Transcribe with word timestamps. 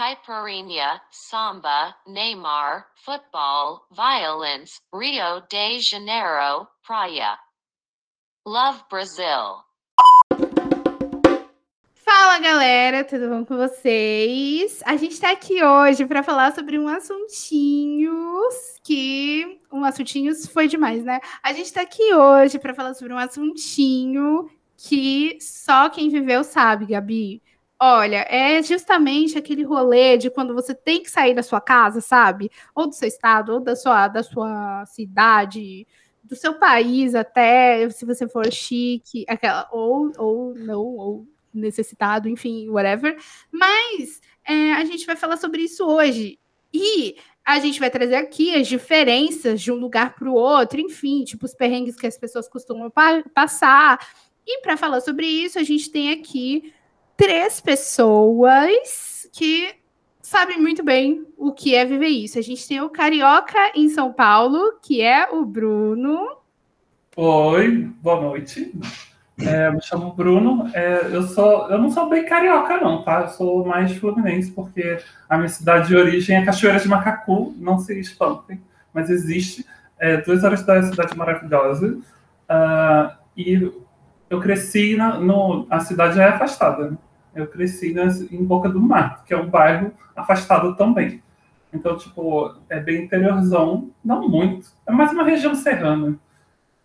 caipirinha, 0.00 0.98
samba, 1.10 1.94
Neymar, 2.06 2.86
football, 3.04 3.84
violence, 3.90 4.80
Rio 4.94 5.42
de 5.46 5.78
Janeiro, 5.80 6.66
praia. 6.86 7.38
Love 8.46 8.82
Brazil. 8.90 9.60
Fala 11.96 12.38
galera, 12.38 13.04
tudo 13.04 13.28
bom 13.28 13.44
com 13.44 13.58
vocês? 13.58 14.82
A 14.86 14.96
gente 14.96 15.20
tá 15.20 15.32
aqui 15.32 15.62
hoje 15.62 16.06
para 16.06 16.22
falar 16.22 16.54
sobre 16.54 16.78
um 16.78 16.88
assuntinhos 16.88 18.54
que 18.82 19.60
um 19.70 19.84
assuntinhos 19.84 20.46
foi 20.46 20.66
demais, 20.66 21.04
né? 21.04 21.20
A 21.42 21.52
gente 21.52 21.70
tá 21.74 21.82
aqui 21.82 22.14
hoje 22.14 22.58
para 22.58 22.72
falar 22.72 22.94
sobre 22.94 23.12
um 23.12 23.18
assuntinho 23.18 24.48
que 24.78 25.36
só 25.42 25.90
quem 25.90 26.08
viveu 26.08 26.42
sabe, 26.42 26.86
Gabi. 26.86 27.42
Olha, 27.82 28.26
é 28.28 28.62
justamente 28.62 29.38
aquele 29.38 29.62
rolê 29.62 30.18
de 30.18 30.28
quando 30.28 30.52
você 30.54 30.74
tem 30.74 31.02
que 31.02 31.10
sair 31.10 31.34
da 31.34 31.42
sua 31.42 31.62
casa, 31.62 32.02
sabe? 32.02 32.50
Ou 32.74 32.86
do 32.86 32.94
seu 32.94 33.08
estado, 33.08 33.54
ou 33.54 33.60
da 33.60 33.74
sua, 33.74 34.06
da 34.06 34.22
sua 34.22 34.84
cidade, 34.84 35.86
do 36.22 36.36
seu 36.36 36.58
país 36.58 37.14
até, 37.14 37.88
se 37.88 38.04
você 38.04 38.28
for 38.28 38.52
chique, 38.52 39.24
aquela, 39.26 39.66
ou, 39.72 40.12
ou 40.18 40.54
não, 40.54 40.82
ou 40.82 41.26
necessitado, 41.54 42.28
enfim, 42.28 42.68
whatever. 42.68 43.16
Mas 43.50 44.20
é, 44.44 44.74
a 44.74 44.84
gente 44.84 45.06
vai 45.06 45.16
falar 45.16 45.38
sobre 45.38 45.62
isso 45.62 45.86
hoje. 45.86 46.38
E 46.72 47.16
a 47.42 47.58
gente 47.60 47.80
vai 47.80 47.88
trazer 47.90 48.16
aqui 48.16 48.54
as 48.54 48.68
diferenças 48.68 49.58
de 49.58 49.72
um 49.72 49.76
lugar 49.76 50.14
para 50.14 50.28
o 50.28 50.34
outro, 50.34 50.78
enfim, 50.78 51.24
tipo 51.24 51.46
os 51.46 51.54
perrengues 51.54 51.96
que 51.96 52.06
as 52.06 52.18
pessoas 52.18 52.46
costumam 52.46 52.90
pa 52.90 53.22
passar. 53.34 53.98
E 54.46 54.60
para 54.60 54.76
falar 54.76 55.00
sobre 55.00 55.26
isso, 55.26 55.58
a 55.58 55.62
gente 55.62 55.90
tem 55.90 56.12
aqui 56.12 56.74
três 57.20 57.60
pessoas 57.60 59.28
que 59.30 59.74
sabem 60.22 60.58
muito 60.58 60.82
bem 60.82 61.26
o 61.36 61.52
que 61.52 61.74
é 61.74 61.84
viver 61.84 62.06
isso. 62.06 62.38
A 62.38 62.42
gente 62.42 62.66
tem 62.66 62.80
o 62.80 62.88
Carioca 62.88 63.58
em 63.74 63.90
São 63.90 64.10
Paulo, 64.10 64.78
que 64.80 65.02
é 65.02 65.28
o 65.30 65.44
Bruno. 65.44 66.38
Oi, 67.14 67.90
boa 68.00 68.22
noite. 68.22 68.72
É, 69.38 69.70
me 69.70 69.82
chamo 69.82 70.14
Bruno. 70.14 70.70
É, 70.72 71.10
eu, 71.12 71.24
sou, 71.24 71.68
eu 71.68 71.76
não 71.76 71.90
sou 71.90 72.08
bem 72.08 72.24
carioca, 72.24 72.78
não, 72.78 73.02
tá? 73.02 73.20
Eu 73.20 73.28
sou 73.28 73.66
mais 73.66 73.94
fluminense, 73.98 74.50
porque 74.52 74.98
a 75.28 75.36
minha 75.36 75.48
cidade 75.50 75.88
de 75.88 75.96
origem 75.96 76.38
é 76.38 76.44
Cachoeira 76.46 76.80
de 76.80 76.88
Macacu, 76.88 77.54
não 77.58 77.78
se 77.78 78.00
espantem, 78.00 78.62
mas 78.94 79.10
existe. 79.10 79.66
É, 79.98 80.16
duas 80.16 80.42
horas 80.42 80.64
da 80.64 80.82
cidade 80.84 81.14
maravilhosa. 81.14 81.98
Uh, 82.48 83.12
e 83.36 83.70
eu 84.30 84.40
cresci 84.40 84.96
na 84.96 85.18
no, 85.18 85.66
a 85.68 85.80
cidade 85.80 86.18
é 86.18 86.24
afastada. 86.24 86.92
Né? 86.92 86.96
Eu 87.34 87.46
cresci 87.46 87.94
em 88.30 88.44
Boca 88.44 88.68
do 88.68 88.80
Mar, 88.80 89.24
que 89.24 89.32
é 89.32 89.36
um 89.36 89.48
bairro 89.48 89.92
afastado 90.16 90.74
também. 90.76 91.22
Então, 91.72 91.96
tipo, 91.96 92.56
é 92.68 92.80
bem 92.80 93.04
interiorzão, 93.04 93.90
não 94.04 94.28
muito. 94.28 94.68
É 94.86 94.92
mais 94.92 95.12
uma 95.12 95.22
região 95.22 95.54
serrana. 95.54 96.18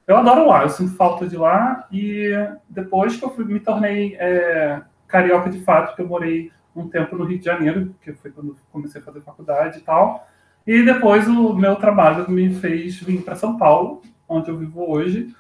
Eu 0.07 0.17
adoro 0.17 0.47
lá, 0.47 0.61
eu 0.61 0.69
sinto 0.69 0.95
falta 0.95 1.27
de 1.27 1.35
lá. 1.35 1.88
E 1.91 2.31
depois 2.69 3.17
que 3.17 3.25
eu 3.25 3.31
fui, 3.31 3.45
me 3.45 3.59
tornei 3.59 4.16
é, 4.19 4.81
carioca 5.07 5.49
de 5.49 5.59
fato, 5.61 5.95
que 5.95 6.01
eu 6.01 6.07
morei 6.07 6.51
um 6.75 6.88
tempo 6.88 7.16
no 7.16 7.23
Rio 7.23 7.39
de 7.39 7.45
Janeiro, 7.45 7.95
que 8.01 8.13
foi 8.13 8.31
quando 8.31 8.55
comecei 8.71 9.01
a 9.01 9.03
fazer 9.03 9.21
faculdade 9.21 9.79
e 9.79 9.81
tal. 9.81 10.27
E 10.67 10.83
depois 10.83 11.27
o 11.27 11.53
meu 11.53 11.75
trabalho 11.75 12.29
me 12.29 12.53
fez 12.53 12.99
vir 12.99 13.21
para 13.23 13.35
São 13.35 13.57
Paulo, 13.57 14.01
onde 14.27 14.49
eu 14.49 14.57
vivo 14.57 14.89
hoje, 14.89 15.33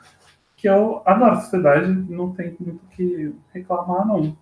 que 0.55 0.67
eu 0.67 1.01
adoro 1.05 1.33
a 1.33 1.41
cidade, 1.41 1.91
não 2.09 2.31
tem 2.31 2.55
muito 2.59 2.83
o 2.83 2.87
que 2.87 3.33
reclamar, 3.53 4.07
não. 4.07 4.35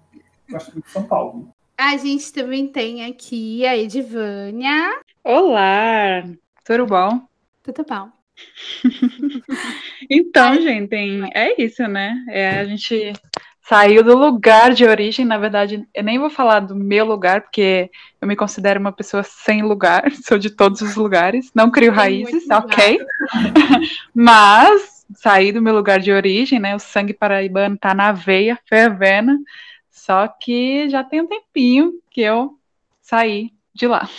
Gosto 0.50 0.74
muito 0.74 0.86
de 0.86 0.92
São 0.92 1.04
Paulo. 1.04 1.54
A 1.78 1.98
gente 1.98 2.32
também 2.32 2.68
tem 2.68 3.06
aqui 3.06 3.66
a 3.66 3.76
Edivânia. 3.76 5.00
Olá, 5.24 6.24
tudo 6.64 6.86
bom? 6.86 7.22
Tudo 7.64 7.86
bom. 7.88 8.10
então, 10.10 10.56
gente, 10.62 10.96
é 11.34 11.62
isso, 11.62 11.88
né? 11.88 12.24
É, 12.30 12.60
a 12.60 12.66
gente 12.66 13.14
saiu 13.62 14.04
do 14.04 14.18
lugar 14.18 14.74
de 14.74 14.86
origem, 14.86 15.26
na 15.26 15.38
verdade, 15.38 15.88
eu 15.94 16.04
nem 16.04 16.20
vou 16.20 16.30
falar 16.30 16.60
do 16.60 16.76
meu 16.76 17.06
lugar, 17.06 17.42
porque 17.42 17.90
eu 18.22 18.28
me 18.28 18.36
considero 18.36 18.80
uma 18.80 18.92
pessoa 18.92 19.24
sem 19.24 19.62
lugar, 19.62 20.04
sou 20.24 20.38
de 20.38 20.50
todos 20.50 20.82
os 20.82 20.96
lugares, 20.96 21.50
não 21.56 21.72
crio 21.72 21.92
raízes, 21.92 22.50
ok? 22.50 23.00
Mas 24.14 25.06
saí 25.16 25.52
do 25.52 25.62
meu 25.62 25.74
lugar 25.74 26.00
de 26.00 26.12
origem, 26.12 26.60
né? 26.60 26.76
O 26.76 26.80
sangue 26.80 27.14
paraibano 27.14 27.78
tá 27.78 27.94
na 27.94 28.12
veia, 28.12 28.60
fervendo, 28.66 29.38
só 29.94 30.28
que 30.28 30.90
já 30.90 31.04
tem 31.04 31.22
um 31.22 31.28
tempinho 31.28 32.02
que 32.10 32.20
eu 32.20 32.58
saí 33.00 33.52
de 33.74 33.88
lá. 33.88 34.10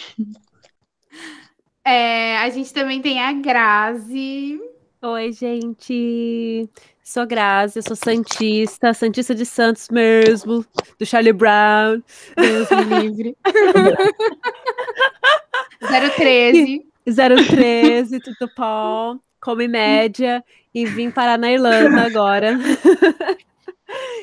É, 1.84 2.38
a 2.38 2.48
gente 2.48 2.72
também 2.72 3.02
tem 3.02 3.20
a 3.20 3.32
Grazi. 3.32 4.58
Oi, 5.02 5.32
gente. 5.32 6.70
Sou 7.02 7.26
Grazi, 7.26 7.82
sou 7.82 7.96
Santista, 7.96 8.94
Santista 8.94 9.34
de 9.34 9.44
Santos 9.44 9.88
mesmo, 9.90 10.64
do 10.98 11.04
Charlie 11.04 11.32
Brown. 11.32 12.00
Deus 12.36 12.70
me 12.70 12.84
livre. 13.00 13.36
013. 16.16 16.86
013, 17.04 18.20
tudo 18.20 18.50
bom. 18.56 19.18
Come 19.40 19.68
média 19.68 20.42
e 20.72 20.86
vim 20.86 21.10
parar 21.10 21.36
na 21.36 21.50
Irlanda 21.50 22.06
agora. 22.06 22.56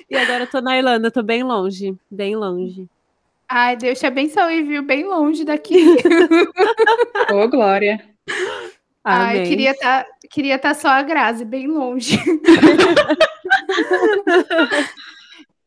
e 0.09 0.15
agora 0.15 0.43
eu 0.43 0.47
tô 0.47 0.61
na 0.61 0.77
Irlanda, 0.77 1.11
tô 1.11 1.23
bem 1.23 1.43
longe, 1.43 1.95
bem 2.09 2.35
longe. 2.35 2.87
Ai, 3.53 3.75
Deus 3.75 3.99
te 3.99 4.05
abençoe, 4.05 4.63
viu? 4.63 4.81
Bem 4.81 5.05
longe 5.05 5.43
daqui. 5.43 5.75
Ô, 7.31 7.43
oh, 7.43 7.49
Glória. 7.49 8.01
Ai, 9.03 9.43
queria 9.43 9.71
estar 9.71 10.05
tá, 10.05 10.09
queria 10.29 10.57
tá 10.57 10.73
só 10.73 10.87
a 10.87 11.01
Grazi, 11.01 11.43
bem 11.43 11.67
longe. 11.67 12.17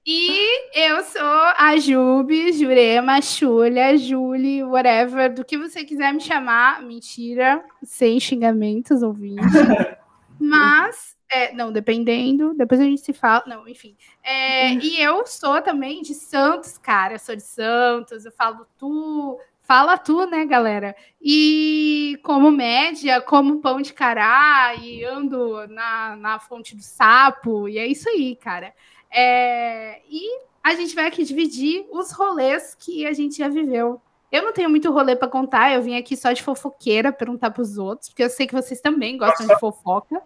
e 0.07 0.71
eu 0.75 1.05
sou 1.05 1.21
a 1.23 1.77
Jubi, 1.77 2.53
Jurema, 2.53 3.21
Chulha, 3.21 3.99
Julie, 3.99 4.65
whatever, 4.65 5.35
do 5.35 5.45
que 5.45 5.59
você 5.59 5.85
quiser 5.85 6.15
me 6.15 6.21
chamar. 6.21 6.81
Mentira, 6.81 7.63
sem 7.83 8.19
xingamentos, 8.19 9.03
ouvinte. 9.03 9.43
Mas 10.41 11.14
é, 11.31 11.53
não, 11.53 11.73
dependendo, 11.73 12.55
depois 12.55 12.81
a 12.81 12.85
gente 12.85 13.01
se 13.01 13.13
fala. 13.13 13.43
Não, 13.47 13.67
enfim. 13.67 13.97
É, 14.23 14.71
uhum. 14.73 14.81
E 14.83 15.01
eu 15.01 15.27
sou 15.27 15.61
também 15.63 16.03
de 16.03 16.15
Santos, 16.15 16.79
cara. 16.79 17.15
Eu 17.15 17.19
sou 17.19 17.35
de 17.35 17.43
Santos, 17.43 18.25
eu 18.25 18.33
falo 18.33 18.67
tu, 18.79 19.39
fala 19.63 19.99
tu, 19.99 20.27
né, 20.27 20.45
galera? 20.45 20.95
E 21.21 22.19
como 22.23 22.51
média, 22.51 23.21
como 23.21 23.61
pão 23.61 23.81
de 23.81 23.93
cará 23.93 24.75
e 24.77 25.05
ando 25.05 25.67
na, 25.69 26.17
na 26.17 26.39
fonte 26.39 26.77
do 26.77 26.83
sapo, 26.83 27.69
e 27.69 27.79
é 27.79 27.87
isso 27.87 28.09
aí, 28.09 28.37
cara. 28.37 28.75
É, 29.11 30.01
e 30.09 30.41
a 30.63 30.75
gente 30.75 30.95
vai 30.95 31.07
aqui 31.07 31.25
dividir 31.25 31.87
os 31.91 32.13
rolês 32.13 32.77
que 32.79 33.07
a 33.07 33.13
gente 33.13 33.39
já 33.39 33.49
viveu. 33.49 34.01
Eu 34.31 34.43
não 34.43 34.53
tenho 34.53 34.69
muito 34.69 34.91
rolê 34.91 35.15
para 35.15 35.29
contar, 35.29 35.73
eu 35.73 35.83
vim 35.83 35.97
aqui 35.97 36.17
só 36.17 36.33
de 36.33 36.43
fofoqueira 36.43 37.13
perguntar 37.13 37.51
para 37.51 37.63
os 37.63 37.79
outros, 37.79 38.09
porque 38.09 38.25
eu 38.25 38.31
sei 38.31 38.47
que 38.47 38.55
vocês 38.55 38.81
também 38.81 39.17
gostam 39.17 39.47
de 39.47 39.59
fofoca. 39.61 40.21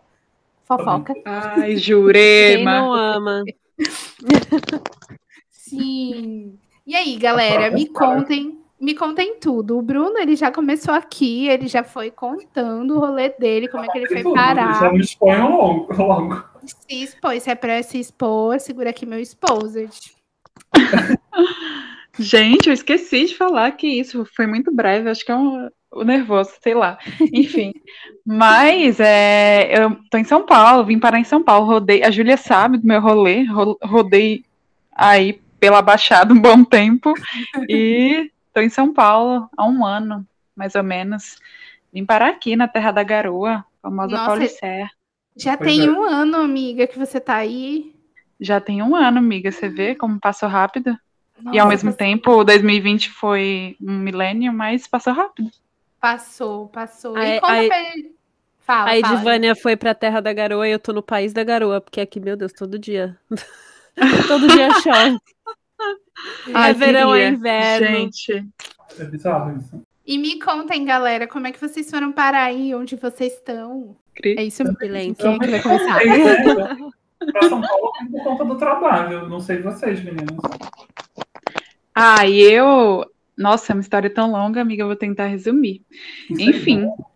Fofoca. 0.69 1.15
Ai, 1.25 1.77
Jurema. 1.77 2.57
Quem 2.57 2.65
não 2.65 2.93
ama? 2.93 3.43
Sim. 5.51 6.59
E 6.87 6.95
aí, 6.95 7.17
galera, 7.17 7.71
me 7.71 7.87
contem, 7.87 8.59
me 8.79 8.95
contem 8.95 9.39
tudo. 9.41 9.79
O 9.79 9.83
Bruno, 9.83 10.19
ele 10.19 10.37
já 10.37 10.53
começou 10.53 10.93
aqui, 10.93 11.49
ele 11.49 11.69
já 11.69 11.83
foi 11.83 12.11
contando 12.11 12.97
o 12.97 13.01
rolê 13.01 13.31
dele, 13.31 13.69
como 13.69 13.85
é 13.85 13.89
que 13.89 13.99
ele 13.99 14.23
foi 14.23 14.35
parar. 14.35 14.79
Já 14.79 14.93
me 14.93 15.01
expõe 15.01 15.39
logo, 15.39 15.95
logo. 15.95 16.45
Se 16.65 17.03
expõe, 17.03 17.41
se 17.41 17.51
é 17.51 17.55
pra 17.55 17.83
se 17.83 17.99
expor, 17.99 18.61
segura 18.61 18.91
aqui 18.91 19.07
meu 19.07 19.19
exposed. 19.19 20.13
Gente, 22.19 22.69
eu 22.69 22.73
esqueci 22.73 23.27
de 23.27 23.37
falar 23.37 23.71
que 23.73 23.87
isso 23.87 24.27
foi 24.35 24.47
muito 24.47 24.75
breve, 24.75 25.09
acho 25.09 25.25
que 25.25 25.31
é 25.31 25.37
um, 25.37 25.69
o 25.91 26.03
nervoso, 26.03 26.51
sei 26.61 26.75
lá. 26.75 26.99
Enfim. 27.33 27.73
Mas 28.25 29.01
é, 29.01 29.71
eu 29.83 29.97
tô 30.11 30.19
em 30.19 30.25
São 30.25 30.45
Paulo, 30.45 30.85
vim 30.85 30.99
parar 30.99 31.19
em 31.19 31.25
São 31.25 31.43
Paulo, 31.43 31.67
rodei. 31.67 32.03
A 32.03 32.11
Júlia 32.11 32.37
sabe 32.37 32.79
do 32.79 32.87
meu 32.87 33.01
rolê, 33.01 33.45
rodei 33.83 34.45
aí 34.93 35.41
pela 35.61 35.83
Baixada 35.83 36.33
um 36.33 36.41
bom 36.41 36.65
tempo. 36.65 37.15
E 37.69 38.31
tô 38.53 38.61
em 38.61 38.69
São 38.69 38.93
Paulo 38.93 39.49
há 39.57 39.67
um 39.67 39.85
ano, 39.85 40.27
mais 40.55 40.75
ou 40.75 40.83
menos. 40.83 41.37
Vim 41.93 42.05
parar 42.05 42.29
aqui 42.29 42.57
na 42.57 42.69
Terra 42.69 42.91
da 42.91 43.03
Garoa, 43.03 43.65
famosa 43.81 44.17
Nossa, 44.17 44.27
Paulicéia. 44.27 44.91
Já 45.37 45.57
pois 45.57 45.71
tem 45.71 45.87
é. 45.87 45.91
um 45.91 46.03
ano, 46.03 46.37
amiga, 46.37 46.87
que 46.87 46.99
você 46.99 47.21
tá 47.21 47.37
aí. 47.37 47.95
Já 48.41 48.61
tem 48.61 48.83
um 48.83 48.95
ano, 48.95 49.19
amiga. 49.19 49.51
Você 49.51 49.69
vê 49.69 49.95
como 49.95 50.21
passou 50.21 50.49
rápido? 50.49 50.99
Nossa, 51.43 51.57
e 51.57 51.59
ao 51.61 51.69
mesmo 51.69 51.93
tempo, 51.93 52.45
2020 52.45 53.11
foi 53.11 53.77
um 53.81 53.99
milênio, 53.99 54.53
mas 54.53 54.87
passou 54.87 55.13
rápido. 55.13 55.51
Passou, 56.01 56.69
passou. 56.69 57.17
A, 57.17 57.27
e 57.27 57.41
como 57.41 57.53
a, 57.53 57.63
Fala, 58.61 58.91
a 58.91 58.99
Edivânia 58.99 59.57
foi 59.57 59.77
pra 59.77 59.95
Terra 59.95 60.21
da 60.21 60.33
Garoa 60.33 60.69
e 60.69 60.73
eu 60.73 60.79
tô 60.79 60.93
no 60.93 61.03
País 61.03 61.33
da 61.33 61.43
Garoa, 61.43 61.81
porque 61.81 62.01
aqui, 62.01 62.21
meu 62.21 62.37
Deus, 62.37 62.53
todo 62.53 62.79
dia. 62.79 63.17
todo 64.29 64.47
dia 64.47 64.69
chove. 64.81 65.19
Ai, 66.53 66.71
é 66.71 66.75
verão, 66.75 67.15
é 67.15 67.29
inverno. 67.29 67.87
Gente, 67.87 68.47
É 68.99 69.05
bizarro 69.05 69.57
isso. 69.57 69.83
E 70.07 70.19
me 70.19 70.39
contem, 70.39 70.85
galera, 70.85 71.27
como 71.27 71.47
é 71.47 71.53
que 71.53 71.61
vocês 71.61 71.89
foram 71.91 72.13
parar 72.13 72.45
aí, 72.45 72.75
onde 72.75 72.97
vocês 72.97 73.35
estão? 73.35 73.97
É 74.23 74.45
isso 74.45 74.63
mesmo. 74.65 74.79
Silêncio. 74.79 75.15
Quem 75.17 75.35
é 75.35 75.39
que 75.39 75.47
vai 75.47 75.63
começar? 75.63 76.03
Eu 76.05 76.55
né? 76.55 76.91
Pra 77.33 77.49
São 77.49 77.61
Paulo 77.61 77.93
por 78.11 78.25
conta 78.25 78.45
do 78.45 78.57
trabalho. 78.57 79.29
Não 79.29 79.41
sei 79.41 79.61
vocês, 79.61 80.03
meninos. 80.03 80.37
Ah, 82.01 82.25
e 82.25 82.41
eu. 82.41 83.05
Nossa, 83.37 83.73
é 83.73 83.75
uma 83.75 83.81
história 83.81 84.09
tão 84.09 84.31
longa, 84.31 84.61
amiga, 84.61 84.83
eu 84.83 84.87
vou 84.87 84.95
tentar 84.97 85.27
resumir. 85.27 85.83
Isso 86.31 86.41
é 86.41 86.45
Enfim. 86.45 86.83
bom. 86.87 87.09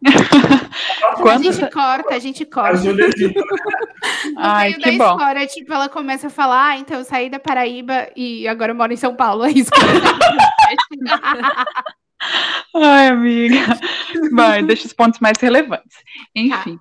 A 1.04 1.14
Quando. 1.16 1.44
gente 1.44 1.70
corta, 1.70 2.14
a 2.14 2.18
gente 2.18 2.44
corta. 2.44 2.80
Ai, 4.36 4.70
meio 4.70 4.80
que 4.80 4.98
da 4.98 5.04
bom. 5.04 5.12
história, 5.12 5.46
tipo, 5.46 5.72
ela 5.72 5.88
começa 5.88 6.26
a 6.26 6.30
falar, 6.30 6.70
ah, 6.70 6.78
então 6.78 6.98
eu 6.98 7.04
saí 7.04 7.30
da 7.30 7.38
Paraíba 7.38 8.08
e 8.16 8.46
agora 8.48 8.72
eu 8.72 8.76
moro 8.76 8.92
em 8.92 8.96
São 8.96 9.14
Paulo. 9.14 9.44
É 9.46 9.50
isso 9.50 9.70
que 9.70 11.08
ela 11.08 11.64
Ai, 12.76 13.08
amiga. 13.08 13.56
Vai, 14.32 14.62
deixa 14.62 14.86
os 14.86 14.92
pontos 14.92 15.20
mais 15.20 15.38
relevantes. 15.38 15.98
Enfim. 16.34 16.78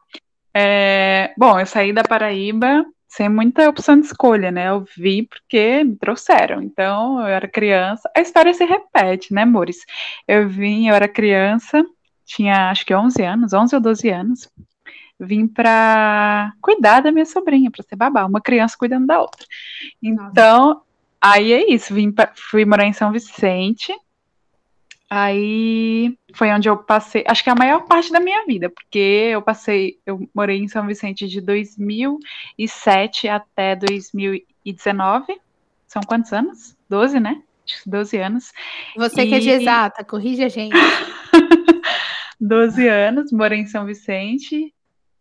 É, 0.53 1.33
bom, 1.37 1.59
eu 1.59 1.65
saí 1.65 1.91
da 1.91 2.03
Paraíba 2.03 2.85
sem 3.11 3.27
muita 3.27 3.67
opção 3.69 3.99
de 3.99 4.05
escolha, 4.05 4.51
né? 4.51 4.69
Eu 4.69 4.85
vi 4.97 5.23
porque 5.23 5.83
me 5.83 5.97
trouxeram. 5.97 6.61
Então, 6.61 7.19
eu 7.19 7.27
era 7.27 7.45
criança. 7.45 8.09
A 8.15 8.21
história 8.21 8.53
se 8.53 8.63
repete, 8.63 9.33
né, 9.33 9.41
amores? 9.41 9.79
Eu 10.25 10.47
vim, 10.47 10.87
eu 10.87 10.95
era 10.95 11.09
criança, 11.09 11.85
tinha 12.25 12.69
acho 12.71 12.85
que 12.85 12.95
11 12.95 13.21
anos, 13.21 13.51
11 13.51 13.75
ou 13.75 13.81
12 13.81 14.09
anos. 14.09 14.49
Vim 15.19 15.45
para 15.45 16.53
cuidar 16.61 17.01
da 17.01 17.11
minha 17.11 17.25
sobrinha, 17.25 17.69
para 17.69 17.83
ser 17.83 17.97
babá, 17.97 18.25
uma 18.25 18.39
criança 18.39 18.77
cuidando 18.79 19.05
da 19.07 19.19
outra. 19.19 19.45
Então, 20.01 20.81
aí 21.21 21.51
é 21.51 21.69
isso. 21.69 21.93
Vim 21.93 22.11
pra- 22.13 22.31
fui 22.35 22.63
morar 22.63 22.85
em 22.85 22.93
São 22.93 23.11
Vicente. 23.11 23.93
Aí 25.13 26.17
foi 26.33 26.49
onde 26.53 26.69
eu 26.69 26.77
passei, 26.77 27.25
acho 27.27 27.43
que 27.43 27.49
a 27.49 27.55
maior 27.55 27.81
parte 27.83 28.13
da 28.13 28.19
minha 28.21 28.45
vida, 28.45 28.69
porque 28.69 28.97
eu 29.33 29.41
passei, 29.41 29.97
eu 30.05 30.25
morei 30.33 30.57
em 30.59 30.69
São 30.69 30.87
Vicente 30.87 31.27
de 31.27 31.41
2007 31.41 33.27
até 33.27 33.75
2019. 33.75 35.37
São 35.85 36.01
quantos 36.03 36.31
anos? 36.31 36.77
12, 36.89 37.19
né? 37.19 37.41
Acho 37.67 37.83
que 37.83 37.89
12 37.89 38.17
anos. 38.19 38.53
Você 38.95 39.27
que 39.27 39.35
é 39.35 39.39
de 39.39 39.49
E- 39.49 39.51
exata, 39.51 40.01
corrige 40.05 40.45
a 40.45 40.49
gente. 40.49 40.71
12 42.39 42.87
anos, 42.87 43.33
morei 43.33 43.59
em 43.59 43.67
São 43.67 43.85
Vicente. 43.85 44.73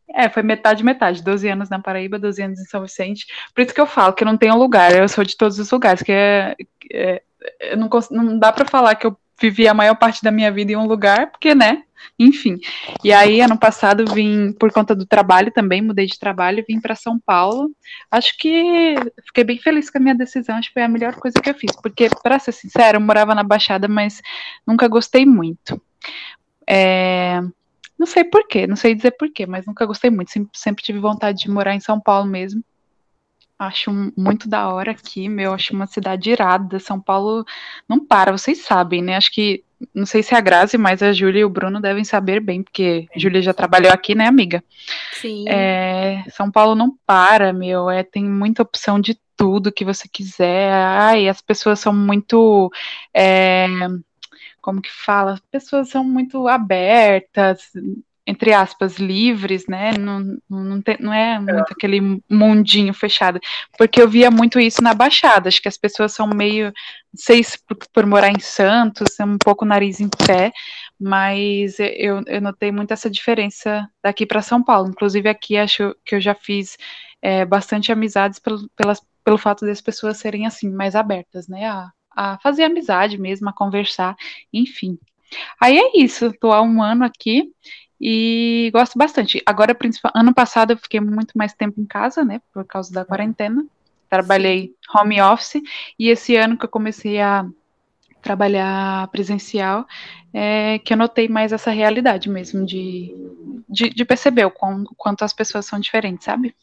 É, 0.09 0.29
foi 0.29 0.45
metade, 0.45 0.85
metade. 0.85 1.21
12 1.25 1.49
anos 1.49 1.69
na 1.69 1.81
Paraíba, 1.81 2.17
12 2.17 2.41
anos 2.43 2.61
em 2.61 2.65
São 2.65 2.83
Vicente. 2.83 3.27
Por 3.53 3.63
isso 3.63 3.75
que 3.75 3.81
eu 3.81 3.87
falo 3.87 4.13
que 4.13 4.23
eu 4.23 4.27
não 4.27 4.37
tenho 4.37 4.57
lugar, 4.57 4.95
eu 4.95 5.09
sou 5.09 5.25
de 5.25 5.37
todos 5.37 5.59
os 5.59 5.69
lugares, 5.69 6.01
que 6.01 6.13
é, 6.13 6.55
é- 6.93 7.23
eu 7.61 7.77
não, 7.77 7.89
não 8.13 8.39
dá 8.39 8.53
pra 8.53 8.65
falar 8.65 8.95
que 8.95 9.05
eu 9.07 9.17
vivi 9.41 9.67
a 9.67 9.75
maior 9.75 9.95
parte 9.95 10.23
da 10.23 10.31
minha 10.31 10.51
vida 10.51 10.73
em 10.73 10.77
um 10.77 10.87
lugar, 10.87 11.31
porque, 11.31 11.55
né? 11.55 11.85
Enfim. 12.19 12.59
E 13.03 13.13
aí, 13.13 13.41
ano 13.41 13.59
passado, 13.59 14.05
vim 14.13 14.53
por 14.53 14.71
conta 14.73 14.95
do 14.95 15.07
trabalho 15.07 15.51
também, 15.51 15.81
mudei 15.81 16.07
de 16.07 16.19
trabalho, 16.19 16.65
vim 16.69 16.81
para 16.81 16.95
São 16.95 17.19
Paulo. 17.19 17.71
Acho 18.11 18.37
que 18.39 18.95
fiquei 19.27 19.45
bem 19.45 19.59
feliz 19.59 19.91
com 19.91 19.99
a 19.99 20.01
minha 20.01 20.15
decisão, 20.15 20.57
acho 20.57 20.69
que 20.69 20.75
foi 20.75 20.83
a 20.83 20.89
melhor 20.89 21.15
coisa 21.15 21.41
que 21.41 21.49
eu 21.49 21.55
fiz, 21.55 21.73
porque, 21.83 22.09
para 22.23 22.39
ser 22.39 22.53
sincera, 22.53 22.97
eu 22.97 23.01
morava 23.01 23.35
na 23.35 23.43
Baixada, 23.43 23.89
mas 23.89 24.21
nunca 24.67 24.87
gostei 24.89 25.25
muito. 25.25 25.81
É, 26.67 27.41
não 27.99 28.07
sei 28.07 28.25
porquê, 28.25 28.67
não 28.67 28.77
sei 28.77 28.95
dizer 28.95 29.13
porquê, 29.13 29.47
mas 29.47 29.67
nunca 29.67 29.87
gostei 29.87 30.11
muito. 30.11 30.31
Sempre, 30.31 30.51
sempre 30.55 30.85
tive 30.85 30.99
vontade 30.99 31.43
de 31.43 31.51
morar 31.51 31.75
em 31.75 31.81
São 31.81 32.01
Paulo 32.01 32.27
mesmo. 32.27 32.63
Acho 33.61 33.93
muito 34.17 34.49
da 34.49 34.73
hora 34.73 34.93
aqui, 34.93 35.29
meu. 35.29 35.53
Acho 35.53 35.75
uma 35.75 35.87
cidade 35.87 36.31
irada. 36.31 36.81
São 36.81 36.99
Paulo 36.99 37.45
não 37.87 38.03
para, 38.03 38.33
vocês 38.33 38.65
sabem, 38.65 39.03
né? 39.03 39.17
Acho 39.17 39.31
que, 39.31 39.63
não 39.95 40.07
sei 40.07 40.23
se 40.23 40.35
é 40.35 40.39
a 40.39 40.41
Grazi, 40.41 40.79
mas 40.79 41.03
a 41.03 41.13
Júlia 41.13 41.41
e 41.41 41.45
o 41.45 41.51
Bruno 41.51 41.79
devem 41.79 42.03
saber 42.03 42.41
bem, 42.41 42.63
porque 42.63 43.07
a 43.15 43.19
Júlia 43.19 43.43
já 43.43 43.53
trabalhou 43.53 43.93
aqui, 43.93 44.15
né, 44.15 44.27
amiga? 44.27 44.65
Sim. 45.13 45.45
É, 45.47 46.25
São 46.31 46.51
Paulo 46.51 46.75
não 46.75 46.97
para, 47.05 47.53
meu. 47.53 47.91
É, 47.91 48.03
tem 48.03 48.25
muita 48.25 48.63
opção 48.63 48.99
de 48.99 49.21
tudo 49.37 49.71
que 49.71 49.85
você 49.85 50.09
quiser. 50.09 50.73
Ai, 50.73 51.29
as 51.29 51.43
pessoas 51.43 51.81
são 51.81 51.93
muito. 51.93 52.73
é, 53.13 53.67
como 54.63 54.81
que 54.81 54.91
fala? 54.91 55.33
As 55.33 55.41
pessoas 55.41 55.91
são 55.91 56.03
muito 56.03 56.49
abertas, 56.49 57.71
entre 58.31 58.53
aspas, 58.53 58.97
livres, 58.97 59.67
né? 59.67 59.93
Não, 59.99 60.39
não, 60.49 60.81
tem- 60.81 60.97
não 61.01 61.13
é 61.13 61.39
muito 61.41 61.73
aquele 61.73 62.23
mundinho 62.31 62.95
fechado. 62.95 63.41
Porque 63.77 64.01
eu 64.01 64.09
via 64.09 64.31
muito 64.31 64.61
isso 64.61 64.81
na 64.83 64.95
Baixada. 64.95 65.49
Acho 65.49 65.61
que 65.61 65.67
as 65.69 65.77
pessoas 65.77 66.13
são 66.13 66.29
meio. 66.29 66.67
Não 66.67 66.73
sei 67.17 67.43
se 67.43 67.59
por, 67.67 67.77
por 67.93 68.07
morar 68.07 68.31
em 68.31 68.39
Santos, 68.39 69.19
é 69.19 69.25
um 69.25 69.37
pouco 69.37 69.65
nariz 69.65 69.99
em 70.01 70.09
pé, 70.09 70.53
mas 70.99 71.79
eu, 71.81 72.23
eu 72.27 72.41
notei 72.41 72.71
muito 72.71 72.93
essa 72.93 73.11
diferença 73.11 73.89
daqui 74.03 74.25
para 74.25 74.43
São 74.43 74.63
Paulo. 74.63 74.89
Inclusive, 74.89 75.29
aqui 75.29 75.57
acho 75.57 75.95
que 76.05 76.15
eu 76.15 76.21
já 76.21 76.35
fiz 76.35 76.79
é, 77.21 77.45
bastante 77.45 77.91
amizades 77.91 78.39
pelo, 78.39 78.69
pelas, 78.77 79.01
pelo 79.25 79.39
fato 79.39 79.67
das 79.67 79.81
pessoas 79.81 80.19
serem 80.19 80.47
assim, 80.47 80.71
mais 80.71 80.95
abertas, 80.95 81.49
né? 81.49 81.67
A, 81.67 81.91
a 82.13 82.39
fazer 82.39 82.63
amizade 82.63 83.19
mesmo, 83.19 83.49
a 83.49 83.53
conversar, 83.53 84.15
enfim. 84.53 84.97
Aí 85.61 85.79
é 85.79 85.99
isso, 85.99 86.33
tô 86.41 86.53
há 86.53 86.63
um 86.63 86.83
ano 86.83 87.05
aqui 87.05 87.53
e 88.01 88.71
gosto 88.73 88.99
bastante. 88.99 89.43
Agora, 89.45 89.77
ano 90.15 90.35
passado 90.35 90.73
eu 90.73 90.77
fiquei 90.79 91.01
muito 91.01 91.37
mais 91.37 91.53
tempo 91.53 91.81
em 91.81 91.85
casa, 91.87 92.25
né? 92.25 92.41
Por 92.53 92.65
causa 92.65 92.93
da 92.93 93.05
quarentena. 93.05 93.65
Trabalhei 94.09 94.75
home 94.95 95.21
office 95.21 95.63
e 95.99 96.09
esse 96.09 96.35
ano 96.37 96.57
que 96.57 96.65
eu 96.65 96.69
comecei 96.69 97.21
a 97.21 97.47
trabalhar 98.23 99.09
presencial, 99.09 99.87
é, 100.33 100.79
que 100.81 100.93
eu 100.93 100.97
notei 100.97 101.29
mais 101.29 101.53
essa 101.53 101.71
realidade 101.71 102.29
mesmo 102.29 102.67
de, 102.67 103.15
de, 103.69 103.91
de 103.91 104.05
perceber 104.05 104.45
o 104.45 104.51
quão- 104.51 104.85
quanto 104.97 105.25
as 105.25 105.33
pessoas 105.33 105.67
são 105.67 105.79
diferentes, 105.81 106.25
sabe? 106.25 106.55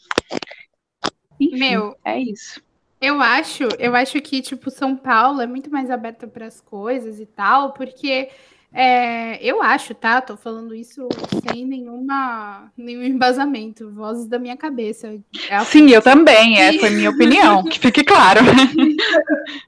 Enfim, 1.39 1.57
Meu, 1.57 1.95
é 2.03 2.19
isso. 2.19 2.61
Eu 2.99 3.21
acho, 3.21 3.63
eu 3.77 3.95
acho 3.95 4.19
que, 4.21 4.41
tipo, 4.41 4.71
São 4.71 4.95
Paulo 4.95 5.39
é 5.41 5.47
muito 5.47 5.69
mais 5.69 5.91
aberta 5.91 6.27
para 6.27 6.47
as 6.47 6.59
coisas 6.59 7.19
e 7.19 7.25
tal, 7.27 7.73
porque 7.73 8.29
é, 8.73 9.43
eu 9.43 9.61
acho, 9.61 9.95
tá? 9.95 10.21
Tô 10.21 10.35
falando 10.37 10.75
isso 10.75 11.07
sem 11.49 11.65
nenhuma, 11.65 12.71
nenhum 12.77 13.03
embasamento, 13.03 13.91
vozes 13.91 14.27
da 14.27 14.37
minha 14.37 14.57
cabeça. 14.57 15.17
É 15.49 15.55
a 15.55 15.65
Sim, 15.65 15.89
eu 15.89 16.01
também, 16.01 16.59
essa 16.59 16.79
foi 16.79 16.89
minha 16.89 17.09
opinião, 17.09 17.63
que 17.63 17.79
fique 17.79 18.03
claro. 18.03 18.41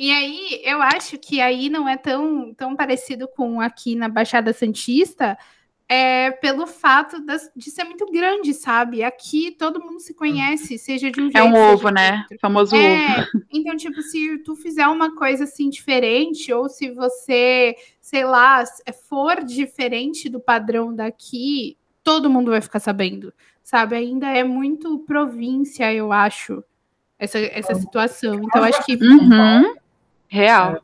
E 0.00 0.12
aí, 0.12 0.60
eu 0.62 0.80
acho 0.80 1.18
que 1.18 1.40
aí 1.40 1.68
não 1.68 1.88
é 1.88 1.96
tão, 1.96 2.54
tão 2.54 2.76
parecido 2.76 3.26
com 3.26 3.60
aqui 3.60 3.96
na 3.96 4.08
Baixada 4.08 4.52
Santista, 4.52 5.36
é 5.88 6.30
pelo 6.32 6.66
fato 6.66 7.24
das- 7.24 7.50
de 7.56 7.70
ser 7.70 7.84
muito 7.84 8.04
grande, 8.12 8.52
sabe? 8.52 9.02
Aqui 9.02 9.52
todo 9.52 9.80
mundo 9.80 10.00
se 10.00 10.12
conhece, 10.12 10.76
seja 10.78 11.10
de 11.10 11.20
um 11.20 11.24
jeito. 11.24 11.38
É 11.38 11.42
um 11.42 11.52
seja 11.52 11.72
ovo, 11.72 11.88
de 11.88 11.94
né? 11.94 12.18
outro. 12.22 12.36
O 12.36 12.40
famoso 12.40 12.76
ovo. 12.76 12.84
É, 12.84 13.26
então, 13.50 13.76
tipo, 13.76 14.02
se 14.02 14.38
tu 14.44 14.54
fizer 14.54 14.86
uma 14.86 15.16
coisa 15.16 15.44
assim 15.44 15.70
diferente, 15.70 16.52
ou 16.52 16.68
se 16.68 16.90
você, 16.90 17.74
sei 18.00 18.24
lá, 18.24 18.62
for 19.08 19.42
diferente 19.42 20.28
do 20.28 20.38
padrão 20.38 20.94
daqui, 20.94 21.76
todo 22.04 22.28
mundo 22.28 22.50
vai 22.50 22.60
ficar 22.60 22.80
sabendo, 22.80 23.32
sabe? 23.64 23.96
Ainda 23.96 24.28
é 24.28 24.44
muito 24.44 24.98
província, 25.00 25.92
eu 25.92 26.12
acho, 26.12 26.62
essa, 27.18 27.38
essa 27.38 27.74
situação. 27.74 28.34
Então, 28.44 28.62
acho 28.62 28.84
que. 28.84 28.94
Uhum. 28.94 29.74
Real. 30.28 30.82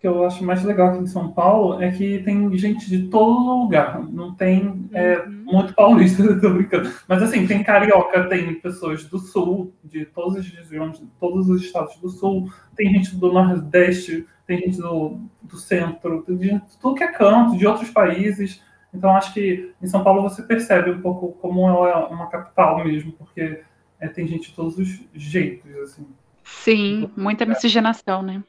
Que 0.00 0.08
eu 0.08 0.24
acho 0.24 0.42
mais 0.42 0.64
legal 0.64 0.88
aqui 0.88 1.02
em 1.02 1.06
São 1.06 1.30
Paulo 1.30 1.82
é 1.82 1.90
que 1.92 2.20
tem 2.20 2.56
gente 2.56 2.88
de 2.88 3.08
todo 3.08 3.62
lugar. 3.64 4.00
Não 4.10 4.34
tem 4.34 4.88
é, 4.94 5.18
Uhum. 5.18 5.44
muito 5.44 5.74
paulista, 5.74 6.22
tô 6.40 6.50
brincando. 6.50 6.90
Mas 7.06 7.22
assim, 7.22 7.46
tem 7.46 7.62
carioca, 7.62 8.26
tem 8.28 8.54
pessoas 8.54 9.04
do 9.04 9.18
sul, 9.18 9.74
de 9.84 10.06
todas 10.06 10.38
as 10.38 10.46
regiões, 10.48 10.98
de 10.98 11.06
todos 11.20 11.50
os 11.50 11.62
estados 11.62 11.96
do 11.96 12.08
sul, 12.08 12.50
tem 12.74 12.90
gente 12.94 13.14
do 13.14 13.30
Nordeste, 13.30 14.26
tem 14.46 14.58
gente 14.60 14.78
do, 14.78 15.20
do 15.42 15.56
centro, 15.58 16.22
tem 16.22 16.38
gente 16.38 16.66
de 16.66 16.78
tudo 16.78 16.94
que 16.94 17.04
é 17.04 17.12
canto, 17.12 17.58
de 17.58 17.66
outros 17.66 17.90
países. 17.90 18.62
Então 18.94 19.10
acho 19.10 19.34
que 19.34 19.72
em 19.82 19.86
São 19.86 20.02
Paulo 20.02 20.22
você 20.22 20.42
percebe 20.42 20.90
um 20.90 21.00
pouco 21.02 21.32
como 21.40 21.68
ela 21.68 21.88
é 21.90 21.94
uma 22.06 22.26
capital 22.28 22.82
mesmo, 22.82 23.12
porque 23.12 23.60
é, 24.00 24.08
tem 24.08 24.26
gente 24.26 24.48
de 24.48 24.56
todos 24.56 24.78
os 24.78 24.88
jeitos, 25.14 25.70
assim. 25.76 26.06
Sim, 26.42 27.10
muita 27.16 27.44
miscigenação, 27.44 28.22
né? 28.22 28.42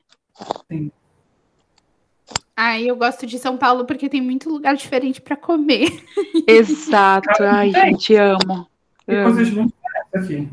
Ah, 2.55 2.79
eu 2.79 2.95
gosto 2.95 3.25
de 3.25 3.39
São 3.39 3.57
Paulo 3.57 3.85
porque 3.85 4.09
tem 4.09 4.21
muito 4.21 4.49
lugar 4.49 4.75
diferente 4.75 5.21
para 5.21 5.35
comer. 5.35 5.87
Exato. 6.47 7.43
Ai, 7.43 7.71
gente, 7.71 8.15
amo. 8.15 8.67
Tem 9.05 9.17
amo. 9.17 9.33
coisas 9.33 9.53
muito 9.53 9.73
diferentes 9.73 10.31
aqui. 10.31 10.49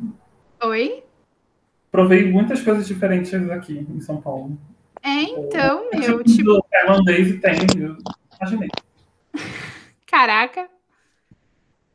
Oi? 0.67 1.05
Provei 1.91 2.31
muitas 2.31 2.63
coisas 2.63 2.87
diferentes 2.87 3.35
aqui 3.51 3.87
em 3.91 4.01
São 4.01 4.21
Paulo. 4.21 4.59
É, 5.03 5.23
então, 5.23 5.89
É 5.93 5.99
meu, 5.99 6.23
tipo, 6.23 6.37
tipo, 6.37 6.67
tailandês 6.71 7.29
e 7.29 7.41
tem, 7.41 7.55
eu 7.79 7.97
imaginei. 8.37 8.69
caraca. 10.07 10.69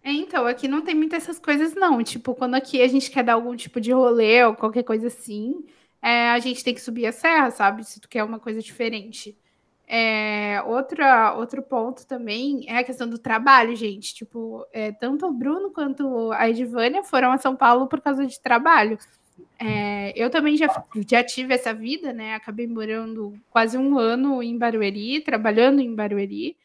É, 0.04 0.12
então, 0.12 0.46
aqui 0.46 0.68
não 0.68 0.82
tem 0.82 0.96
muitas 0.96 1.24
essas 1.24 1.40
coisas, 1.40 1.74
não. 1.76 2.04
Tipo, 2.04 2.36
quando 2.36 2.56
aqui 2.56 2.82
a 2.82 2.88
gente 2.88 3.10
quer 3.10 3.24
dar 3.24 3.34
algum 3.34 3.56
tipo 3.56 3.80
de 3.80 3.92
rolê 3.92 4.44
ou 4.44 4.54
qualquer 4.54 4.84
coisa 4.84 5.08
assim, 5.08 5.66
é, 6.02 6.30
a 6.30 6.40
gente 6.40 6.64
tem 6.64 6.74
que 6.74 6.82
subir 6.82 7.06
a 7.06 7.12
serra, 7.12 7.52
sabe? 7.52 7.84
Se 7.86 8.00
tu 8.02 8.10
quer 8.10 8.24
uma 8.24 8.40
coisa 8.40 8.62
diferente. 8.62 9.38
É, 9.88 10.62
outra, 10.66 11.36
outro 11.36 11.62
ponto 11.62 12.06
também 12.08 12.66
é 12.68 12.78
a 12.78 12.84
questão 12.84 13.08
do 13.08 13.18
trabalho, 13.18 13.76
gente. 13.76 14.14
Tipo, 14.14 14.66
é, 14.72 14.92
tanto 14.92 15.26
o 15.28 15.34
Bruno 15.34 15.72
quanto 15.72 16.32
a 16.32 16.50
Edvânia 16.50 17.04
foram 17.04 17.32
a 17.32 17.38
São 17.38 17.56
Paulo 17.56 17.88
por 17.88 18.02
causa 18.02 18.26
de 18.26 18.40
trabalho. 18.40 18.98
É, 19.60 20.14
eu 20.16 20.30
também 20.30 20.58
já, 20.58 20.68
já 21.08 21.24
tive 21.24 21.54
essa 21.54 21.74
vida, 21.74 22.14
né? 22.14 22.34
Acabei 22.36 22.68
morando 22.68 23.34
quase 23.50 23.78
um 23.78 23.98
ano 23.98 24.42
em 24.42 24.58
Barueri, 24.58 25.22
trabalhando 25.22 25.80
em 25.80 25.94
Barueri. 25.94 26.58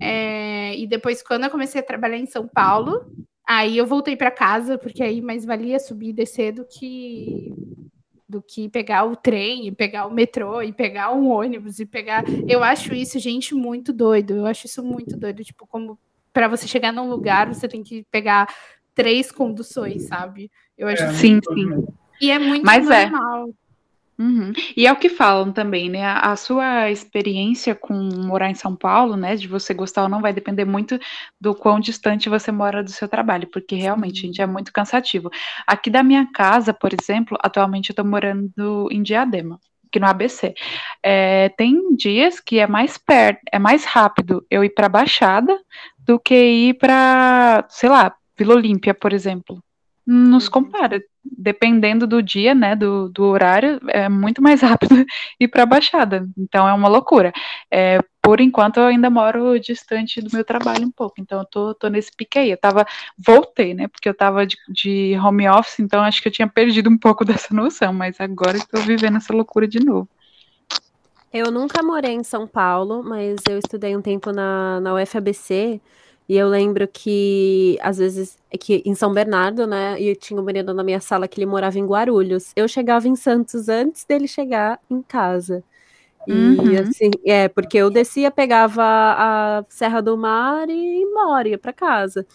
É, 0.00 0.76
e 0.76 0.86
depois, 0.86 1.22
quando 1.22 1.44
eu 1.44 1.50
comecei 1.50 1.80
a 1.80 1.84
trabalhar 1.84 2.18
em 2.18 2.26
São 2.26 2.46
Paulo, 2.46 3.04
aí 3.46 3.76
eu 3.76 3.86
voltei 3.86 4.16
para 4.16 4.30
casa, 4.30 4.78
porque 4.78 5.02
aí 5.02 5.20
mais 5.20 5.44
valia 5.44 5.78
subir 5.78 6.10
e 6.10 6.12
descer 6.12 6.52
do 6.52 6.64
que 6.64 7.54
do 8.32 8.40
que 8.40 8.66
pegar 8.70 9.04
o 9.04 9.14
trem, 9.14 9.66
e 9.66 9.72
pegar 9.72 10.06
o 10.06 10.10
metrô, 10.10 10.62
e 10.62 10.72
pegar 10.72 11.12
um 11.12 11.28
ônibus, 11.28 11.78
e 11.78 11.84
pegar. 11.84 12.24
Eu 12.48 12.64
acho 12.64 12.94
isso, 12.94 13.18
gente, 13.18 13.54
muito 13.54 13.92
doido. 13.92 14.34
Eu 14.34 14.46
acho 14.46 14.66
isso 14.66 14.82
muito 14.82 15.18
doido. 15.18 15.44
Tipo, 15.44 15.66
como 15.66 15.98
para 16.32 16.48
você 16.48 16.66
chegar 16.66 16.92
num 16.92 17.10
lugar, 17.10 17.52
você 17.52 17.68
tem 17.68 17.82
que 17.82 18.06
pegar 18.10 18.48
três 18.94 19.30
conduções, 19.30 20.04
sabe? 20.04 20.50
Eu 20.78 20.88
acho 20.88 21.02
é, 21.02 21.12
sim, 21.12 21.38
sim. 21.52 21.84
E 22.20 22.30
é 22.30 22.38
muito 22.38 22.64
Mas 22.64 22.88
é. 22.88 23.10
normal. 23.10 23.48
É. 23.48 23.61
Uhum. 24.18 24.52
E 24.76 24.86
é 24.86 24.92
o 24.92 24.96
que 24.96 25.08
falam 25.08 25.52
também, 25.52 25.88
né? 25.88 26.04
A 26.04 26.36
sua 26.36 26.90
experiência 26.90 27.74
com 27.74 27.94
morar 27.94 28.50
em 28.50 28.54
São 28.54 28.76
Paulo, 28.76 29.16
né? 29.16 29.36
De 29.36 29.48
você 29.48 29.72
gostar 29.72 30.02
ou 30.02 30.08
não, 30.08 30.20
vai 30.20 30.32
depender 30.32 30.64
muito 30.64 30.98
do 31.40 31.54
quão 31.54 31.80
distante 31.80 32.28
você 32.28 32.52
mora 32.52 32.82
do 32.82 32.90
seu 32.90 33.08
trabalho, 33.08 33.48
porque 33.48 33.74
realmente, 33.74 34.20
gente, 34.20 34.40
é 34.40 34.46
muito 34.46 34.72
cansativo. 34.72 35.30
Aqui 35.66 35.90
da 35.90 36.02
minha 36.02 36.26
casa, 36.32 36.72
por 36.72 36.90
exemplo, 36.92 37.38
atualmente 37.42 37.90
eu 37.90 37.96
tô 37.96 38.04
morando 38.04 38.88
em 38.90 39.02
Diadema 39.02 39.58
aqui 39.86 40.00
no 40.00 40.06
ABC. 40.06 40.54
É, 41.02 41.50
tem 41.50 41.94
dias 41.96 42.40
que 42.40 42.58
é 42.58 42.66
mais 42.66 42.96
perto, 42.96 43.40
é 43.52 43.58
mais 43.58 43.84
rápido 43.84 44.46
eu 44.50 44.64
ir 44.64 44.70
para 44.70 44.88
Baixada 44.88 45.58
do 45.98 46.18
que 46.18 46.34
ir 46.34 46.74
para, 46.74 47.66
sei 47.68 47.88
lá, 47.90 48.14
Vila 48.38 48.54
Olímpia, 48.54 48.94
por 48.94 49.12
exemplo 49.12 49.62
nos 50.06 50.46
uhum. 50.46 50.50
compara. 50.50 51.02
Dependendo 51.24 52.06
do 52.06 52.22
dia, 52.22 52.54
né, 52.54 52.74
do, 52.74 53.08
do 53.08 53.24
horário, 53.24 53.80
é 53.88 54.08
muito 54.08 54.42
mais 54.42 54.60
rápido 54.62 55.04
ir 55.38 55.48
para 55.48 55.62
a 55.62 55.66
Baixada. 55.66 56.28
Então 56.36 56.68
é 56.68 56.72
uma 56.72 56.88
loucura. 56.88 57.32
É, 57.70 58.00
por 58.20 58.40
enquanto 58.40 58.78
eu 58.78 58.84
ainda 58.84 59.10
moro 59.10 59.58
distante 59.58 60.20
do 60.20 60.30
meu 60.32 60.44
trabalho 60.44 60.86
um 60.86 60.90
pouco, 60.90 61.14
então 61.18 61.40
eu 61.40 61.44
tô, 61.44 61.74
tô 61.74 61.88
nesse 61.88 62.10
pique 62.16 62.38
aí. 62.38 62.50
Eu 62.50 62.56
tava, 62.56 62.86
voltei, 63.18 63.74
né, 63.74 63.88
porque 63.88 64.08
eu 64.08 64.14
tava 64.14 64.46
de, 64.46 64.56
de 64.68 65.16
home 65.18 65.48
office, 65.48 65.80
então 65.80 66.02
acho 66.02 66.22
que 66.22 66.28
eu 66.28 66.32
tinha 66.32 66.48
perdido 66.48 66.88
um 66.90 66.98
pouco 66.98 67.24
dessa 67.26 67.54
noção, 67.54 67.92
mas 67.92 68.20
agora 68.20 68.56
estou 68.56 68.80
vivendo 68.82 69.16
essa 69.16 69.32
loucura 69.32 69.66
de 69.66 69.84
novo. 69.84 70.08
Eu 71.32 71.50
nunca 71.50 71.82
morei 71.82 72.12
em 72.12 72.22
São 72.22 72.46
Paulo, 72.46 73.02
mas 73.02 73.40
eu 73.48 73.58
estudei 73.58 73.96
um 73.96 74.02
tempo 74.02 74.30
na, 74.32 74.80
na 74.80 74.94
UFABC, 74.94 75.80
e 76.28 76.36
eu 76.36 76.48
lembro 76.48 76.86
que, 76.88 77.78
às 77.80 77.98
vezes, 77.98 78.38
é 78.50 78.56
que 78.56 78.82
em 78.86 78.94
São 78.94 79.12
Bernardo, 79.12 79.66
né? 79.66 80.00
E 80.00 80.14
tinha 80.16 80.40
um 80.40 80.44
menino 80.44 80.72
na 80.72 80.84
minha 80.84 81.00
sala 81.00 81.28
que 81.28 81.38
ele 81.40 81.46
morava 81.46 81.78
em 81.78 81.86
Guarulhos. 81.86 82.52
Eu 82.56 82.68
chegava 82.68 83.08
em 83.08 83.16
Santos 83.16 83.68
antes 83.68 84.04
dele 84.04 84.28
chegar 84.28 84.80
em 84.90 85.02
casa. 85.02 85.64
E 86.26 86.32
uhum. 86.32 86.80
assim, 86.80 87.10
é, 87.26 87.48
porque 87.48 87.78
eu 87.78 87.90
descia, 87.90 88.30
pegava 88.30 88.82
a 88.84 89.64
Serra 89.68 90.00
do 90.00 90.16
Mar 90.16 90.68
e 90.70 90.72
ia 90.72 91.02
embora, 91.02 91.48
ia 91.48 91.58
para 91.58 91.72
casa. 91.72 92.26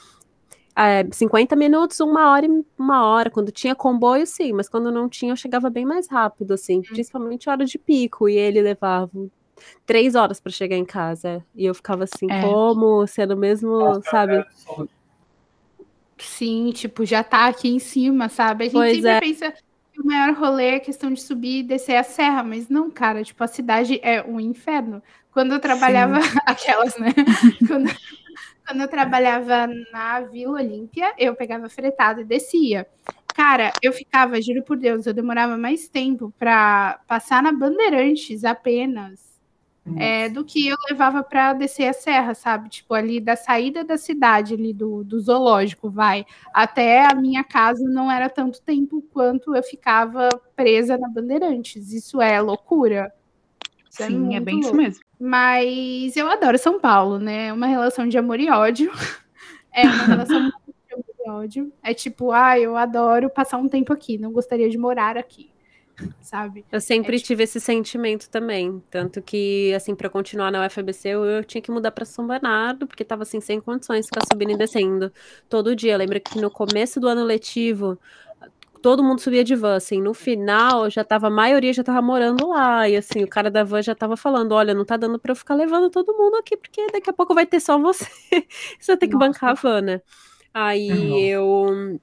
É, 0.76 1.08
50 1.12 1.56
minutos, 1.56 2.00
uma 2.00 2.32
hora 2.32 2.46
e 2.46 2.66
uma 2.78 3.06
hora. 3.06 3.30
Quando 3.32 3.52
tinha 3.52 3.74
comboio, 3.76 4.28
sim, 4.28 4.54
mas 4.54 4.70
quando 4.70 4.92
não 4.92 5.10
tinha, 5.10 5.32
eu 5.32 5.38
chegava 5.38 5.70
bem 5.70 5.86
mais 5.86 6.08
rápido, 6.10 6.54
assim, 6.54 6.78
uhum. 6.78 6.84
principalmente 6.84 7.50
hora 7.50 7.66
de 7.66 7.80
pico, 7.80 8.30
e 8.30 8.38
ele 8.38 8.62
levava 8.62 9.12
três 9.86 10.16
horas 10.16 10.40
para 10.40 10.52
chegar 10.52 10.78
em 10.78 10.86
casa. 10.86 11.44
E 11.56 11.66
eu 11.66 11.74
ficava 11.74 12.04
assim, 12.04 12.28
é. 12.30 12.42
como? 12.42 13.06
Sendo 13.08 13.36
mesmo, 13.36 14.02
sabe? 14.04 14.38
É 14.38 14.46
Sim, 16.18 16.72
tipo, 16.72 17.06
já 17.06 17.24
tá 17.24 17.48
aqui 17.48 17.70
em 17.70 17.80
cima, 17.80 18.28
sabe? 18.28 18.66
A 18.66 18.68
gente 18.68 18.76
pois 18.76 18.96
sempre 18.96 19.10
é. 19.10 19.20
pensa 19.20 19.54
que 19.94 20.02
o 20.02 20.06
maior 20.06 20.34
rolê 20.34 20.76
é 20.76 20.80
questão 20.80 21.12
de 21.12 21.22
subir 21.22 21.60
e 21.60 21.64
descer 21.64 21.96
a 21.96 22.04
serra, 22.04 22.44
mas 22.44 22.70
não, 22.70 22.90
cara, 22.90 23.24
tipo, 23.24 23.44
a 23.44 23.48
cidade 23.48 24.00
é 24.02 24.24
um 24.24 24.40
inferno. 24.40 25.02
Quando 25.32 25.54
eu 25.54 25.60
trabalhava, 25.60 26.22
Sim. 26.22 26.38
aquelas, 26.46 26.98
né? 26.98 27.14
quando, 27.68 27.90
quando 28.66 28.82
eu 28.82 28.88
trabalhava 28.88 29.68
na 29.92 30.22
Vila 30.22 30.54
Olímpia, 30.54 31.14
eu 31.18 31.36
pegava 31.36 31.70
fretado 31.70 32.22
e 32.22 32.26
descia. 32.26 32.88
Cara, 33.36 33.72
eu 33.84 33.94
ficava, 33.94 34.42
juro 34.42 34.64
por 34.64 34.78
Deus, 34.78 35.06
eu 35.06 35.14
demorava 35.14 35.56
mais 35.56 35.88
tempo 35.88 36.34
para 36.40 37.00
passar 37.08 37.44
na 37.44 37.52
Bandeirantes 37.52 38.44
apenas 38.44 39.37
é, 39.96 40.28
do 40.28 40.44
que 40.44 40.68
eu 40.68 40.76
levava 40.90 41.24
para 41.24 41.54
descer 41.54 41.88
a 41.88 41.94
serra, 41.94 42.34
sabe? 42.34 42.70
Tipo, 42.70 42.94
ali 42.94 43.20
da 43.20 43.36
saída 43.36 43.84
da 43.84 43.98
cidade, 43.98 44.54
ali 44.54 44.74
do, 44.74 45.04
do 45.04 45.20
zoológico, 45.20 45.90
vai, 45.90 46.26
até 46.54 47.06
a 47.06 47.16
minha 47.16 47.44
casa 47.44 47.84
não 47.88 48.12
era 48.12 48.30
tanto 48.30 48.62
tempo 48.62 49.02
quanto 49.14 49.56
eu 49.56 49.64
ficava 49.64 50.28
presa 50.56 50.98
na 50.98 51.08
Bandeirantes. 51.08 51.92
Isso 51.94 52.22
é 52.22 52.42
loucura. 52.42 53.12
Isso 53.90 54.04
é 54.04 54.08
Sim, 54.08 54.34
é, 54.34 54.38
é 54.38 54.40
bem 54.40 54.56
louco. 54.56 54.68
isso 54.68 54.76
mesmo. 54.76 55.04
Mas 55.20 56.16
eu 56.18 56.30
adoro 56.30 56.58
São 56.58 56.80
Paulo, 56.80 57.20
né? 57.20 57.48
É 57.48 57.54
uma 57.54 57.68
relação 57.68 58.08
de 58.08 58.18
amor 58.18 58.40
e 58.40 58.50
ódio. 58.50 58.92
É 59.70 59.84
uma 59.84 60.06
relação 60.06 60.40
de 60.40 60.54
amor 60.92 61.06
e 61.20 61.30
ódio. 61.30 61.74
É 61.84 61.94
tipo, 61.94 62.32
ah, 62.32 62.58
eu 62.58 62.76
adoro 62.76 63.30
passar 63.30 63.58
um 63.58 63.70
tempo 63.70 63.94
aqui, 63.94 64.18
não 64.18 64.32
gostaria 64.32 64.68
de 64.72 64.78
morar 64.78 65.16
aqui 65.16 65.52
sabe? 66.22 66.66
Eu 66.72 66.80
sempre 66.80 67.16
é, 67.16 67.18
tipo... 67.18 67.28
tive 67.28 67.44
esse 67.44 67.60
sentimento 67.60 68.30
também, 68.30 68.82
tanto 68.90 69.22
que 69.22 69.74
assim 69.74 69.96
para 69.96 70.10
continuar 70.10 70.52
na 70.52 70.66
UFABC 70.66 71.10
eu, 71.10 71.26
eu 71.26 71.44
tinha 71.44 71.62
que 71.62 71.72
mudar 71.72 71.92
para 71.92 72.06
São 72.06 72.28
Bernardo 72.28 72.86
porque 72.88 73.04
estava 73.04 73.24
assim 73.24 73.40
sem 73.40 73.60
condições 73.60 74.02
de 74.02 74.08
ficar 74.08 74.26
subindo 74.32 74.52
e 74.52 74.58
descendo 74.58 75.12
todo 75.50 75.76
dia. 75.76 75.94
Eu 75.94 75.98
lembro 75.98 76.20
que 76.20 76.40
no 76.40 76.52
começo 76.52 77.00
do 77.00 77.08
ano 77.08 77.24
letivo 77.24 78.00
todo 78.82 79.04
mundo 79.04 79.20
subia 79.20 79.44
de 79.44 79.56
van, 79.56 79.76
assim, 79.76 80.02
no 80.02 80.14
final 80.14 80.90
já 80.90 81.04
tava, 81.04 81.28
a 81.28 81.30
maioria 81.30 81.74
já 81.74 81.84
tava 81.84 82.02
morando 82.02 82.48
lá, 82.48 82.88
e 82.88 82.96
assim, 82.96 83.24
o 83.24 83.28
cara 83.28 83.50
da 83.50 83.64
van 83.64 83.82
já 83.82 83.96
tava 83.96 84.16
falando, 84.16 84.54
olha, 84.54 84.74
não 84.74 84.86
tá 84.86 84.96
dando 84.96 85.20
pra 85.20 85.32
eu 85.32 85.36
ficar 85.36 85.56
levando 85.56 85.90
todo 85.90 86.16
mundo 86.16 86.36
aqui, 86.36 86.56
porque 86.56 86.86
daqui 86.92 87.10
a 87.10 87.14
pouco 87.14 87.34
vai 87.34 87.46
ter 87.46 87.60
só 87.60 87.78
você, 87.78 88.06
você 88.80 88.92
vai 88.92 88.98
ter 88.98 89.08
que 89.08 89.14
Nossa. 89.16 89.28
bancar 89.28 89.50
a 89.50 89.54
van, 89.54 89.82
né? 89.82 90.02
Aí 90.54 90.90
Nossa. 90.90 91.20
eu 91.20 92.00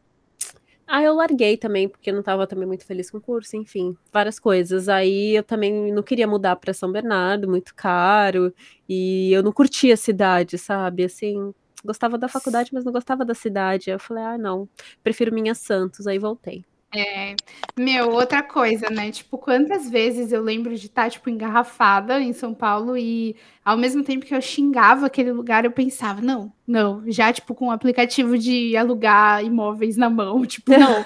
ah, 0.86 1.02
eu 1.02 1.14
larguei 1.14 1.56
também, 1.56 1.88
porque 1.88 2.10
eu 2.10 2.14
não 2.14 2.20
estava 2.20 2.46
também 2.46 2.66
muito 2.66 2.84
feliz 2.86 3.10
com 3.10 3.18
o 3.18 3.20
curso, 3.20 3.56
enfim, 3.56 3.96
várias 4.12 4.38
coisas. 4.38 4.88
Aí 4.88 5.36
eu 5.36 5.42
também 5.42 5.92
não 5.92 6.02
queria 6.02 6.26
mudar 6.26 6.56
para 6.56 6.74
São 6.74 6.92
Bernardo, 6.92 7.48
muito 7.48 7.74
caro, 7.74 8.52
e 8.88 9.32
eu 9.32 9.42
não 9.42 9.52
curtia 9.52 9.94
a 9.94 9.96
cidade, 9.96 10.58
sabe? 10.58 11.04
Assim, 11.04 11.54
gostava 11.84 12.18
da 12.18 12.28
faculdade, 12.28 12.70
mas 12.72 12.84
não 12.84 12.92
gostava 12.92 13.24
da 13.24 13.34
cidade. 13.34 13.90
Eu 13.90 13.98
falei, 13.98 14.24
ah, 14.24 14.38
não, 14.38 14.68
prefiro 15.02 15.32
minha 15.34 15.54
Santos, 15.54 16.06
aí 16.06 16.18
voltei. 16.18 16.64
É, 16.96 17.34
meu, 17.76 18.10
outra 18.12 18.40
coisa, 18.40 18.88
né? 18.88 19.10
Tipo, 19.10 19.36
quantas 19.36 19.90
vezes 19.90 20.30
eu 20.30 20.40
lembro 20.40 20.76
de 20.76 20.86
estar, 20.86 21.10
tipo, 21.10 21.28
engarrafada 21.28 22.20
em 22.20 22.32
São 22.32 22.54
Paulo 22.54 22.96
e 22.96 23.34
ao 23.64 23.76
mesmo 23.76 24.04
tempo 24.04 24.24
que 24.24 24.32
eu 24.32 24.40
xingava 24.40 25.06
aquele 25.06 25.32
lugar, 25.32 25.64
eu 25.64 25.72
pensava, 25.72 26.20
não, 26.20 26.52
não, 26.64 27.02
já, 27.10 27.32
tipo, 27.32 27.52
com 27.52 27.64
o 27.64 27.68
um 27.68 27.70
aplicativo 27.72 28.38
de 28.38 28.76
alugar 28.76 29.44
imóveis 29.44 29.96
na 29.96 30.08
mão, 30.08 30.44
tipo, 30.46 30.70
não, 30.70 31.04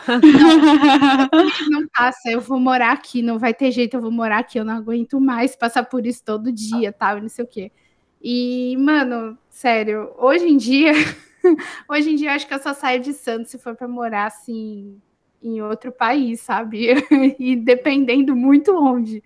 não, 1.32 1.80
não 1.80 1.88
passa, 1.88 2.30
eu 2.30 2.40
vou 2.40 2.60
morar 2.60 2.92
aqui, 2.92 3.22
não 3.22 3.38
vai 3.38 3.54
ter 3.54 3.70
jeito, 3.70 3.96
eu 3.96 4.02
vou 4.02 4.10
morar 4.10 4.40
aqui, 4.40 4.58
eu 4.58 4.64
não 4.64 4.74
aguento 4.74 5.18
mais 5.18 5.56
passar 5.56 5.84
por 5.84 6.04
isso 6.04 6.22
todo 6.22 6.52
dia, 6.52 6.92
tal, 6.92 7.20
não 7.20 7.30
sei 7.30 7.44
o 7.44 7.48
quê. 7.48 7.72
E, 8.20 8.76
mano, 8.78 9.38
sério, 9.48 10.12
hoje 10.18 10.44
em 10.44 10.56
dia, 10.58 10.92
hoje 11.88 12.10
em 12.10 12.16
dia 12.16 12.34
acho 12.34 12.46
que 12.46 12.52
eu 12.52 12.58
só 12.58 12.74
saio 12.74 13.00
de 13.00 13.14
Santos 13.14 13.50
se 13.50 13.58
for 13.58 13.74
para 13.74 13.88
morar, 13.88 14.26
assim, 14.26 15.00
em 15.42 15.60
outro 15.62 15.92
país, 15.92 16.40
sabe? 16.40 16.88
e 17.38 17.56
dependendo 17.56 18.34
muito 18.34 18.76
onde. 18.76 19.22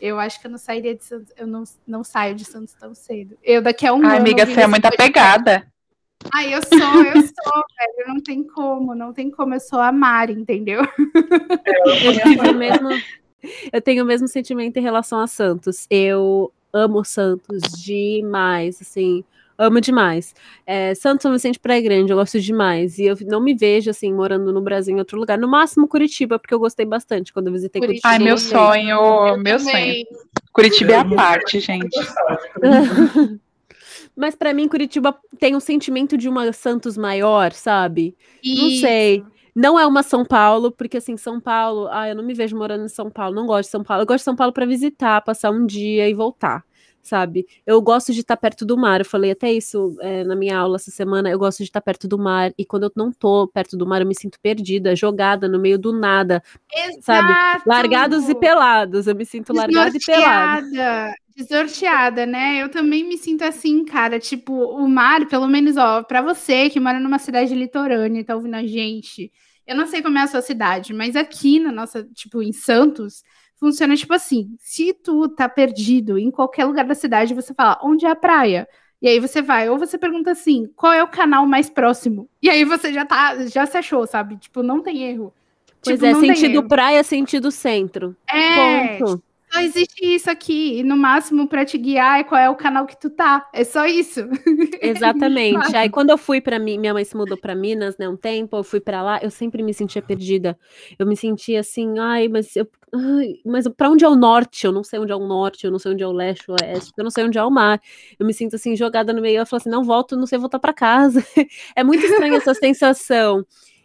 Eu 0.00 0.18
acho 0.18 0.40
que 0.40 0.46
eu 0.46 0.50
não 0.50 0.58
sairia 0.58 0.94
de 0.94 1.04
Santos, 1.04 1.32
eu 1.36 1.46
não, 1.46 1.62
não 1.86 2.02
saio 2.02 2.34
de 2.34 2.44
Santos 2.44 2.74
tão 2.74 2.94
cedo. 2.94 3.38
Eu 3.42 3.62
daqui 3.62 3.86
a 3.86 3.94
um 3.94 4.04
Ai, 4.04 4.16
ano. 4.16 4.20
Amiga, 4.20 4.44
você 4.44 4.62
é 4.62 4.66
muito 4.66 4.86
apegada. 4.86 5.66
Ai, 6.32 6.54
eu 6.54 6.60
sou, 6.62 7.04
eu 7.04 7.22
sou, 7.22 7.64
velho. 7.98 8.08
Não 8.08 8.20
tem 8.20 8.42
como, 8.42 8.94
não 8.94 9.12
tem 9.12 9.30
como. 9.30 9.54
Eu 9.54 9.60
sou 9.60 9.80
a 9.80 9.92
Mari, 9.92 10.32
entendeu? 10.32 10.82
Eu 10.82 12.22
tenho, 12.22 12.50
o 12.50 12.54
mesmo, 12.54 12.88
eu 13.72 13.80
tenho 13.80 14.04
o 14.04 14.06
mesmo 14.06 14.28
sentimento 14.28 14.76
em 14.76 14.82
relação 14.82 15.20
a 15.20 15.26
Santos. 15.26 15.86
Eu 15.88 16.52
amo 16.72 17.04
Santos 17.04 17.62
demais, 17.82 18.80
assim 18.80 19.24
amo 19.62 19.80
demais. 19.80 20.34
É, 20.66 20.94
Santo 20.94 21.22
São 21.22 21.32
Vicente 21.32 21.58
Praia 21.58 21.80
Grande, 21.80 22.12
eu 22.12 22.16
gosto 22.16 22.40
demais. 22.40 22.98
E 22.98 23.04
eu 23.04 23.16
não 23.26 23.40
me 23.40 23.54
vejo, 23.54 23.90
assim, 23.90 24.12
morando 24.12 24.52
no 24.52 24.60
Brasil 24.60 24.94
em 24.94 24.98
outro 24.98 25.18
lugar. 25.18 25.38
No 25.38 25.48
máximo 25.48 25.88
Curitiba, 25.88 26.38
porque 26.38 26.54
eu 26.54 26.58
gostei 26.58 26.84
bastante 26.84 27.32
quando 27.32 27.46
eu 27.48 27.52
visitei 27.52 27.80
Curitiba. 27.80 28.08
Ai, 28.08 28.18
meu 28.18 28.38
sonho, 28.38 28.96
eu 29.28 29.38
meu 29.38 29.58
também. 29.58 30.06
sonho. 30.06 30.22
Curitiba 30.52 30.92
é 30.92 30.96
a 30.96 31.04
parte, 31.04 31.60
gente. 31.60 31.96
Mas 34.14 34.34
para 34.34 34.52
mim, 34.52 34.68
Curitiba 34.68 35.16
tem 35.38 35.56
um 35.56 35.60
sentimento 35.60 36.18
de 36.18 36.28
uma 36.28 36.52
Santos 36.52 36.98
maior, 36.98 37.52
sabe? 37.52 38.14
Não 38.44 38.70
sei. 38.70 39.24
Não 39.54 39.78
é 39.78 39.86
uma 39.86 40.02
São 40.02 40.24
Paulo, 40.24 40.72
porque 40.72 40.96
assim, 40.96 41.16
São 41.16 41.40
Paulo, 41.40 41.88
ah, 41.90 42.08
eu 42.08 42.14
não 42.14 42.24
me 42.24 42.34
vejo 42.34 42.56
morando 42.56 42.84
em 42.84 42.88
São 42.88 43.10
Paulo, 43.10 43.34
não 43.34 43.46
gosto 43.46 43.68
de 43.68 43.72
São 43.72 43.84
Paulo. 43.84 44.02
Eu 44.02 44.06
gosto 44.06 44.20
de 44.20 44.24
São 44.24 44.36
Paulo 44.36 44.52
para 44.52 44.66
visitar, 44.66 45.20
passar 45.22 45.50
um 45.50 45.66
dia 45.66 46.08
e 46.08 46.14
voltar 46.14 46.64
sabe? 47.02 47.46
Eu 47.66 47.82
gosto 47.82 48.12
de 48.12 48.20
estar 48.20 48.36
perto 48.36 48.64
do 48.64 48.78
mar. 48.78 49.00
Eu 49.00 49.04
falei 49.04 49.32
até 49.32 49.52
isso 49.52 49.96
é, 50.00 50.22
na 50.24 50.36
minha 50.36 50.56
aula 50.56 50.76
essa 50.76 50.90
semana. 50.90 51.28
Eu 51.28 51.38
gosto 51.38 51.58
de 51.58 51.64
estar 51.64 51.80
perto 51.80 52.06
do 52.06 52.18
mar. 52.18 52.52
E 52.56 52.64
quando 52.64 52.84
eu 52.84 52.92
não 52.94 53.10
tô 53.12 53.48
perto 53.48 53.76
do 53.76 53.86
mar, 53.86 54.00
eu 54.00 54.06
me 54.06 54.14
sinto 54.14 54.38
perdida, 54.40 54.94
jogada 54.94 55.48
no 55.48 55.58
meio 55.58 55.78
do 55.78 55.92
nada. 55.92 56.42
Exato. 56.72 57.02
Sabe? 57.02 57.62
Largados 57.66 58.28
e 58.28 58.34
pelados. 58.34 59.06
Eu 59.06 59.16
me 59.16 59.26
sinto 59.26 59.52
largada 59.52 59.96
e 59.96 60.00
pelada. 60.00 61.14
Desnorteada, 61.36 62.26
né? 62.26 62.62
Eu 62.62 62.68
também 62.68 63.04
me 63.04 63.16
sinto 63.16 63.42
assim, 63.42 63.84
cara. 63.84 64.18
Tipo, 64.18 64.52
o 64.52 64.88
mar, 64.88 65.26
pelo 65.26 65.46
menos, 65.48 65.76
ó, 65.76 66.02
pra 66.02 66.20
você 66.20 66.68
que 66.68 66.80
mora 66.80 67.00
numa 67.00 67.18
cidade 67.18 67.54
litorânea 67.54 68.20
e 68.20 68.24
tá 68.24 68.34
ouvindo 68.34 68.54
a 68.54 68.66
gente. 68.66 69.32
Eu 69.66 69.76
não 69.76 69.86
sei 69.86 70.02
como 70.02 70.18
é 70.18 70.22
a 70.22 70.26
sua 70.26 70.42
cidade, 70.42 70.92
mas 70.92 71.16
aqui 71.16 71.58
na 71.58 71.70
nossa, 71.72 72.04
tipo, 72.14 72.42
em 72.42 72.52
Santos, 72.52 73.22
funciona 73.58 73.96
tipo 73.96 74.12
assim: 74.12 74.54
se 74.58 74.92
tu 74.92 75.28
tá 75.28 75.48
perdido 75.48 76.18
em 76.18 76.30
qualquer 76.30 76.64
lugar 76.64 76.84
da 76.84 76.94
cidade, 76.94 77.34
você 77.34 77.54
fala, 77.54 77.78
onde 77.82 78.04
é 78.04 78.10
a 78.10 78.16
praia? 78.16 78.68
E 79.00 79.08
aí 79.08 79.18
você 79.18 79.42
vai, 79.42 79.68
ou 79.68 79.78
você 79.78 79.98
pergunta 79.98 80.30
assim, 80.30 80.68
qual 80.76 80.92
é 80.92 81.02
o 81.02 81.08
canal 81.08 81.44
mais 81.46 81.68
próximo? 81.68 82.28
E 82.40 82.48
aí 82.48 82.64
você 82.64 82.92
já 82.92 83.04
tá, 83.04 83.46
já 83.46 83.66
se 83.66 83.76
achou, 83.76 84.06
sabe? 84.06 84.36
Tipo, 84.36 84.62
não 84.62 84.80
tem 84.80 85.02
erro. 85.02 85.32
Pois 85.82 85.98
Tipo, 85.98 86.06
é, 86.06 86.14
sentido 86.14 86.68
praia, 86.68 87.02
sentido 87.02 87.50
centro. 87.50 88.16
É, 88.30 88.98
Ponto. 88.98 89.22
Só 89.52 89.60
existe 89.60 90.04
isso 90.04 90.30
aqui. 90.30 90.78
E 90.78 90.82
no 90.82 90.96
máximo 90.96 91.46
pra 91.46 91.64
te 91.64 91.76
guiar 91.76 92.20
é 92.20 92.24
qual 92.24 92.40
é 92.40 92.48
o 92.48 92.56
canal 92.56 92.86
que 92.86 92.98
tu 92.98 93.10
tá. 93.10 93.48
É 93.52 93.64
só 93.64 93.86
isso. 93.86 94.20
Exatamente. 94.80 95.76
Aí 95.76 95.90
quando 95.90 96.10
eu 96.10 96.18
fui 96.18 96.40
para 96.40 96.58
mim, 96.58 96.78
minha 96.78 96.94
mãe 96.94 97.04
se 97.04 97.16
mudou 97.16 97.36
para 97.36 97.54
Minas, 97.54 97.96
né, 97.98 98.08
um 98.08 98.16
tempo, 98.16 98.56
eu 98.56 98.64
fui 98.64 98.80
para 98.80 99.02
lá, 99.02 99.20
eu 99.22 99.30
sempre 99.30 99.62
me 99.62 99.74
sentia 99.74 100.00
perdida. 100.00 100.58
Eu 100.98 101.06
me 101.06 101.16
sentia 101.16 101.60
assim, 101.60 101.98
ai, 101.98 102.28
mas 102.28 102.56
eu, 102.56 102.66
ai, 102.94 103.34
mas 103.44 103.68
para 103.68 103.90
onde 103.90 104.04
é 104.04 104.08
o 104.08 104.16
norte? 104.16 104.64
Eu 104.64 104.72
não 104.72 104.82
sei 104.82 104.98
onde 104.98 105.12
é 105.12 105.16
o 105.16 105.26
norte, 105.26 105.64
eu 105.64 105.70
não 105.70 105.78
sei 105.78 105.92
onde 105.92 106.02
é 106.02 106.06
o 106.06 106.12
leste, 106.12 106.50
o 106.50 106.54
oeste, 106.54 106.92
eu 106.96 107.04
não 107.04 107.10
sei 107.10 107.24
onde 107.24 107.38
é 107.38 107.44
o 107.44 107.50
mar. 107.50 107.80
Eu 108.18 108.26
me 108.26 108.32
sinto 108.32 108.56
assim 108.56 108.74
jogada 108.74 109.12
no 109.12 109.20
meio, 109.20 109.38
eu 109.40 109.46
falo 109.46 109.60
assim, 109.60 109.70
não 109.70 109.84
volto, 109.84 110.16
não 110.16 110.26
sei 110.26 110.38
voltar 110.38 110.58
para 110.58 110.72
casa. 110.72 111.22
É 111.76 111.82
muito 111.84 112.04
estranha 112.04 112.36
essa 112.36 112.54
sensação. 112.54 113.44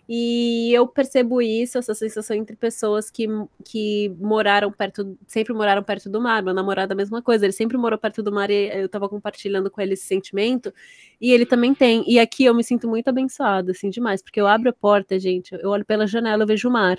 E 0.10 0.72
eu 0.74 0.88
percebo 0.88 1.42
isso, 1.42 1.78
essa 1.78 1.94
sensação 1.94 2.38
entre 2.38 2.56
pessoas 2.56 3.12
que, 3.12 3.28
que 3.66 4.10
moraram 4.20 4.72
perto, 4.72 5.18
sempre 5.28 5.54
moraram 5.54 5.84
perto 5.84 6.10
do 6.10 6.22
mar. 6.22 6.42
Meu 6.42 6.54
namorado, 6.54 6.94
a 6.94 6.96
mesma 6.96 7.22
coisa, 7.22 7.46
ele 7.46 7.52
sempre 7.52 7.76
morou 7.78 8.00
perto 8.00 8.24
do 8.24 8.32
mar 8.32 8.50
e 8.50 8.70
eu 8.74 8.88
tava 8.88 9.10
compartilhando 9.10 9.70
com 9.70 9.82
ele 9.82 9.94
esse 9.94 10.06
sentimento. 10.06 10.74
E 11.20 11.32
ele 11.32 11.46
também 11.46 11.74
tem. 11.76 12.06
E 12.08 12.20
aqui 12.20 12.46
eu 12.46 12.54
me 12.56 12.64
sinto 12.64 12.88
muito 12.88 13.10
abençoada, 13.10 13.72
assim, 13.72 13.90
demais, 13.90 14.22
porque 14.22 14.40
eu 14.40 14.48
abro 14.48 14.70
a 14.70 14.74
porta, 14.74 15.20
gente, 15.20 15.54
eu 15.54 15.70
olho 15.70 15.86
pela 15.86 16.08
janela, 16.08 16.44
eu 16.44 16.48
vejo 16.48 16.70
o 16.70 16.72
mar. 16.72 16.98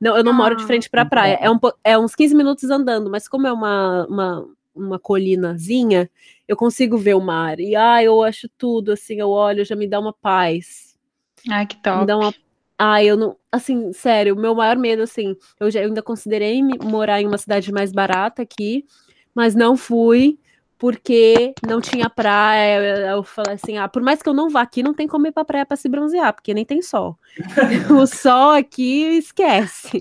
Não, 0.00 0.16
eu 0.16 0.22
não 0.22 0.32
moro 0.32 0.54
de 0.54 0.62
Ah, 0.62 0.66
frente 0.66 0.88
pra 0.88 1.04
praia, 1.04 1.38
é, 1.40 1.50
um, 1.50 1.58
é 1.82 1.98
uns 1.98 2.14
15 2.14 2.34
minutos 2.36 2.70
andando, 2.70 3.10
mas 3.10 3.26
como 3.26 3.46
é 3.48 3.52
uma, 3.52 4.06
uma, 4.06 4.48
uma 4.74 4.98
colinazinha, 4.98 6.08
eu 6.46 6.56
consigo 6.56 6.96
ver 6.96 7.14
o 7.14 7.20
mar. 7.20 7.58
E, 7.58 7.74
ah, 7.74 8.02
eu 8.02 8.22
acho 8.22 8.48
tudo, 8.56 8.92
assim, 8.92 9.16
eu 9.18 9.30
olho, 9.30 9.64
já 9.64 9.74
me 9.74 9.88
dá 9.88 9.98
uma 9.98 10.12
paz. 10.12 10.93
Ai, 11.50 11.66
que 11.66 11.76
Me 11.76 11.82
top. 11.82 12.06
dá 12.06 12.16
uma. 12.16 12.34
Ai, 12.78 13.06
eu 13.06 13.16
não. 13.16 13.36
Assim, 13.52 13.92
sério, 13.92 14.34
o 14.34 14.38
meu 14.38 14.54
maior 14.54 14.76
medo, 14.76 15.02
assim, 15.02 15.36
eu, 15.60 15.70
já, 15.70 15.80
eu 15.80 15.88
ainda 15.88 16.02
considerei 16.02 16.60
morar 16.82 17.20
em 17.20 17.26
uma 17.26 17.38
cidade 17.38 17.72
mais 17.72 17.92
barata 17.92 18.42
aqui, 18.42 18.84
mas 19.34 19.54
não 19.54 19.76
fui 19.76 20.38
porque 20.78 21.54
não 21.66 21.80
tinha 21.80 22.10
praia. 22.10 23.06
Eu, 23.10 23.22
falei 23.22 23.54
assim: 23.54 23.78
ah, 23.78 23.88
por 23.88 24.02
mais 24.02 24.20
que 24.22 24.28
eu 24.28 24.34
não 24.34 24.50
vá 24.50 24.62
aqui, 24.62 24.82
não 24.82 24.92
tem 24.92 25.06
como 25.06 25.26
ir 25.26 25.32
pra 25.32 25.44
praia 25.44 25.64
pra 25.64 25.76
se 25.76 25.88
bronzear, 25.88 26.34
porque 26.34 26.52
nem 26.52 26.64
tem 26.64 26.82
sol. 26.82 27.16
o 27.90 28.06
sol 28.06 28.50
aqui 28.50 29.18
esquece. 29.18 30.00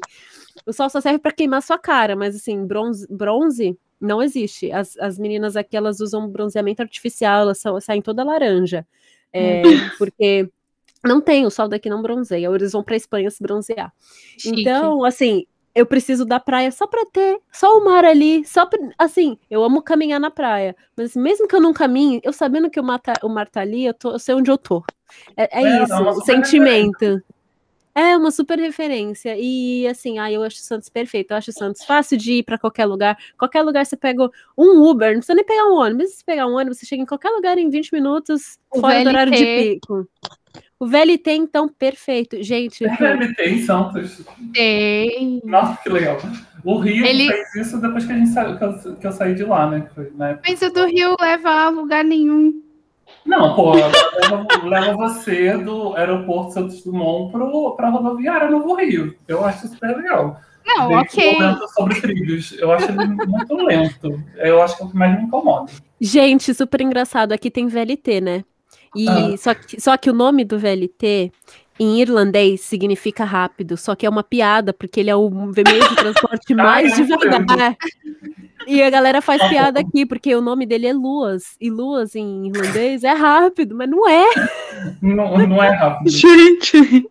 O 0.65 0.73
sol 0.73 0.89
só 0.89 0.99
serve 1.01 1.19
pra 1.19 1.31
queimar 1.31 1.61
sua 1.61 1.77
cara, 1.77 2.15
mas 2.15 2.35
assim, 2.35 2.65
bronze, 2.65 3.05
bronze 3.09 3.77
não 3.99 4.21
existe. 4.21 4.71
As, 4.71 4.97
as 4.97 5.17
meninas 5.19 5.55
aqui, 5.55 5.77
elas 5.77 5.99
usam 5.99 6.27
bronzeamento 6.27 6.81
artificial, 6.81 7.41
elas 7.41 7.59
são- 7.59 7.79
saem 7.79 8.01
toda 8.01 8.23
laranja. 8.23 8.85
É, 9.31 9.63
porque 9.97 10.49
não 11.03 11.21
tem, 11.21 11.45
o 11.45 11.49
sol 11.51 11.67
daqui 11.67 11.89
não 11.89 12.01
bronzeia, 12.01 12.47
eles 12.47 12.71
vão 12.71 12.83
pra 12.83 12.95
Espanha 12.95 13.29
se 13.29 13.41
bronzear. 13.41 13.93
Chique. 14.37 14.61
Então, 14.61 15.03
assim, 15.03 15.45
eu 15.75 15.85
preciso 15.85 16.25
da 16.25 16.39
praia 16.39 16.71
só 16.71 16.85
pra 16.87 17.05
ter, 17.05 17.39
só 17.51 17.77
o 17.77 17.83
mar 17.83 18.05
ali, 18.05 18.45
só 18.45 18.65
pra, 18.65 18.79
assim, 18.97 19.37
eu 19.49 19.63
amo 19.63 19.81
caminhar 19.81 20.19
na 20.19 20.29
praia, 20.31 20.75
mas 20.95 21.15
mesmo 21.15 21.47
que 21.47 21.55
eu 21.55 21.61
não 21.61 21.73
caminhe, 21.73 22.21
eu 22.23 22.31
sabendo 22.31 22.69
que 22.69 22.79
o 22.79 22.83
mar 22.83 22.99
tá, 22.99 23.13
o 23.23 23.29
mar 23.29 23.49
tá 23.49 23.61
ali, 23.61 23.85
eu, 23.85 23.93
tô, 23.93 24.11
eu 24.11 24.19
sei 24.19 24.35
onde 24.35 24.49
eu 24.51 24.57
tô. 24.57 24.83
É, 25.35 25.61
é 25.61 25.63
É, 25.63 25.83
isso, 25.83 25.93
o 25.95 26.21
sentimento. 26.21 27.21
É 27.95 28.17
uma 28.17 28.31
super 28.31 28.57
referência. 28.57 29.35
E 29.37 29.87
assim, 29.87 30.17
ai, 30.17 30.35
eu 30.35 30.41
acho 30.41 30.57
o 30.57 30.61
Santos 30.61 30.89
perfeito. 30.89 31.29
Eu 31.29 31.37
acho 31.37 31.51
o 31.51 31.53
Santos 31.53 31.83
fácil 31.85 32.17
de 32.17 32.39
ir 32.39 32.43
pra 32.43 32.57
qualquer 32.57 32.85
lugar. 32.85 33.15
Qualquer 33.37 33.61
lugar 33.61 33.85
você 33.85 33.95
pega 33.95 34.27
um 34.57 34.81
Uber, 34.89 35.09
não 35.11 35.17
precisa 35.19 35.35
nem 35.35 35.45
pegar 35.45 35.67
um 35.67 35.75
ônibus. 35.75 36.09
Se 36.09 36.15
você 36.17 36.23
pegar 36.25 36.47
um 36.47 36.55
ônibus, 36.55 36.79
você 36.79 36.87
chega 36.87 37.03
em 37.03 37.05
qualquer 37.05 37.29
lugar 37.29 37.55
em 37.59 37.69
20 37.69 37.93
minutos, 37.93 38.57
O 38.71 38.79
fora 38.79 39.03
do 39.03 39.09
horário 39.09 39.31
de 39.31 39.37
VLT. 39.45 39.73
pico. 39.75 40.07
O 40.83 40.85
VLT, 40.87 41.31
então, 41.31 41.69
perfeito. 41.69 42.43
Gente, 42.43 42.79
Tem 42.79 42.93
VLT 42.97 43.43
em 43.49 43.61
Santos. 43.61 44.21
Tem. 44.53 45.41
Nossa, 45.45 45.79
que 45.81 45.87
legal. 45.87 46.17
O 46.61 46.77
Rio 46.77 47.05
Ele- 47.05 47.29
fez 47.31 47.67
isso 47.67 47.79
depois 47.79 48.05
que, 48.05 48.11
a 48.11 48.17
gente 48.17 48.31
sa... 48.31 48.53
que, 48.57 48.63
eu, 48.63 48.95
que 48.97 49.07
eu 49.07 49.11
saí 49.13 49.33
de 49.33 49.45
lá, 49.45 49.69
né? 49.69 49.87
Foi 49.95 50.11
na 50.13 50.31
época. 50.31 50.49
Mas 50.49 50.61
o 50.61 50.69
do 50.73 50.85
Rio 50.85 51.15
leva 51.21 51.49
a 51.49 51.69
lugar 51.69 52.03
nenhum. 52.03 52.61
Não, 53.25 53.55
pô, 53.55 53.71
leva, 53.75 54.45
leva 54.65 54.97
você 54.97 55.57
do 55.57 55.95
aeroporto 55.95 56.51
Santos 56.51 56.83
Dumont 56.83 57.31
pro, 57.31 57.75
pra 57.77 57.87
rodoviária 57.89 58.49
Novo 58.51 58.75
Rio. 58.75 59.15
Eu 59.25 59.45
acho 59.45 59.69
super 59.69 59.95
legal. 59.95 60.37
Não, 60.65 60.89
Tem 60.89 60.97
ok. 60.97 61.37
sobre 61.73 62.01
trilhos. 62.01 62.57
Eu 62.59 62.73
acho 62.73 62.91
ele 62.91 63.05
muito 63.07 63.55
lento. 63.55 64.21
Eu 64.35 64.61
acho 64.61 64.75
que 64.75 64.83
é 64.83 64.85
o 64.85 64.89
que 64.89 64.97
mais 64.97 65.17
me 65.17 65.23
incomoda. 65.27 65.71
Gente, 66.01 66.53
super 66.53 66.81
engraçado. 66.81 67.31
Aqui 67.31 67.49
tem 67.49 67.67
VLT, 67.67 68.19
né? 68.19 68.43
E 68.95 69.07
Ah. 69.09 69.37
só, 69.37 69.53
que, 69.55 69.81
só 69.81 69.97
que 69.97 70.09
o 70.09 70.13
nome 70.13 70.45
do 70.45 70.57
VLT 70.59 71.31
em 71.79 71.99
irlandês 71.99 72.61
significa 72.61 73.23
rápido, 73.25 73.75
só 73.77 73.95
que 73.95 74.05
é 74.05 74.09
uma 74.09 74.23
piada, 74.23 74.73
porque 74.73 74.99
ele 74.99 75.09
é 75.09 75.15
o 75.15 75.29
meio 75.29 75.53
de 75.89 75.95
transporte 75.95 76.53
mais 76.55 76.93
Ah, 76.93 77.01
eu 77.01 77.07
não 77.07 77.17
devagar. 77.17 77.75
E 78.65 78.81
a 78.81 78.89
galera 78.89 79.21
faz 79.21 79.41
Tá 79.41 79.49
piada 79.49 79.81
bom. 79.81 79.87
aqui, 79.87 80.05
porque 80.05 80.33
o 80.33 80.41
nome 80.41 80.65
dele 80.65 80.87
é 80.87 80.93
Luas. 80.93 81.57
E 81.59 81.69
Luas 81.69 82.15
em 82.15 82.47
irlandês 82.47 83.03
é 83.03 83.11
rápido, 83.11 83.75
mas 83.75 83.89
não 83.89 84.07
é. 84.07 84.25
Não, 85.01 85.37
não 85.37 85.61
é 85.61 85.69
rápido. 85.69 86.09
Gente! 86.09 87.05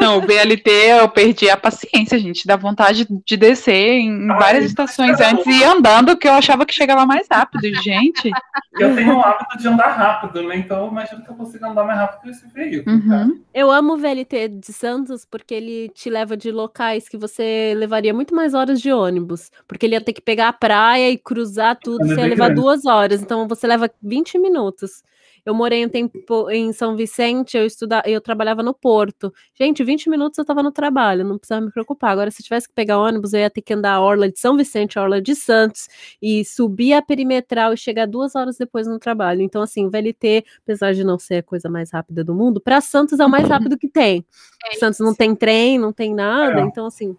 Não, 0.00 0.18
o 0.18 0.20
BLT 0.22 0.70
eu 0.70 1.08
perdi 1.08 1.50
a 1.50 1.56
paciência, 1.56 2.18
gente. 2.18 2.46
Dá 2.46 2.56
vontade 2.56 3.06
de 3.24 3.36
descer 3.36 3.98
em 3.98 4.30
Ai, 4.30 4.38
várias 4.38 4.64
estações 4.64 5.18
cada 5.18 5.32
antes 5.32 5.46
e 5.46 5.50
ir 5.50 5.64
andando, 5.64 6.16
que 6.16 6.26
eu 6.26 6.32
achava 6.32 6.64
que 6.64 6.72
chegava 6.74 7.04
mais 7.04 7.26
rápido. 7.30 7.62
Gente. 7.82 8.30
Eu 8.78 8.94
tenho 8.94 9.16
o 9.16 9.20
hábito 9.20 9.58
de 9.58 9.68
andar 9.68 9.88
rápido, 9.88 10.42
né? 10.44 10.56
Então 10.56 10.84
eu 10.86 10.90
imagino 10.90 11.22
que 11.22 11.30
eu 11.30 11.34
consigo 11.34 11.66
andar 11.66 11.84
mais 11.84 11.98
rápido 11.98 12.20
que 12.22 12.30
esse 12.30 12.46
veículo. 12.48 12.96
Uhum. 12.96 13.40
Eu 13.52 13.70
amo 13.70 13.96
VLT 14.04 14.48
de 14.48 14.72
Santos 14.72 15.24
porque 15.24 15.54
ele 15.54 15.88
te 15.88 16.10
leva 16.10 16.36
de 16.36 16.50
locais 16.50 17.08
que 17.08 17.16
você 17.16 17.74
levaria 17.76 18.12
muito 18.12 18.34
mais 18.34 18.52
horas 18.52 18.80
de 18.80 18.92
ônibus. 18.92 19.50
Porque 19.66 19.86
ele 19.86 19.94
ia 19.94 20.00
ter 20.00 20.12
que 20.12 20.20
pegar 20.20 20.48
a 20.48 20.52
praia 20.52 21.10
e 21.10 21.18
cruzar 21.18 21.78
tudo, 21.82 22.04
é 22.04 22.08
você 22.08 22.14
ia 22.14 22.20
bem 22.20 22.30
levar 22.30 22.54
duas 22.54 22.84
horas. 22.84 23.22
Então 23.22 23.48
você 23.48 23.66
leva 23.66 23.90
20 24.02 24.38
minutos. 24.38 25.02
Eu 25.44 25.54
morei 25.54 25.84
um 25.84 25.88
tempo 25.88 26.50
em 26.50 26.72
São 26.72 26.96
Vicente, 26.96 27.56
eu 27.56 27.66
estudava, 27.66 28.08
eu 28.08 28.20
trabalhava 28.20 28.62
no 28.62 28.72
Porto. 28.72 29.32
Gente, 29.58 29.84
20 29.84 30.08
minutos 30.08 30.38
eu 30.38 30.42
estava 30.42 30.62
no 30.62 30.72
trabalho, 30.72 31.24
não 31.24 31.36
precisava 31.38 31.64
me 31.66 31.70
preocupar. 31.72 32.12
Agora, 32.12 32.30
se 32.30 32.42
tivesse 32.42 32.66
que 32.68 32.74
pegar 32.74 32.98
ônibus, 32.98 33.32
eu 33.34 33.40
ia 33.40 33.50
ter 33.50 33.60
que 33.62 33.74
andar 33.74 33.92
a 33.92 34.00
orla 34.00 34.30
de 34.30 34.38
São 34.38 34.56
Vicente, 34.56 34.98
a 34.98 35.02
orla 35.02 35.20
de 35.20 35.34
Santos, 35.34 35.88
e 36.22 36.44
subir 36.44 36.94
a 36.94 37.02
perimetral 37.02 37.74
e 37.74 37.76
chegar 37.76 38.06
duas 38.06 38.34
horas 38.34 38.56
depois 38.56 38.86
no 38.86 38.98
trabalho. 38.98 39.42
Então, 39.42 39.60
assim, 39.62 39.86
o 39.86 39.90
VLT, 39.90 40.44
apesar 40.62 40.94
de 40.94 41.04
não 41.04 41.18
ser 41.18 41.36
a 41.36 41.42
coisa 41.42 41.68
mais 41.68 41.90
rápida 41.90 42.24
do 42.24 42.34
mundo, 42.34 42.60
para 42.60 42.80
Santos 42.80 43.20
é 43.20 43.26
o 43.26 43.30
mais 43.30 43.46
rápido 43.48 43.76
que 43.76 43.88
tem. 43.88 44.24
Santos 44.78 45.00
não 45.00 45.14
tem 45.14 45.34
trem, 45.34 45.78
não 45.78 45.92
tem 45.92 46.14
nada, 46.14 46.60
É. 46.60 46.62
então 46.64 46.86
assim. 46.86 47.16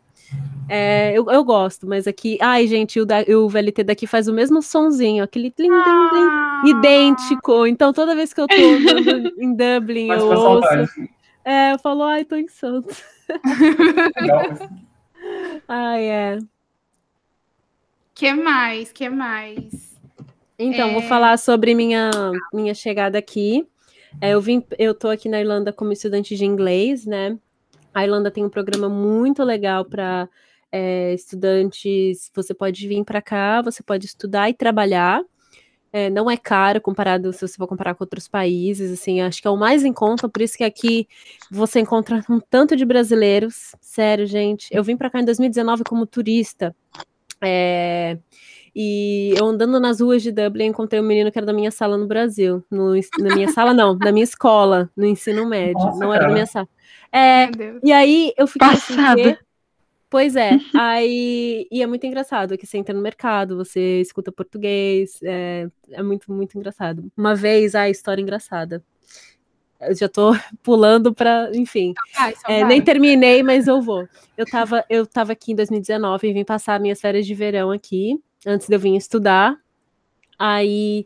É, 0.67 1.13
eu, 1.17 1.25
eu 1.29 1.43
gosto, 1.43 1.87
mas 1.87 2.07
aqui. 2.07 2.37
Ai, 2.41 2.67
gente, 2.67 2.99
o, 2.99 3.05
da- 3.05 3.23
o 3.27 3.47
VLT 3.49 3.83
daqui 3.83 4.07
faz 4.07 4.27
o 4.27 4.33
mesmo 4.33 4.61
sonzinho, 4.61 5.23
aquele 5.23 5.51
tlim, 5.51 5.67
tlim, 5.67 6.09
tlim, 6.09 6.27
Ah, 6.27 6.61
idêntico. 6.65 7.67
Então, 7.67 7.93
toda 7.93 8.15
vez 8.15 8.33
que 8.33 8.41
eu 8.41 8.47
tô 8.47 8.55
em 9.37 9.55
Dublin, 9.55 10.07
Mas 10.07 10.21
eu 10.21 10.27
ouço. 10.29 10.41
saudade. 10.41 10.89
É, 11.43 11.73
eu 11.73 11.79
falo, 11.79 12.03
ai, 12.03 12.25
tô 12.25 12.35
em 12.35 12.47
Santos. 12.47 13.03
Ai, 15.67 16.03
é. 16.05 16.37
Que 18.13 18.33
mais? 18.33 18.91
Que 18.91 19.09
mais? 19.09 19.95
Então, 20.57 20.93
vou 20.93 21.01
É. 21.01 21.07
falar 21.07 21.37
sobre 21.37 21.75
minha, 21.75 22.09
minha 22.53 22.73
chegada 22.73 23.17
aqui. 23.17 23.67
É, 24.21 24.31
eu 24.31 24.41
vim, 24.41 24.63
eu 24.79 24.93
tô 24.93 25.09
aqui 25.09 25.27
na 25.27 25.39
Irlanda 25.39 25.73
como 25.73 25.91
estudante 25.91 26.35
de 26.35 26.45
inglês, 26.45 27.05
né? 27.05 27.37
A 27.95 28.03
Irlanda 28.03 28.29
tem 28.29 28.43
um 28.43 28.49
programa 28.49 28.89
muito 28.89 29.41
legal 29.41 29.85
para 29.85 30.29
estudantes. 31.13 32.29
Você 32.35 32.53
pode 32.53 32.85
vir 32.85 33.01
para 33.05 33.21
cá, 33.21 33.61
você 33.61 33.81
pode 33.81 34.05
estudar 34.05 34.49
e 34.49 34.53
trabalhar. 34.53 35.23
É, 35.93 36.09
não 36.09 36.29
é 36.29 36.35
caro 36.35 36.81
comparado 36.81 37.31
se 37.31 37.47
você 37.47 37.55
for 37.55 37.67
comparar 37.67 37.95
com 37.95 38.03
outros 38.03 38.27
países, 38.27 38.91
assim, 38.91 39.21
acho 39.21 39.41
que 39.41 39.47
é 39.47 39.49
o 39.49 39.55
mais 39.55 39.85
em 39.85 39.93
conta, 39.93 40.27
por 40.27 40.41
isso 40.41 40.57
que 40.57 40.63
aqui 40.65 41.07
você 41.49 41.79
encontra 41.79 42.21
um 42.29 42.37
tanto 42.37 42.75
de 42.75 42.83
brasileiros. 42.83 43.73
Sério, 43.79 44.25
gente. 44.25 44.67
Eu 44.71 44.83
vim 44.83 44.97
para 44.97 45.09
cá 45.09 45.21
em 45.21 45.25
2019 45.25 45.85
como 45.85 46.05
turista. 46.05 46.75
É, 47.41 48.17
E 48.75 49.33
eu 49.37 49.45
andando 49.45 49.79
nas 49.79 50.01
ruas 50.01 50.21
de 50.21 50.33
Dublin, 50.33 50.65
encontrei 50.65 50.99
um 50.99 51.05
menino 51.05 51.31
que 51.31 51.39
era 51.39 51.45
da 51.45 51.53
minha 51.53 51.71
sala 51.71 51.97
no 51.97 52.07
Brasil. 52.07 52.61
No, 52.69 52.93
na 53.19 53.33
minha 53.33 53.47
sala, 53.49 53.73
não, 53.73 53.95
na 53.97 54.11
minha 54.11 54.23
escola, 54.25 54.91
no 54.97 55.05
ensino 55.05 55.47
médio. 55.47 55.79
Nossa, 55.79 55.99
não 55.99 56.11
era 56.11 56.23
da 56.23 56.25
cara. 56.25 56.33
minha 56.33 56.45
sala. 56.45 56.67
É, 57.11 57.49
e 57.81 57.93
aí 57.93 58.33
eu 58.37 58.45
fiquei 58.45 58.67
assim, 58.67 58.95
Passada. 58.95 59.21
"Quê?" 59.21 59.37
Pois 60.09 60.35
é, 60.35 60.51
aí 60.75 61.67
e 61.71 61.81
é 61.81 61.87
muito 61.87 62.05
engraçado 62.05 62.57
que 62.57 62.67
você 62.67 62.77
entra 62.77 62.93
no 62.93 63.01
mercado, 63.01 63.57
você 63.57 64.01
escuta 64.01 64.31
português, 64.31 65.19
é, 65.23 65.67
é 65.91 66.03
muito, 66.03 66.31
muito 66.31 66.57
engraçado. 66.57 67.09
Uma 67.17 67.33
vez, 67.33 67.75
a 67.75 67.89
história 67.89 68.21
engraçada. 68.21 68.83
Eu 69.79 69.95
já 69.95 70.07
tô 70.09 70.31
pulando 70.63 71.13
pra, 71.13 71.49
enfim. 71.53 71.93
Só 72.13 72.51
É, 72.51 72.63
nem 72.63 72.81
terminei, 72.81 73.43
mas 73.43 73.67
eu 73.67 73.81
vou. 73.81 74.07
Eu 74.37 74.45
tava, 74.45 74.83
eu 74.89 75.05
tava 75.05 75.31
aqui 75.31 75.51
em 75.51 75.55
2019 75.55 76.27
e 76.29 76.33
vim 76.33 76.43
passar 76.43 76.79
minhas 76.79 76.99
férias 76.99 77.25
de 77.25 77.33
verão 77.33 77.71
aqui, 77.71 78.19
antes 78.45 78.67
de 78.67 78.75
eu 78.75 78.79
vir 78.79 78.95
estudar. 78.95 79.57
Aí 80.37 81.05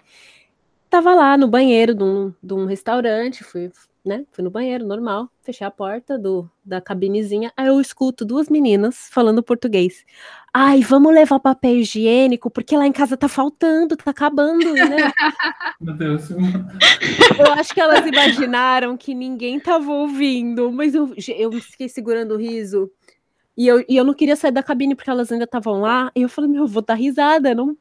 tava 0.90 1.14
lá 1.14 1.38
no 1.38 1.48
banheiro 1.48 1.94
de 1.94 2.04
um, 2.04 2.34
de 2.42 2.54
um 2.54 2.66
restaurante, 2.66 3.44
fui, 3.44 3.72
né? 4.06 4.26
Fui 4.32 4.44
no 4.44 4.50
banheiro, 4.50 4.86
normal, 4.86 5.30
fechei 5.44 5.66
a 5.66 5.72
porta 5.72 6.18
do, 6.18 6.50
da 6.66 6.82
cabinezinha. 6.82 7.52
Aí 7.56 7.68
eu 7.68 7.80
escuto 7.80 8.26
duas 8.26 8.50
meninas 8.50 9.08
falando 9.12 9.44
português. 9.44 10.04
Ai, 10.52 10.82
vamos 10.82 11.14
levar 11.14 11.40
papel 11.40 11.76
higiênico, 11.76 12.50
porque 12.50 12.76
lá 12.76 12.88
em 12.88 12.92
casa 12.92 13.16
tá 13.16 13.28
faltando, 13.28 13.96
tá 13.96 14.10
acabando, 14.10 14.74
né? 14.74 15.12
Meu 15.80 15.96
Deus. 15.96 16.30
Eu 17.38 17.54
acho 17.54 17.74
que 17.74 17.80
elas 17.80 18.06
imaginaram 18.06 18.98
que 18.98 19.14
ninguém 19.14 19.60
tava 19.60 19.92
ouvindo, 19.92 20.72
mas 20.72 20.94
eu, 20.94 21.14
eu 21.38 21.52
fiquei 21.54 21.88
segurando 21.88 22.34
o 22.34 22.38
riso. 22.38 22.92
E 23.60 23.68
eu, 23.68 23.84
e 23.90 23.98
eu 23.98 24.06
não 24.06 24.14
queria 24.14 24.38
sair 24.38 24.52
da 24.52 24.64
cabine 24.64 24.96
porque 24.96 25.10
elas 25.10 25.30
ainda 25.34 25.44
estavam 25.44 25.82
lá. 25.82 26.10
E 26.16 26.22
eu 26.22 26.30
falei, 26.30 26.50
meu, 26.50 26.62
eu 26.64 26.68
vou 26.68 26.82
dar 26.82 26.94
risada. 26.94 27.54
Não... 27.54 27.76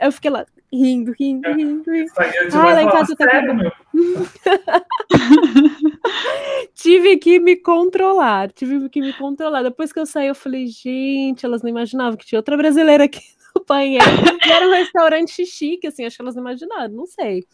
Aí 0.00 0.08
eu 0.08 0.12
fiquei 0.12 0.30
lá, 0.30 0.46
rindo, 0.72 1.12
rindo, 1.20 1.46
rindo, 1.52 1.90
rindo. 1.90 2.06
De 2.06 2.56
Ah, 2.56 2.64
lá 2.64 2.82
em 2.82 2.90
casa 2.90 3.14
tá 3.14 3.30
sério, 3.30 3.54
meu? 3.54 3.70
Tive 6.74 7.18
que 7.18 7.38
me 7.38 7.56
controlar, 7.56 8.50
tive 8.52 8.88
que 8.88 9.00
me 9.00 9.12
controlar. 9.12 9.62
Depois 9.62 9.92
que 9.92 9.98
eu 9.98 10.06
saí, 10.06 10.28
eu 10.28 10.34
falei, 10.34 10.66
gente, 10.66 11.44
elas 11.44 11.62
não 11.62 11.68
imaginavam 11.68 12.16
que 12.16 12.24
tinha 12.24 12.38
outra 12.38 12.56
brasileira 12.56 13.04
aqui 13.04 13.20
no 13.54 13.64
banheiro. 13.66 14.04
E 14.46 14.50
era 14.50 14.66
um 14.66 14.72
restaurante 14.72 15.44
chique, 15.44 15.86
assim, 15.88 16.06
acho 16.06 16.16
que 16.16 16.22
elas 16.22 16.34
não 16.34 16.42
imaginaram, 16.42 16.94
não 16.94 17.06
sei. 17.06 17.44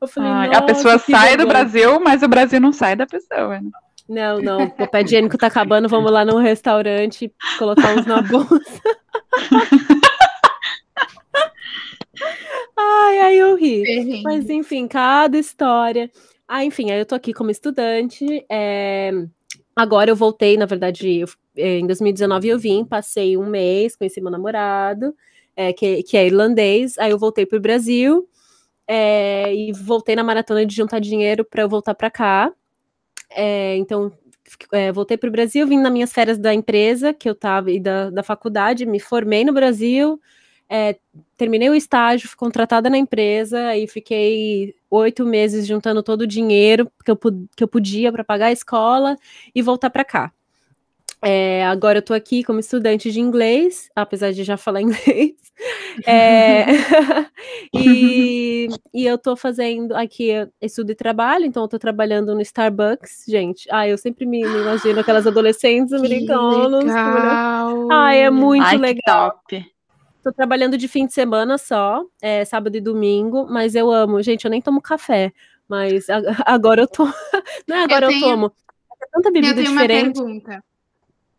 Eu 0.00 0.08
falei, 0.08 0.30
Ai, 0.30 0.48
a 0.48 0.52
"Nossa, 0.52 0.62
pessoa 0.62 0.98
sai 0.98 1.36
do 1.36 1.44
vergonha." 1.44 1.46
Brasil, 1.46 2.00
mas 2.00 2.22
o 2.22 2.28
Brasil 2.28 2.60
não 2.60 2.72
sai 2.72 2.96
da 2.96 3.06
pessoa. 3.06 3.60
Né? 3.60 3.70
Não, 4.10 4.42
não, 4.42 4.64
o 4.64 4.70
papel 4.70 5.02
higiênico 5.04 5.38
tá 5.38 5.46
acabando, 5.46 5.88
vamos 5.88 6.10
lá 6.10 6.24
no 6.24 6.36
restaurante 6.38 7.32
colocar 7.58 7.96
uns 7.96 8.06
na 8.06 8.20
bolsa. 8.20 8.50
Ai, 12.76 13.18
aí 13.20 13.38
eu 13.38 13.54
ri. 13.56 13.82
Mas 14.24 14.50
enfim, 14.50 14.88
cada 14.88 15.38
história. 15.38 16.10
Ah, 16.48 16.64
enfim, 16.64 16.90
aí 16.90 16.98
eu 16.98 17.06
tô 17.06 17.14
aqui 17.14 17.32
como 17.32 17.50
estudante. 17.50 18.44
é, 18.50 19.12
Agora 19.76 20.10
eu 20.10 20.16
voltei, 20.16 20.56
na 20.56 20.66
verdade, 20.66 21.20
eu- 21.20 21.28
é, 21.56 21.78
em 21.78 21.86
2019 21.86 22.48
eu 22.48 22.58
vim, 22.58 22.84
passei 22.84 23.36
um 23.36 23.46
mês, 23.46 23.94
conheci 23.96 24.20
meu 24.20 24.30
namorado, 24.30 25.14
é, 25.56 25.72
que, 25.72 26.02
que 26.02 26.16
é 26.16 26.26
irlandês. 26.26 26.98
Aí 26.98 27.12
eu 27.12 27.18
voltei 27.18 27.46
pro 27.46 27.60
Brasil 27.60 28.28
é, 28.88 29.54
e 29.54 29.72
voltei 29.72 30.16
na 30.16 30.24
maratona 30.24 30.66
de 30.66 30.74
juntar 30.74 30.98
dinheiro 30.98 31.44
para 31.44 31.62
eu 31.62 31.68
voltar 31.68 31.94
para 31.94 32.10
cá. 32.10 32.52
É, 33.30 33.76
então, 33.76 34.12
é, 34.72 34.90
voltei 34.92 35.16
para 35.16 35.28
o 35.28 35.32
Brasil, 35.32 35.66
vim 35.66 35.78
nas 35.78 35.92
minhas 35.92 36.12
férias 36.12 36.38
da 36.38 36.52
empresa 36.52 37.14
que 37.14 37.28
eu 37.28 37.32
estava 37.32 37.70
e 37.70 37.78
da, 37.78 38.10
da 38.10 38.22
faculdade, 38.22 38.86
me 38.86 38.98
formei 38.98 39.44
no 39.44 39.52
Brasil, 39.52 40.20
é, 40.68 40.96
terminei 41.36 41.68
o 41.68 41.74
estágio, 41.74 42.28
fui 42.28 42.36
contratada 42.36 42.88
na 42.88 42.98
empresa, 42.98 43.66
aí 43.66 43.86
fiquei 43.86 44.74
oito 44.90 45.24
meses 45.24 45.66
juntando 45.66 46.02
todo 46.02 46.22
o 46.22 46.26
dinheiro 46.26 46.90
que 47.04 47.10
eu, 47.10 47.16
que 47.56 47.64
eu 47.64 47.68
podia 47.68 48.12
para 48.12 48.24
pagar 48.24 48.46
a 48.46 48.52
escola 48.52 49.16
e 49.54 49.62
voltar 49.62 49.90
para 49.90 50.04
cá. 50.04 50.32
É, 51.22 51.66
agora 51.66 51.98
eu 51.98 52.02
tô 52.02 52.14
aqui 52.14 52.42
como 52.42 52.60
estudante 52.60 53.12
de 53.12 53.20
inglês, 53.20 53.90
apesar 53.94 54.32
de 54.32 54.42
já 54.42 54.56
falar 54.56 54.80
inglês. 54.82 55.34
É, 56.06 56.64
e, 57.74 58.68
e 58.92 59.06
eu 59.06 59.18
tô 59.18 59.36
fazendo 59.36 59.94
aqui 59.94 60.28
eu 60.28 60.48
estudo 60.60 60.90
e 60.92 60.94
trabalho, 60.94 61.44
então 61.44 61.62
eu 61.64 61.68
tô 61.68 61.78
trabalhando 61.78 62.34
no 62.34 62.40
Starbucks, 62.40 63.24
gente. 63.28 63.68
Ah, 63.70 63.86
eu 63.88 63.96
sempre 63.98 64.26
me, 64.26 64.40
me 64.40 64.60
imagino 64.60 65.00
aquelas 65.00 65.26
adolescentes 65.26 65.92
americanas. 65.92 66.84
trabalhando- 66.84 67.24
legal. 67.24 67.88
Ai, 67.92 68.22
é 68.22 68.30
muito 68.30 68.64
Ai, 68.64 68.76
legal. 68.76 69.30
top. 69.32 69.64
Tô 70.22 70.32
trabalhando 70.32 70.76
de 70.76 70.86
fim 70.86 71.06
de 71.06 71.14
semana 71.14 71.56
só, 71.56 72.04
é, 72.20 72.44
sábado 72.44 72.76
e 72.76 72.80
domingo, 72.80 73.46
mas 73.48 73.74
eu 73.74 73.90
amo. 73.90 74.22
Gente, 74.22 74.44
eu 74.44 74.50
nem 74.50 74.60
tomo 74.60 74.80
café, 74.82 75.32
mas 75.68 76.08
a- 76.10 76.20
agora 76.46 76.82
eu 76.82 76.86
tô. 76.88 77.04
Não 77.66 77.76
é 77.76 77.84
agora 77.84 78.06
eu, 78.06 78.10
tenho- 78.10 78.20
tomo. 78.28 78.52
É 79.02 79.06
tanta 79.12 79.28
Eu 79.28 79.32
bebida 79.32 79.54
tenho 79.54 79.70
uma 79.72 79.80
diferente. 79.82 80.14
pergunta. 80.16 80.62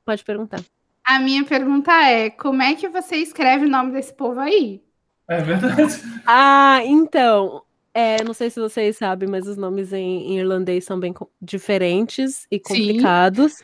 Pode 0.03 0.23
perguntar. 0.23 0.59
A 1.03 1.19
minha 1.19 1.43
pergunta 1.45 1.91
é: 1.91 2.29
como 2.29 2.61
é 2.61 2.75
que 2.75 2.87
você 2.87 3.17
escreve 3.17 3.65
o 3.65 3.69
nome 3.69 3.91
desse 3.91 4.13
povo 4.13 4.39
aí? 4.39 4.81
É 5.27 5.41
verdade. 5.41 6.01
Ah, 6.25 6.81
então. 6.85 7.63
É, 7.93 8.23
não 8.23 8.33
sei 8.33 8.49
se 8.49 8.57
vocês 8.57 8.95
sabem, 8.95 9.27
mas 9.27 9.47
os 9.47 9.57
nomes 9.57 9.91
em, 9.91 10.31
em 10.31 10.39
irlandês 10.39 10.85
são 10.85 10.97
bem 10.97 11.13
diferentes 11.41 12.47
e 12.49 12.57
complicados. 12.57 13.57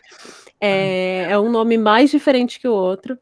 É, 0.60 1.28
é 1.30 1.40
um 1.40 1.50
nome 1.50 1.78
mais 1.78 2.12
diferente 2.12 2.60
que 2.60 2.68
o 2.68 2.74
outro. 2.74 3.18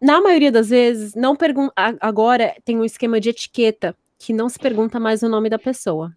Na 0.00 0.20
maioria 0.20 0.50
das 0.50 0.70
vezes, 0.70 1.14
não 1.14 1.36
pergunta. 1.36 1.72
Agora 2.00 2.56
tem 2.64 2.76
um 2.78 2.84
esquema 2.84 3.20
de 3.20 3.28
etiqueta 3.28 3.94
que 4.18 4.32
não 4.32 4.48
se 4.48 4.58
pergunta 4.58 4.98
mais 4.98 5.22
o 5.22 5.28
nome 5.28 5.48
da 5.48 5.58
pessoa. 5.58 6.12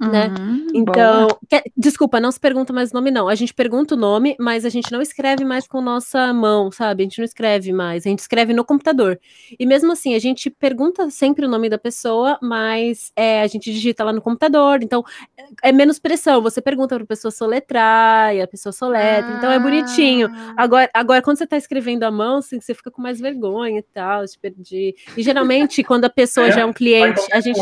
Né? 0.00 0.30
Hum, 0.38 0.66
Então, 0.74 1.26
que- 1.48 1.62
desculpa, 1.76 2.20
não 2.20 2.30
se 2.30 2.38
pergunta 2.38 2.72
mais 2.72 2.90
o 2.92 2.94
nome, 2.94 3.10
não. 3.10 3.28
A 3.28 3.34
gente 3.34 3.52
pergunta 3.52 3.94
o 3.94 3.98
nome, 3.98 4.36
mas 4.38 4.64
a 4.64 4.68
gente 4.68 4.92
não 4.92 5.02
escreve 5.02 5.44
mais 5.44 5.66
com 5.66 5.80
nossa 5.80 6.32
mão, 6.32 6.70
sabe? 6.70 7.02
A 7.02 7.04
gente 7.04 7.18
não 7.18 7.24
escreve 7.24 7.72
mais, 7.72 8.06
a 8.06 8.08
gente 8.08 8.20
escreve 8.20 8.52
no 8.52 8.64
computador. 8.64 9.18
E 9.58 9.66
mesmo 9.66 9.90
assim, 9.90 10.14
a 10.14 10.18
gente 10.18 10.50
pergunta 10.50 11.10
sempre 11.10 11.46
o 11.46 11.48
nome 11.48 11.68
da 11.68 11.78
pessoa, 11.78 12.38
mas 12.40 13.10
é, 13.16 13.42
a 13.42 13.46
gente 13.48 13.72
digita 13.72 14.04
lá 14.04 14.12
no 14.12 14.22
computador. 14.22 14.80
Então, 14.82 15.02
é 15.36 15.68
é 15.70 15.72
menos 15.72 15.98
pressão. 15.98 16.40
Você 16.42 16.60
pergunta 16.62 16.94
para 16.94 17.04
a 17.04 17.06
pessoa 17.06 17.30
soletrar 17.32 18.34
e 18.34 18.40
a 18.40 18.46
pessoa 18.46 18.72
soletra. 18.72 19.34
Então, 19.36 19.50
é 19.50 19.58
bonitinho. 19.58 20.30
Ah, 20.32 20.54
Agora, 20.56 20.90
agora, 20.94 21.22
quando 21.22 21.38
você 21.38 21.46
tá 21.46 21.56
escrevendo 21.56 22.04
à 22.04 22.10
mão, 22.10 22.36
assim, 22.36 22.60
você 22.60 22.72
fica 22.74 22.90
com 22.90 23.02
mais 23.02 23.18
vergonha 23.20 23.78
e 23.80 23.82
tal, 23.82 24.24
de 24.24 24.38
perder. 24.38 24.94
E 25.16 25.22
geralmente, 25.22 25.82
quando 25.82 26.04
a 26.04 26.10
pessoa 26.10 26.46
É, 26.46 26.52
já 26.52 26.60
é 26.60 26.64
um 26.64 26.72
cliente, 26.72 27.20
a 27.32 27.40
gente. 27.40 27.58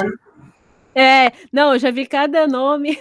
É, 0.98 1.30
não, 1.52 1.74
eu 1.74 1.78
já 1.78 1.90
vi 1.90 2.06
cada 2.06 2.46
nome. 2.46 2.98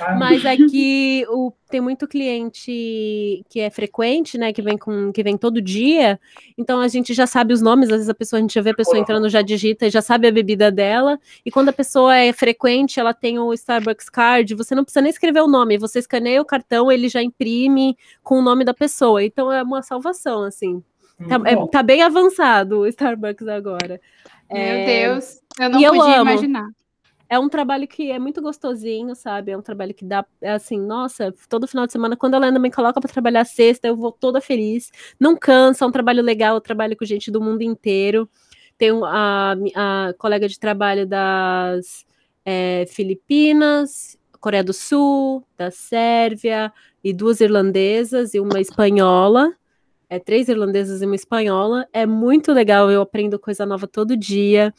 Ah, 0.00 0.14
Mas 0.16 0.46
aqui 0.46 1.24
o, 1.28 1.52
tem 1.68 1.80
muito 1.80 2.06
cliente 2.06 3.42
que 3.48 3.58
é 3.58 3.68
frequente, 3.70 4.38
né? 4.38 4.52
Que 4.52 4.62
vem 4.62 4.78
com 4.78 5.10
que 5.12 5.20
vem 5.24 5.36
todo 5.36 5.60
dia. 5.60 6.20
Então 6.56 6.80
a 6.80 6.86
gente 6.86 7.12
já 7.12 7.26
sabe 7.26 7.52
os 7.52 7.60
nomes, 7.60 7.88
às 7.88 7.96
vezes 7.96 8.08
a 8.08 8.14
pessoa, 8.14 8.38
a 8.38 8.40
gente 8.40 8.54
já 8.54 8.62
vê 8.62 8.70
a 8.70 8.74
pessoa 8.74 8.98
entrando, 8.98 9.28
já 9.28 9.42
digita 9.42 9.86
e 9.86 9.90
já 9.90 10.00
sabe 10.00 10.28
a 10.28 10.32
bebida 10.32 10.70
dela. 10.70 11.18
E 11.44 11.50
quando 11.50 11.70
a 11.70 11.72
pessoa 11.72 12.14
é 12.16 12.32
frequente, 12.32 13.00
ela 13.00 13.12
tem 13.12 13.36
o 13.40 13.52
Starbucks 13.52 14.08
Card, 14.08 14.54
você 14.54 14.74
não 14.76 14.84
precisa 14.84 15.02
nem 15.02 15.10
escrever 15.10 15.40
o 15.40 15.48
nome, 15.48 15.76
você 15.76 15.98
escaneia 15.98 16.40
o 16.40 16.44
cartão, 16.44 16.90
ele 16.92 17.08
já 17.08 17.20
imprime 17.20 17.96
com 18.22 18.38
o 18.38 18.42
nome 18.42 18.64
da 18.64 18.72
pessoa. 18.72 19.24
Então 19.24 19.50
é 19.52 19.60
uma 19.60 19.82
salvação, 19.82 20.44
assim. 20.44 20.80
Tá, 21.28 21.40
é- 21.46 21.56
bom. 21.56 21.66
tá 21.66 21.82
bem 21.82 22.00
avançado 22.00 22.78
o 22.78 22.86
Starbucks 22.86 23.48
agora. 23.48 24.00
Meu 24.48 24.62
É, 24.62 24.86
Deus, 24.86 25.40
eu 25.58 25.68
não 25.68 25.80
e 25.80 25.82
eu 25.84 25.94
podia 25.94 26.20
amo. 26.20 26.30
imaginar. 26.30 26.77
É 27.28 27.38
um 27.38 27.48
trabalho 27.48 27.86
que 27.86 28.10
é 28.10 28.18
muito 28.18 28.40
gostosinho, 28.40 29.14
sabe? 29.14 29.52
É 29.52 29.56
um 29.56 29.62
trabalho 29.62 29.92
que 29.92 30.04
dá, 30.04 30.24
é 30.40 30.52
assim, 30.52 30.80
nossa, 30.80 31.34
todo 31.48 31.68
final 31.68 31.86
de 31.86 31.92
semana, 31.92 32.16
quando 32.16 32.34
ela 32.34 32.46
ainda 32.46 32.58
me 32.58 32.70
coloca 32.70 33.00
para 33.00 33.12
trabalhar 33.12 33.44
sexta, 33.44 33.86
eu 33.86 33.96
vou 33.96 34.10
toda 34.12 34.40
feliz. 34.40 34.90
Não 35.20 35.36
cansa, 35.36 35.84
é 35.84 35.88
um 35.88 35.92
trabalho 35.92 36.22
legal, 36.22 36.54
eu 36.56 36.60
trabalho 36.60 36.96
com 36.96 37.04
gente 37.04 37.30
do 37.30 37.40
mundo 37.40 37.62
inteiro. 37.62 38.28
Tenho 38.78 39.04
a, 39.04 39.54
a 39.74 40.14
colega 40.18 40.48
de 40.48 40.58
trabalho 40.58 41.06
das 41.06 42.06
é, 42.44 42.86
Filipinas, 42.88 44.16
Coreia 44.40 44.64
do 44.64 44.72
Sul, 44.72 45.44
da 45.56 45.70
Sérvia, 45.70 46.72
e 47.02 47.12
duas 47.12 47.40
irlandesas 47.40 48.34
e 48.34 48.40
uma 48.40 48.60
espanhola. 48.60 49.52
É, 50.10 50.18
três 50.18 50.48
irlandesas 50.48 51.02
e 51.02 51.06
uma 51.06 51.14
espanhola. 51.14 51.86
É 51.92 52.06
muito 52.06 52.52
legal, 52.52 52.90
eu 52.90 53.02
aprendo 53.02 53.38
coisa 53.38 53.66
nova 53.66 53.86
todo 53.86 54.16
dia. 54.16 54.72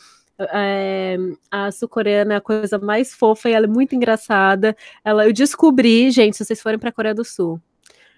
É, 0.54 1.17
a 1.52 1.71
sul-coreana 1.71 2.34
é 2.34 2.38
a 2.38 2.41
coisa 2.41 2.80
mais 2.80 3.13
fofa 3.13 3.49
e 3.49 3.54
ela 3.54 3.65
é 3.65 3.69
muito 3.69 3.93
engraçada. 3.95 4.75
Ela, 5.04 5.25
eu 5.25 5.34
descobri, 5.34 6.10
gente, 6.12 6.38
se 6.38 6.45
vocês 6.45 6.62
forem 6.62 6.80
para 6.80 6.89
a 6.89 6.93
Coreia 6.93 7.13
do 7.13 7.25
Sul, 7.25 7.60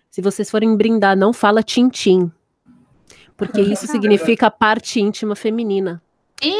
se 0.09 0.21
vocês 0.21 0.49
forem 0.49 0.75
brindar, 0.77 1.17
não 1.17 1.33
fala 1.33 1.63
tintim. 1.63 2.31
Porque 3.35 3.59
isso 3.61 3.87
significa 3.87 4.51
parte 4.51 4.99
íntima 5.01 5.35
feminina. 5.35 6.01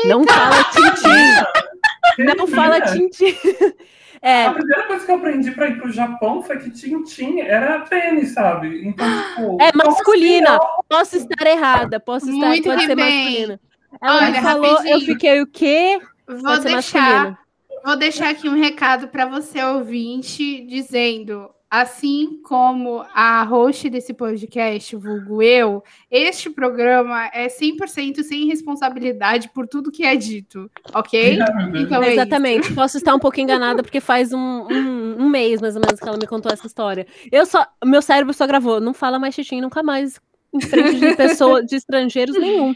Não 0.06 0.24
fala 0.26 0.64
tintim. 0.66 2.36
Não 2.38 2.48
fala 2.48 2.82
tintim. 2.82 3.36
É, 4.24 4.46
A 4.46 4.54
primeira 4.54 4.84
coisa 4.86 5.04
que 5.04 5.12
eu 5.12 5.16
aprendi 5.16 5.50
pra 5.50 5.68
ir 5.68 5.80
pro 5.80 5.92
Japão 5.92 6.44
foi 6.44 6.60
que 6.60 6.70
tintim 6.70 7.40
era 7.40 7.80
pênis, 7.80 8.36
sabe? 8.36 8.88
Então, 8.88 9.08
tipo. 9.08 9.58
É 9.60 9.72
masculina. 9.76 10.60
posso 10.88 11.18
estar 11.18 11.48
errada, 11.48 12.00
posso 12.00 12.30
estar, 12.30 12.50
Muito 12.50 12.64
pode 12.70 12.86
ser 12.86 12.96
bem. 12.96 13.26
masculina. 13.26 13.60
Ela 14.02 14.28
Olha, 14.28 14.42
falou, 14.42 14.66
eu 14.66 14.76
rapidinho. 14.76 15.06
fiquei 15.06 15.42
o 15.42 15.48
quê? 15.48 16.00
Vou 16.28 16.60
deixar, 16.60 17.02
masculino. 17.02 17.38
vou 17.84 17.98
deixar 17.98 18.30
aqui 18.30 18.48
um 18.48 18.56
recado 18.60 19.08
para 19.08 19.26
você 19.26 19.62
ouvinte, 19.64 20.62
dizendo, 20.66 21.50
assim 21.70 22.40
como 22.44 23.04
a 23.14 23.44
host 23.44 23.90
desse 23.90 24.14
podcast, 24.14 24.94
vulgo 24.96 25.42
eu, 25.42 25.82
este 26.10 26.50
programa 26.50 27.28
é 27.34 27.48
100% 27.48 28.24
sem 28.24 28.46
responsabilidade 28.46 29.50
por 29.54 29.68
tudo 29.68 29.92
que 29.92 30.04
é 30.04 30.16
dito, 30.16 30.70
ok? 30.94 31.40
Então 31.76 32.04
é 32.04 32.08
isso. 32.08 32.20
Exatamente. 32.20 32.74
Posso 32.74 32.98
estar 32.98 33.16
um 33.16 33.20
pouco 33.20 33.40
enganada, 33.40 33.82
porque 33.82 34.02
faz 34.02 34.34
um, 34.34 34.38
um, 34.38 35.16
um 35.24 35.30
mês, 35.30 35.62
mais 35.62 35.76
ou 35.76 35.82
menos, 35.82 36.00
que 36.00 36.08
ela 36.08 36.18
me 36.18 36.28
contou 36.28 36.52
essa 36.52 36.68
história. 36.68 37.08
Eu 37.32 37.46
só. 37.46 37.66
Meu 37.84 38.02
cérebro 38.02 38.34
só 38.34 38.46
gravou. 38.46 38.82
Não 38.82 38.94
fala 38.94 39.18
mais 39.18 39.34
Chitinho 39.34 39.62
nunca 39.62 39.82
mais 39.82 40.20
em 40.54 40.60
frente 40.60 41.00
de 41.00 41.16
pessoa, 41.16 41.64
de 41.64 41.76
estrangeiros 41.78 42.38
nenhum. 42.38 42.76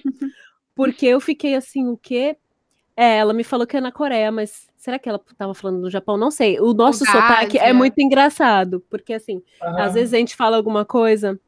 Porque 0.75 1.05
eu 1.05 1.19
fiquei 1.19 1.55
assim, 1.55 1.87
o 1.87 1.97
quê? 1.97 2.35
É, 2.95 3.17
ela 3.17 3.33
me 3.33 3.43
falou 3.43 3.65
que 3.65 3.75
é 3.75 3.81
na 3.81 3.91
Coreia, 3.91 4.31
mas 4.31 4.67
será 4.77 4.99
que 4.99 5.09
ela 5.09 5.21
estava 5.31 5.53
falando 5.53 5.79
no 5.79 5.89
Japão? 5.89 6.17
Não 6.17 6.29
sei. 6.29 6.59
O 6.59 6.73
nosso 6.73 7.05
sotaque 7.05 7.57
é 7.57 7.63
Ásia. 7.63 7.73
muito 7.73 7.99
engraçado, 7.99 8.83
porque 8.89 9.13
assim, 9.13 9.41
às 9.61 9.93
vezes 9.93 10.13
a 10.13 10.17
gente 10.17 10.35
fala 10.35 10.55
alguma 10.55 10.85
coisa 10.85 11.39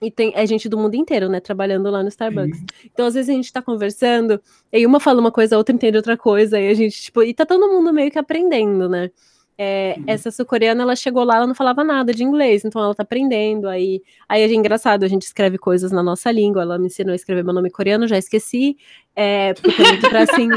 e 0.00 0.10
tem 0.10 0.32
é 0.34 0.44
gente 0.46 0.68
do 0.68 0.76
mundo 0.76 0.96
inteiro, 0.96 1.28
né, 1.28 1.38
trabalhando 1.38 1.88
lá 1.88 2.02
no 2.02 2.08
Starbucks. 2.08 2.60
Então, 2.84 3.06
às 3.06 3.14
vezes 3.14 3.30
a 3.30 3.32
gente 3.32 3.52
tá 3.52 3.62
conversando, 3.62 4.40
e 4.72 4.84
uma 4.84 4.98
fala 4.98 5.20
uma 5.20 5.30
coisa, 5.30 5.54
a 5.54 5.58
outra 5.58 5.74
entende 5.74 5.96
outra 5.96 6.16
coisa, 6.16 6.60
e 6.60 6.68
a 6.68 6.74
gente, 6.74 7.00
tipo, 7.00 7.22
e 7.22 7.32
tá 7.32 7.46
todo 7.46 7.70
mundo 7.70 7.92
meio 7.92 8.10
que 8.10 8.18
aprendendo, 8.18 8.88
né? 8.88 9.10
É, 9.64 9.94
Uhum. 9.96 10.04
essa 10.08 10.30
sul-coreana, 10.30 10.82
ela 10.82 10.96
chegou 10.96 11.22
lá, 11.22 11.36
ela 11.36 11.46
não 11.46 11.54
falava 11.54 11.84
nada 11.84 12.12
de 12.12 12.24
inglês, 12.24 12.64
então 12.64 12.82
ela 12.82 12.94
tá 12.94 13.04
aprendendo, 13.04 13.68
aí, 13.68 14.02
aí 14.28 14.42
é 14.42 14.52
engraçado, 14.52 15.04
a 15.04 15.08
gente 15.08 15.22
escreve 15.22 15.56
coisas 15.56 15.92
na 15.92 16.02
nossa 16.02 16.32
língua, 16.32 16.62
ela 16.62 16.78
me 16.78 16.86
ensinou 16.86 17.12
a 17.12 17.16
escrever 17.16 17.44
meu 17.44 17.54
nome 17.54 17.70
coreano, 17.70 18.08
já 18.08 18.18
esqueci, 18.18 18.76
é, 19.14 19.54
porque 19.54 19.82
é 19.82 20.18
assim, 20.18 20.48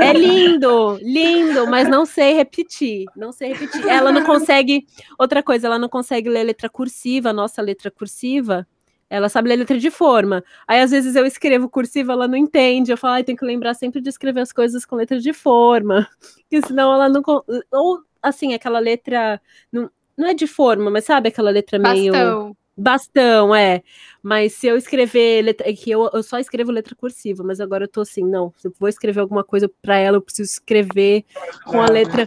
é 0.00 0.12
lindo, 0.12 0.98
lindo, 1.02 1.66
mas 1.66 1.88
não 1.88 2.06
sei 2.06 2.34
repetir, 2.34 3.06
não 3.16 3.32
sei 3.32 3.54
repetir. 3.54 3.88
Ela 3.88 4.12
não 4.12 4.24
consegue, 4.24 4.86
outra 5.18 5.42
coisa, 5.42 5.66
ela 5.66 5.78
não 5.78 5.88
consegue 5.88 6.28
ler 6.28 6.44
letra 6.44 6.68
cursiva, 6.68 7.32
nossa 7.32 7.60
letra 7.60 7.90
cursiva, 7.90 8.66
ela 9.10 9.28
sabe 9.28 9.48
ler 9.48 9.56
letra 9.56 9.78
de 9.78 9.90
forma. 9.90 10.42
Aí, 10.66 10.80
às 10.80 10.90
vezes, 10.90 11.14
eu 11.14 11.24
escrevo 11.26 11.68
cursiva, 11.68 12.12
ela 12.12 12.26
não 12.26 12.36
entende. 12.36 12.90
Eu 12.90 12.96
falo, 12.96 13.14
ai, 13.14 13.22
tem 13.24 13.36
que 13.36 13.44
lembrar 13.44 13.74
sempre 13.74 14.00
de 14.00 14.08
escrever 14.08 14.40
as 14.40 14.52
coisas 14.52 14.84
com 14.84 14.96
letra 14.96 15.20
de 15.20 15.32
forma. 15.32 16.08
Porque 16.50 16.66
senão 16.66 16.92
ela 16.92 17.08
não. 17.08 17.22
Ou, 17.72 18.00
assim, 18.24 18.54
aquela 18.54 18.78
letra. 18.78 19.40
Não, 19.70 19.90
não 20.16 20.28
é 20.28 20.34
de 20.34 20.46
forma, 20.46 20.90
mas 20.90 21.04
sabe 21.04 21.28
aquela 21.28 21.50
letra 21.50 21.78
meio. 21.78 22.12
Bastão. 22.12 22.56
Bastão, 22.76 23.54
é. 23.54 23.82
Mas 24.22 24.54
se 24.54 24.66
eu 24.66 24.76
escrever 24.76 25.42
letra. 25.42 25.68
É 25.68 25.72
que 25.72 25.90
eu, 25.90 26.10
eu 26.12 26.22
só 26.22 26.38
escrevo 26.38 26.72
letra 26.72 26.94
cursiva, 26.94 27.44
mas 27.44 27.60
agora 27.60 27.84
eu 27.84 27.88
tô 27.88 28.00
assim, 28.00 28.24
não. 28.24 28.52
Se 28.56 28.66
eu 28.68 28.74
vou 28.78 28.88
escrever 28.88 29.20
alguma 29.20 29.44
coisa 29.44 29.70
pra 29.80 29.96
ela, 29.96 30.16
eu 30.16 30.22
preciso 30.22 30.50
escrever 30.52 31.24
com 31.64 31.80
a 31.80 31.86
letra. 31.86 32.26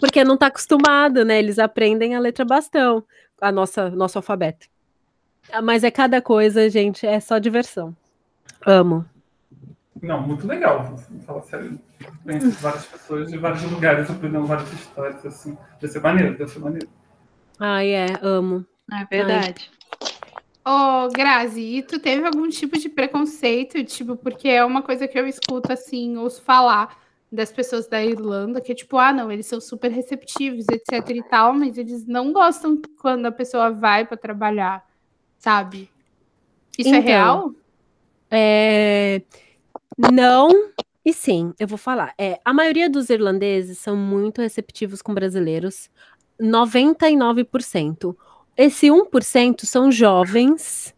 Porque 0.00 0.24
não 0.24 0.36
tá 0.36 0.46
acostumada, 0.46 1.24
né? 1.24 1.38
Eles 1.38 1.58
aprendem 1.58 2.14
a 2.14 2.18
letra 2.20 2.44
bastão, 2.44 3.04
a 3.40 3.52
nossa, 3.52 3.90
nosso 3.90 4.18
alfabeto. 4.18 4.66
Ah, 5.50 5.62
Mas 5.62 5.84
é 5.84 5.90
cada 5.90 6.20
coisa, 6.20 6.68
gente, 6.68 7.06
é 7.06 7.20
só 7.20 7.38
diversão. 7.38 7.94
Amo. 8.64 9.04
Não, 10.02 10.20
muito 10.20 10.46
legal. 10.46 10.84
Vou 10.84 11.20
falar 11.22 11.42
sério. 11.42 11.80
Conheço 12.22 12.50
várias 12.60 12.84
pessoas 12.84 13.30
de 13.30 13.38
vários 13.38 13.62
lugares, 13.70 14.10
aprendendo 14.10 14.46
várias 14.46 14.72
histórias, 14.72 15.24
assim. 15.24 15.56
Deve 15.80 15.92
ser 15.92 16.00
maneiro, 16.00 16.36
deve 16.36 16.50
ser 16.50 16.58
maneiro. 16.58 16.88
Ai, 17.58 17.90
é, 17.90 18.06
amo. 18.22 18.64
É 18.92 19.04
verdade. 19.04 19.70
Ô, 20.64 21.08
Grazi, 21.12 21.60
e 21.60 21.82
tu 21.82 21.98
teve 22.00 22.26
algum 22.26 22.48
tipo 22.48 22.76
de 22.78 22.88
preconceito, 22.88 23.82
tipo, 23.84 24.16
porque 24.16 24.48
é 24.48 24.64
uma 24.64 24.82
coisa 24.82 25.06
que 25.06 25.18
eu 25.18 25.26
escuto 25.26 25.72
assim, 25.72 26.16
ouço 26.16 26.42
falar 26.42 26.98
das 27.30 27.52
pessoas 27.52 27.86
da 27.86 28.02
Irlanda, 28.04 28.60
que 28.60 28.72
é 28.72 28.74
tipo, 28.74 28.98
ah, 28.98 29.12
não, 29.12 29.30
eles 29.30 29.46
são 29.46 29.60
super 29.60 29.90
receptivos, 29.90 30.66
etc 30.68 31.08
e 31.10 31.22
tal, 31.22 31.52
mas 31.54 31.78
eles 31.78 32.04
não 32.06 32.32
gostam 32.32 32.80
quando 33.00 33.26
a 33.26 33.32
pessoa 33.32 33.70
vai 33.70 34.04
para 34.04 34.16
trabalhar, 34.16 34.84
sabe? 35.38 35.88
Isso 36.76 36.88
é 36.88 36.98
Então, 36.98 37.02
real? 37.02 37.52
É, 38.30 39.22
Não 39.96 40.50
e 41.06 41.12
sim, 41.12 41.54
eu 41.56 41.68
vou 41.68 41.78
falar. 41.78 42.12
É, 42.18 42.40
a 42.44 42.52
maioria 42.52 42.90
dos 42.90 43.08
irlandeses 43.10 43.78
são 43.78 43.96
muito 43.96 44.42
receptivos 44.42 45.00
com 45.00 45.14
brasileiros, 45.14 45.88
99%. 46.40 48.16
Esse 48.56 48.88
1% 48.88 49.64
são 49.64 49.92
jovens, 49.92 50.92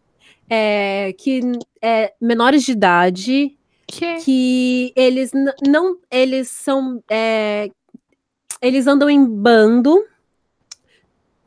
é, 0.49 1.13
que 1.13 1.41
é, 1.79 2.11
menores 2.19 2.63
de 2.63 2.71
idade, 2.71 3.55
Que... 3.85 4.15
que 4.21 4.93
eles 4.95 5.31
não 5.61 5.99
eles 6.09 6.49
são 6.49 7.03
é, 7.07 7.69
eles 8.59 8.87
andam 8.87 9.11
em 9.11 9.23
bando 9.23 10.03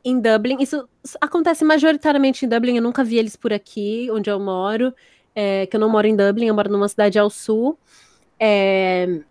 em 0.05 0.21
Dublin. 0.21 0.55
Isso 0.61 0.87
acontece 1.19 1.65
majoritariamente 1.65 2.45
em 2.45 2.47
Dublin. 2.47 2.77
Eu 2.77 2.83
nunca 2.83 3.03
vi 3.03 3.17
eles 3.17 3.35
por 3.35 3.51
aqui 3.51 4.07
onde 4.09 4.29
eu 4.29 4.39
moro 4.39 4.93
é, 5.35 5.65
que 5.65 5.75
eu 5.75 5.79
não 5.79 5.89
moro 5.89 6.07
em 6.07 6.15
Dublin 6.15 6.47
eu 6.47 6.55
moro 6.55 6.71
numa 6.71 6.87
cidade 6.87 7.17
ao 7.17 7.29
sul 7.29 7.77
é, 8.39 9.21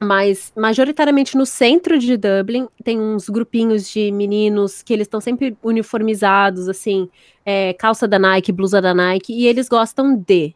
mas 0.00 0.52
majoritariamente 0.56 1.36
no 1.36 1.46
centro 1.46 1.98
de 1.98 2.16
Dublin 2.16 2.68
tem 2.82 2.98
uns 3.00 3.28
grupinhos 3.28 3.88
de 3.88 4.10
meninos 4.12 4.82
que 4.82 4.92
eles 4.92 5.06
estão 5.06 5.20
sempre 5.20 5.56
uniformizados 5.62 6.68
assim 6.68 7.08
é, 7.44 7.72
calça 7.74 8.06
da 8.06 8.18
Nike 8.18 8.52
blusa 8.52 8.80
da 8.80 8.94
Nike 8.94 9.32
e 9.32 9.46
eles 9.46 9.68
gostam 9.68 10.16
de 10.16 10.54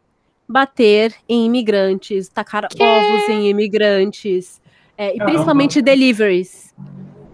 bater 0.49 1.15
em 1.29 1.45
imigrantes, 1.45 2.27
tacar 2.31 2.65
ovos 2.65 3.29
em 3.29 3.51
imigrantes, 3.51 4.63
é, 4.97 5.09
e 5.09 5.19
Caramba. 5.19 5.25
principalmente 5.27 5.83
deliveries. 5.83 6.75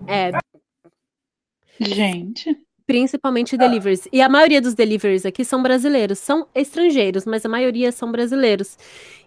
É, 0.08 0.32
Gente. 1.80 2.56
Principalmente 2.86 3.56
deliveries. 3.56 4.06
E 4.12 4.20
a 4.20 4.28
maioria 4.28 4.60
dos 4.60 4.74
deliveries 4.74 5.24
aqui 5.24 5.44
são 5.44 5.62
brasileiros, 5.62 6.18
são 6.18 6.46
estrangeiros, 6.54 7.24
mas 7.24 7.44
a 7.44 7.48
maioria 7.48 7.90
são 7.90 8.10
brasileiros. 8.12 8.76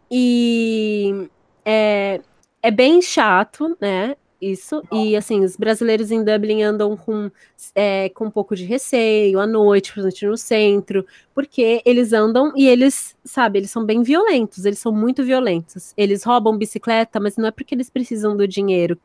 E 0.10 1.30
é, 1.66 2.22
é 2.62 2.72
bem 2.72 3.02
chato, 3.02 3.76
né? 3.80 4.16
Isso. 4.40 4.84
E 4.92 5.16
assim, 5.16 5.44
os 5.44 5.58
brasileiros 5.58 6.12
em 6.12 6.24
Dublin 6.24 6.62
andam 6.62 6.96
com, 6.96 7.32
é, 7.74 8.10
com 8.10 8.26
um 8.26 8.32
pouco 8.32 8.56
de 8.56 8.66
receio 8.66 9.40
à 9.40 9.48
noite, 9.48 9.92
principalmente 9.92 10.28
no 10.28 10.38
centro, 10.38 11.06
porque 11.34 11.82
eles 11.84 12.14
andam 12.14 12.54
e 12.56 12.68
eles, 12.68 13.16
sabe, 13.26 13.58
eles 13.58 13.72
são 13.72 13.84
bem 13.84 14.04
violentos, 14.04 14.64
eles 14.64 14.78
são 14.78 14.92
muito 14.92 15.24
violentos. 15.24 15.92
Eles 15.98 16.24
roubam 16.24 16.56
bicicleta, 16.56 17.20
mas 17.20 17.36
não 17.36 17.48
é 17.48 17.52
porque 17.52 17.74
eles 17.74 17.90
precisam 17.90 18.38
do 18.38 18.48
dinheiro. 18.48 19.00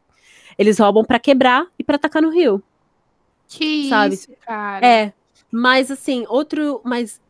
Eles 0.59 0.79
roubam 0.79 1.03
para 1.03 1.19
quebrar 1.19 1.67
e 1.79 1.85
para 1.85 1.97
atacar 1.97 2.21
no 2.21 2.29
rio. 2.29 2.63
Que 3.49 3.89
Sabe? 3.89 4.15
isso, 4.15 4.29
cara. 4.47 4.87
É, 4.87 5.13
mas 5.51 5.91
assim, 5.91 6.25
outro, 6.29 6.81
mas 6.85 7.21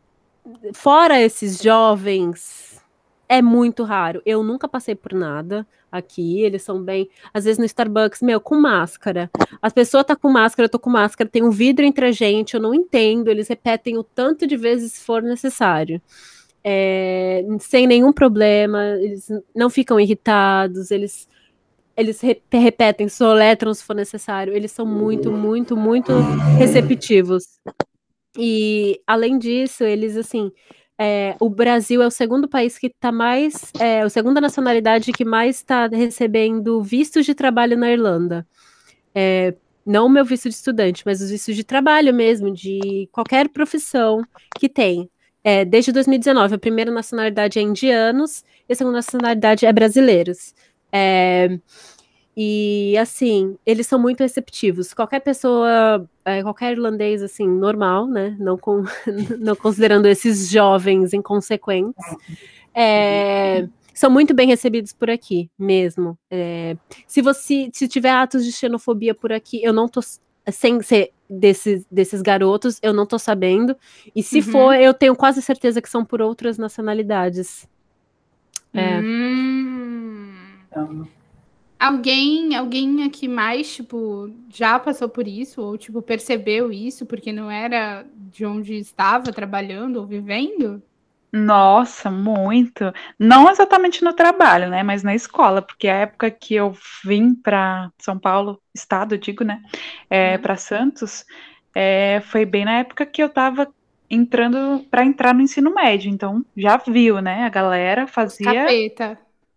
fora 0.73 1.21
esses 1.21 1.61
jovens, 1.61 2.81
é 3.27 3.41
muito 3.41 3.83
raro. 3.83 4.21
Eu 4.25 4.43
nunca 4.43 4.67
passei 4.67 4.95
por 4.95 5.13
nada 5.13 5.65
aqui, 5.91 6.41
eles 6.41 6.63
são 6.63 6.81
bem, 6.81 7.07
às 7.33 7.45
vezes 7.45 7.59
no 7.59 7.65
Starbucks, 7.65 8.21
meu, 8.21 8.41
com 8.41 8.55
máscara. 8.55 9.29
A 9.61 9.69
pessoa 9.69 10.03
tá 10.03 10.15
com 10.15 10.29
máscara, 10.29 10.65
eu 10.65 10.69
tô 10.69 10.79
com 10.79 10.89
máscara, 10.89 11.29
tem 11.29 11.43
um 11.43 11.51
vidro 11.51 11.85
entre 11.85 12.07
a 12.07 12.11
gente, 12.11 12.55
eu 12.55 12.61
não 12.61 12.73
entendo, 12.73 13.29
eles 13.29 13.47
repetem 13.47 13.97
o 13.97 14.03
tanto 14.03 14.47
de 14.47 14.57
vezes 14.57 14.93
se 14.93 15.03
for 15.03 15.21
necessário. 15.21 16.01
É, 16.63 17.43
sem 17.59 17.85
nenhum 17.85 18.13
problema, 18.13 18.83
eles 18.99 19.29
não 19.55 19.69
ficam 19.69 19.99
irritados, 19.99 20.91
eles 20.91 21.27
eles 21.95 22.21
re- 22.21 22.41
repetem, 22.51 23.07
soletram 23.07 23.73
se 23.73 23.83
for 23.83 23.95
necessário. 23.95 24.53
Eles 24.53 24.71
são 24.71 24.85
muito, 24.85 25.31
muito, 25.31 25.77
muito 25.77 26.11
receptivos. 26.57 27.59
E, 28.37 28.99
além 29.05 29.37
disso, 29.37 29.83
eles, 29.83 30.17
assim, 30.17 30.51
é, 30.99 31.35
o 31.39 31.49
Brasil 31.49 32.01
é 32.01 32.07
o 32.07 32.11
segundo 32.11 32.47
país 32.47 32.77
que 32.77 32.87
está 32.87 33.11
mais, 33.11 33.71
é, 33.79 34.01
a 34.01 34.09
segunda 34.09 34.41
nacionalidade 34.41 35.11
que 35.11 35.25
mais 35.25 35.57
está 35.57 35.87
recebendo 35.87 36.81
vistos 36.81 37.25
de 37.25 37.35
trabalho 37.35 37.77
na 37.77 37.91
Irlanda. 37.91 38.47
É, 39.13 39.53
não 39.85 40.05
o 40.05 40.09
meu 40.09 40.23
visto 40.23 40.49
de 40.49 40.55
estudante, 40.55 41.03
mas 41.05 41.21
os 41.21 41.29
vistos 41.29 41.55
de 41.55 41.63
trabalho 41.63 42.13
mesmo, 42.13 42.51
de 42.51 43.07
qualquer 43.11 43.49
profissão 43.49 44.23
que 44.57 44.69
tem. 44.69 45.09
É, 45.43 45.65
desde 45.65 45.91
2019, 45.91 46.55
a 46.55 46.57
primeira 46.57 46.89
nacionalidade 46.89 47.59
é 47.59 47.61
indianos 47.61 48.45
e 48.67 48.71
a 48.71 48.75
segunda 48.75 48.97
nacionalidade 48.97 49.65
é 49.65 49.73
brasileiros. 49.73 50.55
É, 50.93 51.57
e 52.37 52.95
assim, 52.99 53.57
eles 53.65 53.85
são 53.87 53.99
muito 53.99 54.21
receptivos. 54.21 54.93
Qualquer 54.93 55.19
pessoa, 55.21 56.07
é, 56.25 56.41
qualquer 56.43 56.71
irlandês 56.73 57.21
assim, 57.23 57.47
normal, 57.47 58.07
né? 58.07 58.35
Não, 58.39 58.57
com, 58.57 58.83
não 59.39 59.55
considerando 59.55 60.07
esses 60.07 60.49
jovens 60.49 61.13
inconsequentes, 61.13 61.93
é, 62.73 63.67
são 63.93 64.09
muito 64.09 64.33
bem 64.33 64.47
recebidos 64.47 64.93
por 64.93 65.09
aqui, 65.09 65.49
mesmo. 65.57 66.17
É, 66.31 66.75
se 67.07 67.21
você 67.21 67.69
se 67.73 67.87
tiver 67.87 68.11
atos 68.11 68.43
de 68.45 68.51
xenofobia 68.51 69.13
por 69.13 69.31
aqui, 69.31 69.63
eu 69.63 69.71
não 69.73 69.87
tô 69.87 70.01
sem 70.51 70.81
ser 70.81 71.11
desses, 71.29 71.85
desses 71.89 72.21
garotos, 72.21 72.79
eu 72.81 72.93
não 72.93 73.05
tô 73.05 73.17
sabendo. 73.19 73.75
E 74.15 74.21
se 74.23 74.37
Uhum. 74.37 74.43
for, 74.43 74.73
eu 74.75 74.93
tenho 74.93 75.15
quase 75.15 75.41
certeza 75.41 75.81
que 75.81 75.89
são 75.89 76.03
por 76.03 76.21
outras 76.21 76.57
nacionalidades. 76.57 77.67
É. 78.73 78.99
Hum. 78.99 79.52
Então, 80.73 81.07
Alguém, 81.79 82.55
alguém 82.55 83.03
aqui 83.03 83.27
mais, 83.27 83.75
tipo, 83.75 84.29
já 84.49 84.79
passou 84.79 85.09
por 85.09 85.27
isso? 85.27 85.61
Ou, 85.61 85.77
tipo, 85.77 86.01
percebeu 86.01 86.71
isso 86.71 87.05
porque 87.05 87.31
não 87.33 87.51
era 87.51 88.03
de 88.15 88.45
onde 88.45 88.75
estava 88.75 89.33
trabalhando 89.33 89.97
ou 89.97 90.07
vivendo? 90.07 90.81
Nossa, 91.35 92.11
muito. 92.11 92.93
Não 93.19 93.49
exatamente 93.49 94.03
no 94.03 94.13
trabalho, 94.13 94.69
né? 94.69 94.83
Mas 94.83 95.01
na 95.03 95.15
escola, 95.15 95.61
porque 95.63 95.87
a 95.87 95.95
época 96.01 96.29
que 96.29 96.53
eu 96.53 96.73
vim 97.03 97.33
para 97.33 97.91
São 97.99 98.19
Paulo, 98.19 98.61
estado, 98.73 99.17
digo, 99.17 99.43
né? 99.43 99.61
É, 100.09 100.37
Uhum. 100.37 100.37
para 100.37 100.55
Santos, 100.57 101.25
é, 101.75 102.21
foi 102.21 102.45
bem 102.45 102.65
na 102.65 102.79
época 102.79 103.03
que 103.05 103.21
eu 103.23 103.27
estava 103.27 103.67
entrando 104.09 104.85
para 104.91 105.03
entrar 105.05 105.33
no 105.33 105.41
ensino 105.41 105.73
médio. 105.73 106.11
Então, 106.11 106.45
já 106.55 106.77
viu, 106.77 107.19
né? 107.19 107.45
A 107.45 107.49
galera 107.49 108.05
fazia. 108.07 108.75
Capeta. 108.75 109.07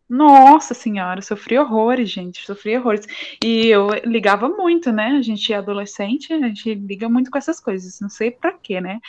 Nossa 0.09 0.73
senhora, 0.73 1.21
sofri 1.21 1.59
horrores, 1.59 2.09
gente, 2.11 2.45
sofri 2.47 2.77
horrores. 2.77 3.07
E 3.43 3.67
eu 3.67 3.89
ligava 4.05 4.49
muito, 4.49 4.93
né? 4.93 5.17
A 5.19 5.23
gente 5.23 5.53
é 5.53 5.57
adolescente, 5.57 6.33
a 6.33 6.39
gente 6.39 6.75
liga 6.75 7.09
muito 7.09 7.31
com 7.31 7.39
essas 7.39 7.59
coisas, 7.59 8.01
não 8.01 8.09
sei 8.09 8.31
pra 8.31 8.53
quê, 8.53 8.81
né? 8.81 9.01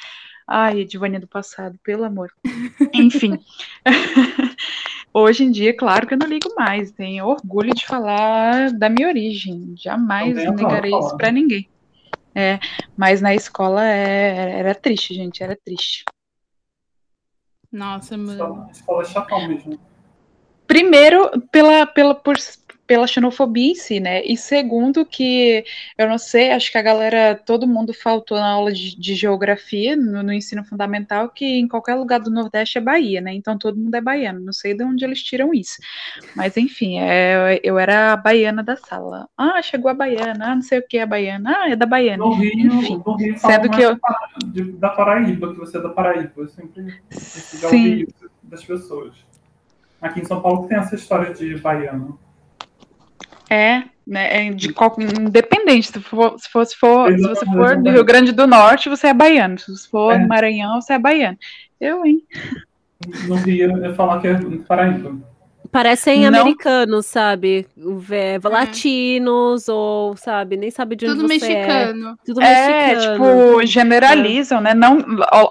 Ai, 0.47 0.79
Edivânia 0.79 1.19
do 1.19 1.27
passado, 1.27 1.77
pelo 1.83 2.03
amor. 2.03 2.31
Enfim. 2.93 3.37
Hoje 5.13 5.43
em 5.43 5.51
dia, 5.51 5.75
claro 5.75 6.07
que 6.07 6.13
eu 6.13 6.17
não 6.17 6.27
ligo 6.27 6.53
mais, 6.55 6.91
tenho 6.91 7.25
orgulho 7.25 7.73
de 7.73 7.85
falar 7.85 8.71
da 8.71 8.89
minha 8.89 9.07
origem, 9.07 9.73
jamais 9.75 10.35
negarei 10.35 10.91
isso 10.91 11.17
pra 11.17 11.31
ninguém. 11.31 11.67
É, 12.33 12.59
mas 12.95 13.19
na 13.19 13.33
escola 13.33 13.83
é- 13.83 14.59
era 14.59 14.75
triste, 14.75 15.13
gente, 15.13 15.41
era 15.41 15.55
triste. 15.55 16.05
Nossa, 17.71 18.15
mano. 18.15 18.69
escola, 18.71 19.03
escola 19.03 19.43
é 19.43 19.47
mesmo. 19.47 19.86
Primeiro, 20.67 21.29
pela, 21.51 21.85
pela, 21.85 22.13
por- 22.13 22.37
pela 22.85 23.05
xenofobia 23.05 23.71
em 23.71 23.75
si, 23.75 23.99
né? 23.99 24.23
E 24.23 24.37
segundo, 24.37 25.05
que 25.05 25.63
eu 25.97 26.07
não 26.07 26.17
sei, 26.17 26.51
acho 26.51 26.71
que 26.71 26.77
a 26.77 26.81
galera, 26.81 27.35
todo 27.35 27.67
mundo 27.67 27.93
faltou 27.93 28.37
na 28.37 28.47
aula 28.49 28.71
de, 28.71 28.97
de 28.97 29.13
geografia, 29.13 29.95
no, 29.97 30.23
no 30.23 30.31
ensino 30.31 30.63
fundamental, 30.63 31.27
que 31.29 31.45
em 31.45 31.67
qualquer 31.67 31.95
lugar 31.95 32.19
do 32.21 32.29
Nordeste 32.31 32.77
é 32.77 32.81
Bahia, 32.81 33.19
né? 33.19 33.33
Então 33.33 33.57
todo 33.57 33.77
mundo 33.77 33.93
é 33.93 33.99
baiano. 34.01 34.39
Não 34.39 34.53
sei 34.53 34.73
de 34.73 34.83
onde 34.85 35.03
eles 35.03 35.21
tiram 35.21 35.53
isso. 35.53 35.75
Mas 36.33 36.55
enfim, 36.55 36.97
é, 36.99 37.59
eu 37.61 37.77
era 37.77 38.13
a 38.13 38.17
baiana 38.17 38.63
da 38.63 38.77
sala. 38.77 39.27
Ah, 39.37 39.61
chegou 39.61 39.91
a 39.91 39.93
baiana. 39.93 40.51
Ah, 40.51 40.55
não 40.55 40.61
sei 40.61 40.79
o 40.79 40.87
que 40.87 40.97
é 40.97 41.01
a 41.01 41.07
baiana. 41.07 41.55
Ah, 41.57 41.69
é 41.69 41.75
da 41.75 41.85
baiana. 41.85 42.23
No 42.23 42.33
Rio, 42.35 42.51
Enfim, 42.53 43.01
no 43.05 43.15
Rio 43.17 43.37
sendo 43.37 43.69
que 43.69 43.81
eu- 43.81 43.99
da 44.79 44.89
Paraíba, 44.91 45.53
que 45.53 45.59
você 45.59 45.77
é 45.77 45.81
da 45.81 45.89
Paraíba. 45.89 46.31
Eu 46.37 46.47
sempre 46.47 47.01
Sim. 47.11 48.05
das 48.43 48.63
pessoas. 48.63 49.26
Aqui 50.01 50.21
em 50.21 50.25
São 50.25 50.41
Paulo 50.41 50.67
tem 50.67 50.77
essa 50.77 50.95
história 50.95 51.33
de 51.33 51.57
baiano. 51.57 52.19
É, 53.49 53.83
né, 54.05 54.47
é 54.47 54.51
de 54.51 54.73
qual, 54.73 54.95
independente, 54.99 55.87
se, 55.87 55.99
for, 56.01 56.37
se, 56.37 56.49
for, 56.49 56.65
se, 56.65 56.75
for, 56.75 57.11
se 57.11 57.21
você 57.21 57.45
for 57.45 57.77
do. 57.77 57.89
Rio 57.89 58.03
Grande 58.03 58.31
do 58.31 58.45
Norte, 58.45 58.89
você 58.89 59.07
é 59.07 59.13
baiano. 59.13 59.57
Se 59.57 59.71
você 59.71 59.89
for 59.89 60.13
É. 60.13 60.19
do 60.19 60.27
Maranhão, 60.27 60.81
você 60.81 60.93
é 60.93 60.99
baiano. 60.99 61.37
Eu, 61.79 62.05
hein? 62.05 62.23
Rio 63.45 63.85
é 63.85 63.93
falar 63.93 64.19
que 64.21 64.27
é 64.27 64.39
Paraíba. 64.67 65.15
Parecem 65.71 66.21
Não. 66.21 66.27
americanos, 66.41 67.05
sabe? 67.05 67.67
Vé- 67.75 68.39
Latinos, 68.43 69.67
ou, 69.67 70.15
sabe, 70.17 70.57
nem 70.57 70.71
sabe 70.71 70.95
de 70.95 71.05
onde 71.05 71.15
Tudo 71.15 71.27
você 71.27 71.45
é. 71.45 71.47
mexicano. 71.67 72.19
Tudo 72.25 72.41
É, 72.41 72.87
mexicano. 72.95 73.13
tipo, 73.13 73.65
generalizam, 73.65 74.61
né? 74.61 74.73
Não, 74.73 74.99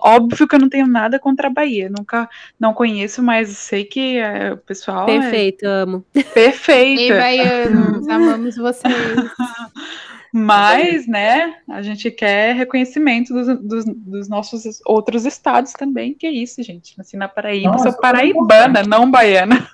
óbvio 0.03 0.47
que 0.49 0.55
eu 0.55 0.59
não 0.61 0.69
tenho 0.69 0.87
nada 0.87 1.19
contra 1.19 1.49
a 1.49 1.51
Bahia. 1.51 1.89
Nunca 1.97 2.29
não 2.59 2.73
conheço, 2.75 3.23
mas 3.23 3.49
sei 3.51 3.85
que 3.85 4.19
é, 4.19 4.53
o 4.53 4.57
pessoal 4.57 5.07
Perfeito, 5.07 5.65
amo. 5.67 6.05
é 6.15 6.23
perfeito. 6.23 7.01
Ei, 7.01 7.13
baianos, 7.13 8.09
amamos 8.09 8.57
vocês. 8.57 8.95
Mas, 10.39 11.07
né, 11.07 11.55
a 11.67 11.81
gente 11.81 12.11
quer 12.11 12.55
reconhecimento 12.55 13.33
dos, 13.33 13.59
dos, 13.59 13.87
dos 13.87 14.29
nossos 14.29 14.83
outros 14.85 15.25
estados 15.25 15.73
também, 15.73 16.13
que 16.13 16.27
é 16.27 16.31
isso, 16.31 16.63
gente. 16.63 16.93
Nasci 16.99 17.17
na 17.17 17.27
Paraíba, 17.27 17.71
Não, 17.71 17.79
sou 17.79 17.95
paraibana, 17.95 18.83
não 18.83 19.11
baiana. 19.11 19.67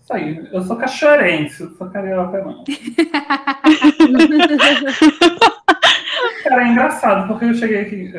Isso 0.00 0.10
aí. 0.10 0.48
Eu 0.50 0.62
sou 0.62 0.76
cachoeirense, 0.76 1.64
não 1.64 1.76
sou 1.76 1.90
carioca, 1.90 2.42
não. 2.42 2.64
Cara, 6.44 6.66
é 6.66 6.68
engraçado, 6.68 7.28
porque 7.28 7.44
eu 7.44 7.52
cheguei 7.52 7.82
aqui. 7.82 8.10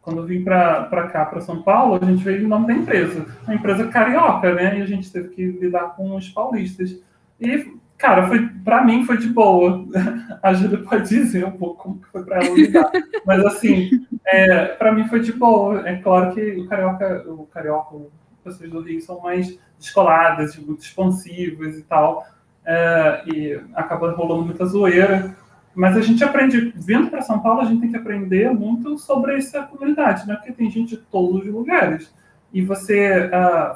Quando 0.00 0.20
eu 0.20 0.24
vim 0.24 0.42
pra 0.42 1.10
cá, 1.12 1.26
pra 1.26 1.42
São 1.42 1.62
Paulo, 1.62 1.98
a 2.00 2.06
gente 2.06 2.24
veio 2.24 2.42
em 2.42 2.48
nome 2.48 2.68
da 2.68 2.72
empresa. 2.72 3.26
Uma 3.44 3.54
empresa 3.54 3.86
carioca, 3.88 4.54
né? 4.54 4.78
E 4.78 4.82
a 4.82 4.86
gente 4.86 5.12
teve 5.12 5.28
que 5.28 5.44
lidar 5.44 5.94
com 5.94 6.16
os 6.16 6.30
paulistas. 6.30 6.98
E, 7.38 7.70
cara, 8.02 8.26
foi, 8.26 8.46
pra 8.64 8.84
mim 8.84 9.04
foi 9.06 9.16
de 9.16 9.28
boa. 9.28 9.86
A 10.42 10.52
Júlia 10.52 10.78
pode 10.78 11.08
dizer 11.08 11.44
um 11.46 11.52
pouco 11.52 11.82
como 11.84 12.00
foi 12.10 12.24
pra 12.24 12.44
ela 12.44 12.54
lidar. 12.54 12.90
Mas, 13.24 13.44
assim, 13.46 14.04
é, 14.26 14.66
pra 14.66 14.92
mim 14.92 15.06
foi 15.08 15.20
de 15.20 15.32
boa. 15.32 15.88
É 15.88 15.96
claro 15.96 16.34
que 16.34 16.40
o 16.60 16.66
carioca, 16.66 17.24
o 17.28 17.46
carioca, 17.46 17.96
as 18.44 18.54
pessoas 18.58 18.70
do 18.70 18.80
Rio 18.82 19.00
são 19.00 19.20
mais 19.20 19.56
descoladas, 19.78 20.56
muito 20.56 20.80
expansivas 20.82 21.78
e 21.78 21.82
tal. 21.82 22.26
É, 22.66 23.22
e 23.26 23.60
acaba 23.74 24.10
rolando 24.12 24.44
muita 24.46 24.66
zoeira. 24.66 25.34
Mas 25.74 25.96
a 25.96 26.00
gente 26.02 26.22
aprende, 26.22 26.72
vindo 26.76 27.08
para 27.08 27.22
São 27.22 27.38
Paulo, 27.40 27.60
a 27.62 27.64
gente 27.64 27.80
tem 27.80 27.90
que 27.90 27.96
aprender 27.96 28.50
muito 28.52 28.98
sobre 28.98 29.36
essa 29.38 29.62
comunidade, 29.62 30.26
né? 30.26 30.34
Porque 30.34 30.52
tem 30.52 30.68
gente 30.70 30.96
de 30.96 30.96
todos 30.98 31.46
os 31.46 31.52
lugares. 31.52 32.12
E 32.52 32.60
você 32.62 33.30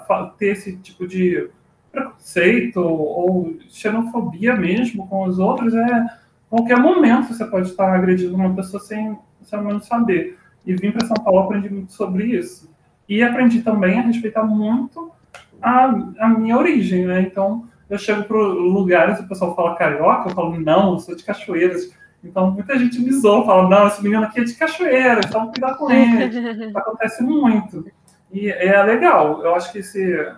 fa- 0.07 0.35
ter 0.37 0.49
esse 0.49 0.77
tipo 0.77 1.07
de 1.07 1.49
preconceito 1.97 2.81
ou 2.81 3.57
xenofobia 3.69 4.55
mesmo 4.55 5.07
com 5.09 5.25
os 5.25 5.39
outros 5.39 5.75
é 5.75 6.07
qualquer 6.49 6.79
momento 6.79 7.33
você 7.33 7.45
pode 7.45 7.71
estar 7.71 7.95
agredindo 7.95 8.35
uma 8.35 8.55
pessoa 8.55 8.83
sem, 8.83 9.19
sem 9.43 9.63
menos 9.63 9.87
saber. 9.87 10.39
E 10.65 10.75
vim 10.75 10.91
para 10.91 11.07
São 11.07 11.17
Paulo 11.17 11.41
aprendi 11.41 11.69
muito 11.69 11.93
sobre 11.93 12.25
isso. 12.25 12.71
E 13.09 13.23
aprendi 13.23 13.63
também 13.63 13.99
a 13.99 14.03
respeitar 14.03 14.43
muito 14.43 15.13
a, 15.63 15.85
a 16.19 16.29
minha 16.29 16.57
origem, 16.57 17.07
né? 17.07 17.21
Então, 17.23 17.69
eu 17.89 17.99
chego 17.99 18.25
para 18.25 18.37
lugares 18.37 19.19
e 19.19 19.23
o 19.23 19.29
pessoal 19.29 19.55
fala 19.55 19.77
carioca, 19.77 20.29
eu 20.29 20.35
falo, 20.35 20.59
não, 20.59 20.95
eu 20.95 20.99
sou 20.99 21.15
de 21.15 21.23
Cachoeiras. 21.23 21.91
Então, 22.23 22.51
muita 22.51 22.77
gente 22.77 23.01
me 23.01 23.13
zoa, 23.13 23.47
fala, 23.47 23.69
não, 23.69 23.87
esse 23.87 24.03
menino 24.03 24.25
aqui 24.25 24.41
é 24.41 24.45
de 24.45 24.55
Cachoeiras, 24.55 25.27
então 25.27 25.53
cuidar 25.53 25.75
com 25.75 25.91
ele. 25.91 26.73
Acontece 26.75 27.23
muito. 27.23 27.87
E 28.33 28.51
é 28.51 28.83
legal. 28.83 29.41
Eu 29.45 29.55
acho 29.55 29.73
que 29.73 29.83
se, 29.85 29.95
se 29.95 30.35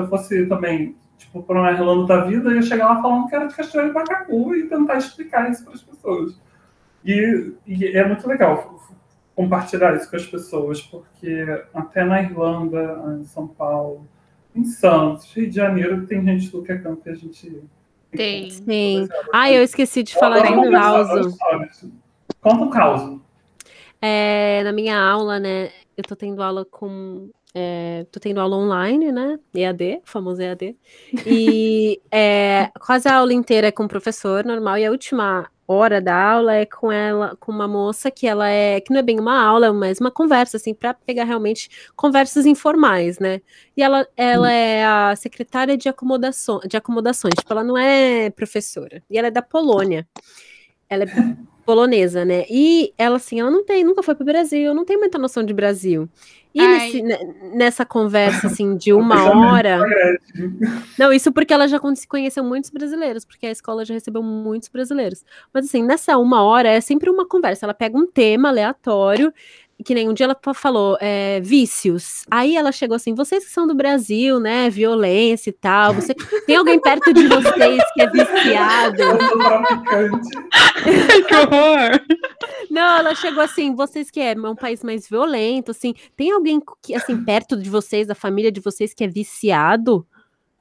eu 0.00 0.08
fosse 0.08 0.46
também, 0.46 0.96
tipo, 1.16 1.42
para 1.42 1.58
uma 1.60 1.70
Irlanda 1.70 2.06
da 2.06 2.24
vida, 2.24 2.50
eu 2.50 2.56
ia 2.56 2.62
chegar 2.62 2.88
lá 2.88 3.02
falando 3.02 3.28
que 3.28 3.34
era 3.34 3.46
de 3.46 3.54
Cachoeira 3.54 3.90
e 3.90 3.92
Bacacu 3.92 4.54
e 4.54 4.68
tentar 4.68 4.96
explicar 4.96 5.50
isso 5.50 5.64
para 5.64 5.74
as 5.74 5.82
pessoas. 5.82 6.40
E, 7.04 7.52
e 7.66 7.96
é 7.96 8.06
muito 8.06 8.26
legal 8.28 8.78
compartilhar 9.34 9.96
isso 9.96 10.10
com 10.10 10.16
as 10.16 10.26
pessoas, 10.26 10.82
porque 10.82 11.46
até 11.72 12.04
na 12.04 12.22
Irlanda, 12.22 13.16
em 13.18 13.24
São 13.24 13.46
Paulo, 13.46 14.06
em 14.54 14.64
Santos, 14.64 15.32
Rio 15.32 15.48
de 15.48 15.56
Janeiro, 15.56 16.06
tem 16.06 16.22
gente 16.24 16.50
do 16.50 16.62
que 16.62 16.72
é 16.72 16.78
campo 16.78 17.02
que 17.02 17.08
a 17.08 17.14
gente. 17.14 17.62
Tem. 18.10 18.50
Sim. 18.50 19.08
Ah, 19.32 19.50
eu 19.50 19.62
esqueci 19.62 20.02
de 20.02 20.14
falar 20.14 20.40
de 20.40 20.52
um 20.52 20.76
adoro 20.76 21.06
caos. 21.06 21.26
histórias. 21.26 21.86
Conta 22.40 22.64
um 22.64 22.70
caos. 22.70 23.20
É, 24.02 24.62
na 24.64 24.72
minha 24.72 24.98
aula, 24.98 25.38
né? 25.38 25.70
Eu 25.96 26.04
tô 26.04 26.16
tendo 26.16 26.42
aula 26.42 26.64
com. 26.64 27.30
É, 27.54 28.06
tô 28.10 28.20
tendo 28.20 28.40
aula 28.40 28.56
online, 28.56 29.10
né? 29.10 29.38
EAD, 29.54 30.02
o 30.04 30.10
famoso 30.10 30.40
EAD. 30.40 30.76
E 31.26 32.00
é, 32.10 32.70
quase 32.80 33.08
a 33.08 33.16
aula 33.16 33.32
inteira 33.32 33.68
é 33.68 33.72
com 33.72 33.84
o 33.84 33.88
professor 33.88 34.44
normal, 34.44 34.78
e 34.78 34.86
a 34.86 34.90
última 34.90 35.50
hora 35.66 36.00
da 36.00 36.14
aula 36.14 36.54
é 36.54 36.66
com 36.66 36.90
ela, 36.90 37.36
com 37.36 37.52
uma 37.52 37.68
moça 37.68 38.10
que 38.10 38.26
ela 38.26 38.48
é, 38.48 38.80
que 38.80 38.92
não 38.92 38.98
é 38.98 39.02
bem 39.02 39.20
uma 39.20 39.40
aula, 39.40 39.72
mas 39.72 40.00
uma 40.00 40.10
conversa, 40.10 40.56
assim, 40.56 40.74
para 40.74 40.94
pegar 40.94 41.24
realmente 41.24 41.68
conversas 41.96 42.44
informais, 42.46 43.18
né? 43.18 43.40
E 43.76 43.82
ela, 43.82 44.06
ela 44.16 44.50
é 44.50 44.84
a 44.84 45.14
secretária 45.16 45.76
de, 45.76 45.88
acomodação, 45.88 46.60
de 46.60 46.76
acomodações, 46.76 47.34
tipo, 47.34 47.52
ela 47.52 47.64
não 47.64 47.78
é 47.78 48.30
professora, 48.30 49.02
e 49.08 49.16
ela 49.16 49.28
é 49.28 49.30
da 49.30 49.42
Polônia. 49.42 50.06
Ela 50.90 51.04
é 51.04 51.36
polonesa, 51.64 52.24
né? 52.24 52.44
E 52.50 52.92
ela, 52.98 53.16
assim, 53.16 53.38
ela 53.40 53.50
não 53.50 53.64
tem, 53.64 53.84
nunca 53.84 54.02
foi 54.02 54.14
pro 54.16 54.24
Brasil, 54.24 54.74
não 54.74 54.84
tem 54.84 54.98
muita 54.98 55.16
noção 55.18 55.44
de 55.44 55.54
Brasil. 55.54 56.08
E 56.52 56.60
nesse- 56.66 57.00
ne- 57.02 57.34
nessa 57.54 57.86
conversa, 57.86 58.48
assim, 58.48 58.76
de 58.76 58.92
uma 58.92 59.14
hora. 59.30 59.78
Não, 60.98 61.12
isso 61.12 61.30
porque 61.32 61.52
ela 61.54 61.68
já 61.68 61.78
con- 61.78 61.94
conheceu 62.08 62.42
muitos 62.42 62.70
brasileiros, 62.70 63.24
porque 63.24 63.46
a 63.46 63.50
escola 63.52 63.84
já 63.84 63.94
recebeu 63.94 64.20
muitos 64.22 64.68
brasileiros. 64.68 65.24
Mas 65.54 65.66
assim, 65.66 65.82
nessa 65.84 66.18
uma 66.18 66.42
hora 66.42 66.68
é 66.68 66.80
sempre 66.80 67.08
uma 67.08 67.26
conversa. 67.26 67.66
Ela 67.66 67.74
pega 67.74 67.96
um 67.96 68.06
tema 68.06 68.48
aleatório, 68.48 69.32
que 69.84 69.94
nem 69.94 70.08
um 70.08 70.14
dia 70.14 70.24
ela 70.24 70.36
fa- 70.40 70.54
falou 70.54 70.96
é, 71.00 71.40
vícios. 71.40 72.24
Aí 72.30 72.56
ela 72.56 72.72
chegou 72.72 72.94
assim: 72.96 73.14
vocês 73.14 73.44
que 73.44 73.50
são 73.50 73.66
do 73.66 73.74
Brasil, 73.74 74.38
né? 74.40 74.68
Violência 74.70 75.50
e 75.50 75.52
tal. 75.52 75.94
Você 75.94 76.14
tem 76.46 76.56
alguém 76.56 76.80
perto 76.80 77.12
de 77.12 77.26
vocês 77.26 77.82
que 77.94 78.02
é 78.02 78.10
viciado? 78.10 79.02
Eu 79.02 79.20
sou 79.20 79.38
traficante. 79.38 80.30
que 81.28 81.34
horror! 81.34 82.00
Não, 82.70 82.98
ela 82.98 83.14
chegou 83.14 83.42
assim, 83.42 83.74
vocês 83.74 84.10
que 84.10 84.20
é 84.20 84.34
um 84.36 84.54
país 84.54 84.82
mais 84.84 85.08
violento, 85.08 85.72
assim, 85.72 85.94
tem 86.16 86.30
alguém 86.30 86.60
que, 86.82 86.94
assim, 86.94 87.24
perto 87.24 87.56
de 87.56 87.68
vocês, 87.68 88.06
da 88.06 88.14
família 88.14 88.52
de 88.52 88.60
vocês, 88.60 88.94
que 88.94 89.02
é 89.02 89.08
viciado? 89.08 90.06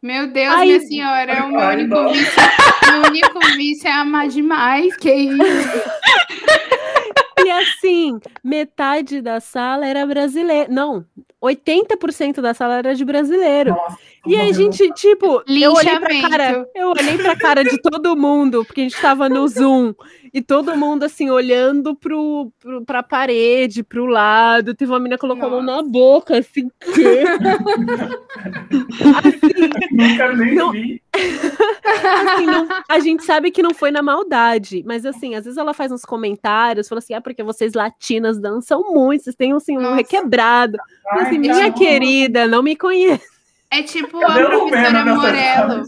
Meu 0.01 0.32
Deus, 0.32 0.53
Ai, 0.55 0.65
minha 0.67 0.80
senhora, 0.80 1.45
o 1.45 1.49
meu 1.49 1.59
único 1.59 1.93
não. 1.93 2.11
vício, 2.11 2.41
meu 2.89 3.01
único 3.09 3.39
vício 3.57 3.88
é 3.88 3.91
amar 3.91 4.28
demais, 4.30 4.95
que 4.95 5.11
isso. 5.13 5.38
E 7.46 7.52
assim, 7.52 8.20
metade 8.44 9.22
da 9.22 9.40
sala 9.40 9.86
era 9.86 10.06
brasileiro. 10.06 10.72
Não, 10.72 11.06
80% 11.42 12.42
da 12.42 12.54
sala 12.54 12.80
era 12.80 12.94
de 12.94 13.06
brasileiro. 13.06 13.72
Nossa, 13.72 13.98
E 14.28 14.36
a 14.36 14.52
gente, 14.52 14.92
tipo, 14.94 15.42
eu 15.48 15.74
olhei 15.74 16.00
pra 16.00 16.30
cara, 16.30 16.68
eu 16.76 16.90
olhei 16.90 17.18
pra 17.18 17.36
cara 17.36 17.64
de 17.64 17.82
todo 17.82 18.16
mundo, 18.16 18.66
porque 18.66 18.82
a 18.82 18.84
gente 18.84 19.02
tava 19.02 19.30
no 19.30 19.48
Zoom, 19.48 19.94
e 20.34 20.42
todo 20.42 20.76
mundo, 20.76 21.04
assim, 21.04 21.30
olhando 21.30 21.96
pro, 21.96 22.52
pro, 22.60 22.86
pra 22.86 23.02
parede, 23.02 23.84
pro 23.84 24.06
lado. 24.06 24.76
Teve 24.76 24.92
uma 24.92 25.00
menina 25.00 25.16
que 25.16 25.22
colocou 25.22 25.48
a 25.48 25.50
mão 25.50 25.64
na 25.64 25.82
boca, 25.82 26.38
assim, 26.38 26.70
quê? 26.94 27.24
Nunca 29.92 30.36
nem 30.36 30.56
Não. 30.56 30.72
vi. 30.72 31.02
Assim, 32.34 32.45
não- 32.45 32.67
a 32.88 32.99
gente 32.99 33.24
sabe 33.24 33.51
que 33.51 33.61
não 33.61 33.74
foi 33.74 33.91
na 33.91 34.01
maldade, 34.01 34.84
mas 34.86 35.05
assim, 35.05 35.36
às 35.36 35.43
vezes 35.45 35.57
ela 35.57 35.74
faz 35.74 35.91
uns 35.91 36.03
comentários, 36.03 36.88
fala 36.88 36.99
assim, 36.99 37.13
ah, 37.13 37.22
porque 37.22 37.43
vocês 37.43 37.74
latinas 37.74 38.39
dançam 38.39 38.82
muito, 38.93 39.24
vocês 39.24 39.36
têm 39.36 39.53
assim, 39.53 39.78
um 39.78 39.82
Nossa. 39.82 39.95
requebrado. 39.95 40.78
Eu, 40.78 41.20
Ai, 41.20 41.28
assim, 41.28 41.39
minha 41.39 41.72
querida, 41.74 42.47
não 42.47 42.61
me 42.63 42.76
conhece. 42.76 43.24
É 43.72 43.84
tipo 43.84 44.17
a 44.24 44.34
professora 44.34 45.05
Morello. 45.05 45.84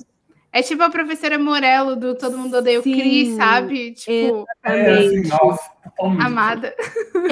É 0.53 0.61
tipo 0.61 0.83
a 0.83 0.89
professora 0.89 1.39
Morello 1.39 1.95
do 1.95 2.15
Todo 2.15 2.37
Mundo 2.37 2.57
Odeia 2.57 2.79
o 2.79 2.83
Cris, 2.83 3.35
sabe? 3.35 3.91
Tipo, 3.93 4.45
É, 4.63 4.97
assim, 4.99 5.21
nossa, 5.27 5.71
totalmente. 5.83 6.25
amada. 6.25 6.75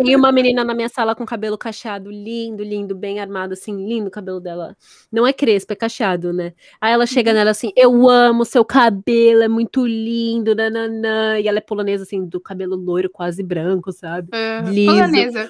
Tem 0.03 0.15
uma 0.15 0.31
menina 0.31 0.63
na 0.63 0.73
minha 0.73 0.89
sala 0.89 1.15
com 1.15 1.25
cabelo 1.25 1.57
cacheado, 1.57 2.09
lindo, 2.09 2.63
lindo, 2.63 2.95
bem 2.95 3.19
armado, 3.19 3.53
assim, 3.53 3.75
lindo 3.87 4.07
o 4.07 4.11
cabelo 4.11 4.39
dela. 4.39 4.75
Não 5.11 5.25
é 5.25 5.33
crespo, 5.33 5.73
é 5.73 5.75
cacheado, 5.75 6.33
né? 6.33 6.53
Aí 6.79 6.93
ela 6.93 7.05
chega 7.05 7.33
nela 7.33 7.51
assim, 7.51 7.71
eu 7.75 8.09
amo 8.09 8.45
seu 8.45 8.63
cabelo, 8.63 9.43
é 9.43 9.47
muito 9.47 9.85
lindo, 9.85 10.55
nananã. 10.55 11.39
E 11.39 11.47
ela 11.47 11.57
é 11.57 11.61
polonesa, 11.61 12.03
assim, 12.03 12.25
do 12.25 12.39
cabelo 12.39 12.75
loiro, 12.75 13.09
quase 13.09 13.43
branco, 13.43 13.91
sabe? 13.91 14.29
Uh, 14.33 14.69
Liso. 14.69 14.91
polonesa. 14.91 15.49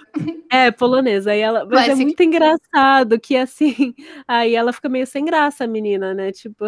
É, 0.52 0.72
polonesa. 0.72 1.32
Aí 1.32 1.40
ela, 1.40 1.66
mas 1.66 1.90
é 1.90 1.96
muito 1.96 2.24
engraçado 2.24 3.20
que 3.20 3.36
assim, 3.38 3.94
aí 4.28 4.56
ela 4.56 4.74
fica 4.74 4.90
meio 4.90 5.06
sem 5.06 5.24
graça, 5.24 5.64
a 5.64 5.68
menina, 5.68 6.14
né? 6.14 6.32
Tipo, 6.32 6.66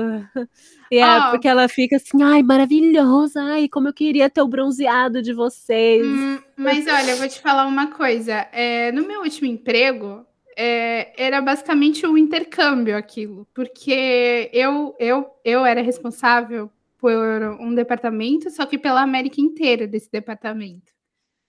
e 0.91 0.97
é 0.97 1.17
Ó. 1.19 1.31
porque 1.31 1.47
ela 1.47 1.67
fica 1.67 1.95
assim, 1.95 2.21
ai, 2.21 2.43
maravilhosa, 2.43 3.41
ai, 3.41 3.67
como 3.67 3.87
eu 3.87 3.93
queria 3.93 4.29
ter 4.29 4.41
o 4.41 4.47
bronzeado 4.47 5.21
de 5.21 5.33
vocês. 5.33 6.05
Hum, 6.05 6.20
mas 6.61 6.85
olha, 6.87 7.11
eu 7.11 7.17
vou 7.17 7.27
te 7.27 7.39
falar 7.39 7.65
uma 7.65 7.87
coisa. 7.87 8.47
É, 8.51 8.91
no 8.91 9.07
meu 9.07 9.21
último 9.21 9.47
emprego, 9.47 10.25
é, 10.55 11.13
era 11.17 11.41
basicamente 11.41 12.05
um 12.05 12.17
intercâmbio 12.17 12.95
aquilo, 12.97 13.47
porque 13.53 14.49
eu, 14.53 14.95
eu, 14.99 15.27
eu 15.43 15.65
era 15.65 15.81
responsável 15.81 16.69
por 16.97 17.17
um 17.59 17.73
departamento, 17.73 18.49
só 18.51 18.65
que 18.65 18.77
pela 18.77 19.01
América 19.01 19.41
inteira 19.41 19.87
desse 19.87 20.11
departamento. 20.11 20.91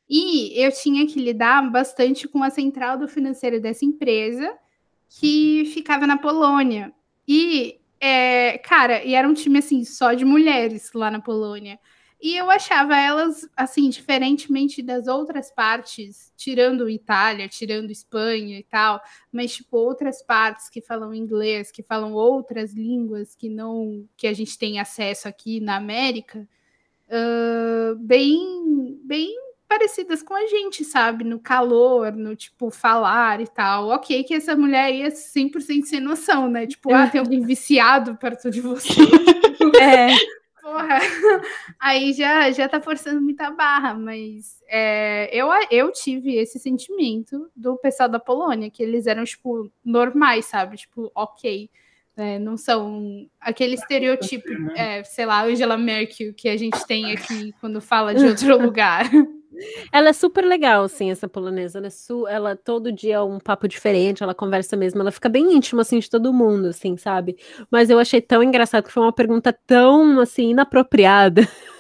E 0.09 0.53
eu 0.63 0.73
tinha 0.73 1.07
que 1.07 1.21
lidar 1.21 1.71
bastante 1.71 2.27
com 2.27 2.43
a 2.43 2.51
central 2.51 2.99
do 2.99 3.09
financeiro 3.09 3.61
dessa 3.61 3.85
empresa, 3.85 4.57
que 5.09 5.65
ficava 5.75 6.07
na 6.07 6.17
Polônia. 6.17 6.93
E, 7.27 7.79
é, 8.01 8.59
cara, 8.59 9.05
e 9.05 9.15
era 9.15 9.29
um 9.29 9.35
time 9.35 9.59
assim 9.59 9.85
só 9.85 10.15
de 10.15 10.25
mulheres 10.25 10.91
lá 10.95 11.11
na 11.11 11.21
Polônia. 11.21 11.79
E 12.23 12.37
eu 12.37 12.49
achava 12.49 12.97
elas, 12.97 13.49
assim, 13.57 13.91
diferentemente 13.91 14.81
das 14.81 15.09
outras 15.09 15.51
partes, 15.51 16.33
tirando 16.37 16.89
Itália, 16.89 17.49
tirando 17.49 17.91
Espanha 17.91 18.61
e 18.61 18.63
tal, 18.63 19.03
mas, 19.33 19.57
tipo, 19.57 19.77
outras 19.77 20.23
partes 20.23 20.69
que 20.71 20.81
falam 20.81 21.13
inglês, 21.13 21.73
que 21.73 21.83
falam 21.83 22.13
outras 22.13 22.73
línguas 22.73 23.35
que 23.35 23.49
não, 23.49 24.09
que 24.17 24.29
a 24.29 24.33
gente 24.33 24.57
tem 24.57 24.79
acesso 24.79 25.27
aqui 25.27 25.59
na 25.59 25.75
América, 25.75 26.49
ah, 27.11 27.95
bem, 27.99 28.99
bem 29.05 29.37
parecidas 29.69 30.23
com 30.23 30.35
a 30.35 30.47
gente, 30.47 30.85
sabe? 30.85 31.25
No 31.25 31.39
calor, 31.39 32.13
no, 32.13 32.35
tipo, 32.35 32.71
falar 32.71 33.41
e 33.41 33.47
tal. 33.47 33.89
Ok 33.89 34.25
que 34.25 34.35
essa 34.35 34.57
mulher 34.57 34.95
ia 34.95 35.09
100% 35.09 35.85
sem 35.85 36.01
noção, 36.01 36.49
né? 36.49 36.67
Tipo, 36.67 36.93
ah, 36.95 37.07
tem 37.09 37.21
alguém 37.21 37.41
viciado 37.45 38.17
perto 38.17 38.51
de 38.51 38.61
você. 38.61 39.01
É, 39.81 40.09
Porra, 40.83 40.99
aí 41.79 42.13
já, 42.13 42.51
já 42.51 42.69
tá 42.69 42.81
forçando 42.81 43.21
muita 43.21 43.51
barra, 43.51 43.95
mas 43.95 44.61
é, 44.69 45.29
eu, 45.33 45.49
eu 45.71 45.93
tive 45.93 46.37
esse 46.37 46.59
sentimento 46.59 47.51
do 47.55 47.77
pessoal 47.77 48.09
da 48.09 48.19
Polônia, 48.19 48.71
que 48.71 48.83
eles 48.83 49.07
eram, 49.07 49.25
tipo, 49.25 49.71
normais, 49.85 50.47
sabe? 50.47 50.77
Tipo, 50.77 51.11
ok. 51.15 51.71
né? 52.17 52.39
não 52.39 52.57
são 52.57 53.27
aquele 53.41 53.75
estereotipo, 53.75 54.49
né? 54.49 54.99
é, 54.99 55.05
sei 55.05 55.27
lá, 55.27 55.45
Angela 55.45 55.77
Merkel 55.77 56.35
que 56.35 56.49
a 56.49 56.57
gente 56.57 56.85
tem 56.87 57.13
aqui 57.13 57.53
quando 57.61 57.81
fala 57.81 58.15
de 58.15 58.25
outro 58.25 58.57
lugar. 58.61 59.11
Ela 59.93 60.09
é 60.11 60.13
super 60.13 60.45
legal, 60.45 60.85
assim, 60.85 61.11
essa 61.11 61.29
polonesa. 61.29 61.79
Ela, 61.79 61.87
é 61.89 61.91
su- 61.91 62.27
ela 62.27 62.57
todo 62.57 62.91
dia 62.93 63.17
é 63.17 63.21
um 63.23 63.39
papo 63.39 63.69
diferente, 63.69 64.23
ela 64.23 64.35
conversa 64.35 64.77
mesmo, 64.77 65.01
ela 65.01 65.11
fica 65.13 65.29
bem 65.29 65.55
íntima, 65.55 65.83
assim, 65.83 65.99
de 65.99 66.09
todo 66.11 66.33
mundo, 66.33 66.69
assim, 66.69 66.97
sabe? 66.97 67.37
Mas 67.71 67.91
eu 67.91 67.99
achei 67.99 68.21
tão 68.21 68.43
engraçado 68.43 68.85
que 68.85 68.93
foi 68.93 69.03
uma 69.03 69.13
pergunta 69.13 69.53
tão, 69.67 70.19
assim, 70.21 70.51
inapropriada. 70.51 71.43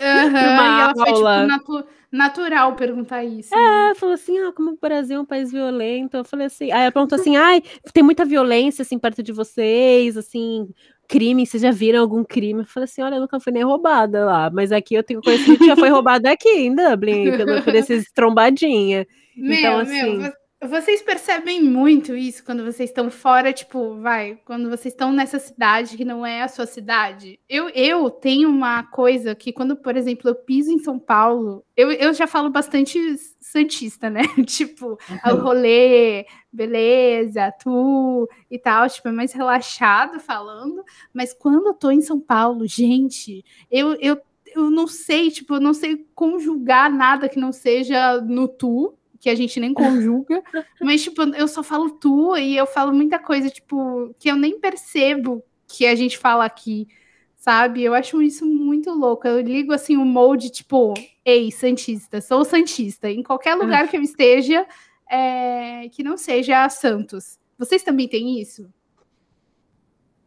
Ela 0.80 0.94
foi, 0.94 1.04
tipo, 1.04 1.22
natu- 1.46 1.84
natural 2.10 2.74
perguntar 2.74 3.24
isso. 3.24 3.54
né? 3.54 3.60
Ela 3.86 3.94
falou 3.94 4.14
assim, 4.14 4.38
ah, 4.38 4.52
como 4.52 4.70
o 4.72 4.78
Brasil 4.80 5.16
é 5.16 5.20
um 5.20 5.24
país 5.24 5.52
violento. 5.52 6.16
Eu 6.16 6.24
falei 6.24 6.46
assim, 6.46 6.72
aí 6.72 6.82
ela 6.82 6.92
perguntou 6.92 7.18
assim, 7.18 7.36
ai, 7.36 7.62
tem 7.92 8.02
muita 8.02 8.24
violência, 8.24 8.82
assim, 8.82 8.98
perto 8.98 9.22
de 9.22 9.32
vocês, 9.32 10.16
assim, 10.16 10.68
crime, 11.12 11.46
vocês 11.46 11.62
já 11.62 11.70
viram 11.70 12.00
algum 12.00 12.24
crime? 12.24 12.60
Eu 12.60 12.66
falei 12.66 12.84
assim, 12.84 13.02
olha, 13.02 13.16
eu 13.16 13.20
nunca 13.20 13.38
fui 13.38 13.52
nem 13.52 13.62
roubada 13.62 14.24
lá, 14.24 14.50
mas 14.50 14.72
aqui 14.72 14.94
eu 14.94 15.02
tenho 15.04 15.20
conhecido 15.20 15.58
que 15.58 15.66
já 15.66 15.76
foi 15.76 15.90
roubada 15.92 16.30
aqui 16.30 16.48
em 16.48 16.74
Dublin, 16.74 17.32
pelo, 17.36 17.62
por 17.62 17.74
esses 17.74 18.10
trombadinha. 18.12 19.06
Meu, 19.36 19.56
Então, 19.58 19.72
meu, 19.76 19.82
assim- 19.82 20.18
vo- 20.20 20.32
vocês 20.68 21.02
percebem 21.02 21.62
muito 21.62 22.14
isso 22.14 22.44
quando 22.44 22.64
vocês 22.64 22.90
estão 22.90 23.10
fora, 23.10 23.52
tipo, 23.52 23.96
vai, 24.00 24.38
quando 24.44 24.70
vocês 24.70 24.94
estão 24.94 25.12
nessa 25.12 25.38
cidade 25.38 25.96
que 25.96 26.04
não 26.04 26.24
é 26.24 26.42
a 26.42 26.48
sua 26.48 26.66
cidade. 26.66 27.38
Eu, 27.48 27.68
eu 27.70 28.08
tenho 28.10 28.48
uma 28.48 28.84
coisa 28.84 29.34
que 29.34 29.52
quando, 29.52 29.74
por 29.76 29.96
exemplo, 29.96 30.30
eu 30.30 30.34
piso 30.34 30.70
em 30.70 30.78
São 30.78 30.98
Paulo, 30.98 31.64
eu, 31.76 31.90
eu 31.90 32.14
já 32.14 32.26
falo 32.28 32.48
bastante 32.48 32.98
santista, 33.40 34.08
né? 34.08 34.22
tipo, 34.46 34.96
o 35.26 35.34
rolê, 35.36 36.26
beleza, 36.52 37.52
tu 37.60 38.28
e 38.50 38.58
tal, 38.58 38.88
tipo, 38.88 39.08
é 39.08 39.12
mais 39.12 39.32
relaxado 39.32 40.20
falando, 40.20 40.84
mas 41.12 41.34
quando 41.34 41.66
eu 41.66 41.74
tô 41.74 41.90
em 41.90 42.00
São 42.00 42.20
Paulo, 42.20 42.66
gente, 42.68 43.44
eu, 43.68 43.94
eu, 43.94 44.20
eu 44.54 44.70
não 44.70 44.86
sei, 44.86 45.30
tipo, 45.30 45.54
eu 45.54 45.60
não 45.60 45.74
sei 45.74 46.06
conjugar 46.14 46.88
nada 46.88 47.28
que 47.28 47.38
não 47.38 47.50
seja 47.50 48.20
no 48.20 48.46
tu, 48.46 48.96
que 49.22 49.30
a 49.30 49.36
gente 49.36 49.60
nem 49.60 49.72
conjuga, 49.72 50.42
mas, 50.82 51.02
tipo, 51.04 51.22
eu 51.22 51.48
só 51.48 51.62
falo 51.62 51.90
tu 51.92 52.36
e 52.36 52.56
eu 52.56 52.66
falo 52.66 52.92
muita 52.92 53.20
coisa, 53.20 53.48
tipo, 53.48 54.12
que 54.18 54.28
eu 54.28 54.36
nem 54.36 54.60
percebo 54.60 55.44
que 55.68 55.86
a 55.86 55.94
gente 55.94 56.18
fala 56.18 56.44
aqui, 56.44 56.88
sabe? 57.36 57.84
Eu 57.84 57.94
acho 57.94 58.20
isso 58.20 58.44
muito 58.44 58.90
louco. 58.90 59.26
Eu 59.28 59.40
ligo, 59.40 59.72
assim, 59.72 59.96
o 59.96 60.04
molde, 60.04 60.50
tipo, 60.50 60.92
ei, 61.24 61.52
Santista, 61.52 62.20
sou 62.20 62.44
Santista, 62.44 63.08
em 63.08 63.22
qualquer 63.22 63.54
lugar 63.54 63.88
que 63.88 63.96
eu 63.96 64.02
esteja, 64.02 64.66
é, 65.08 65.88
que 65.90 66.02
não 66.02 66.16
seja 66.18 66.68
Santos. 66.68 67.38
Vocês 67.56 67.84
também 67.84 68.08
têm 68.08 68.40
isso? 68.40 68.68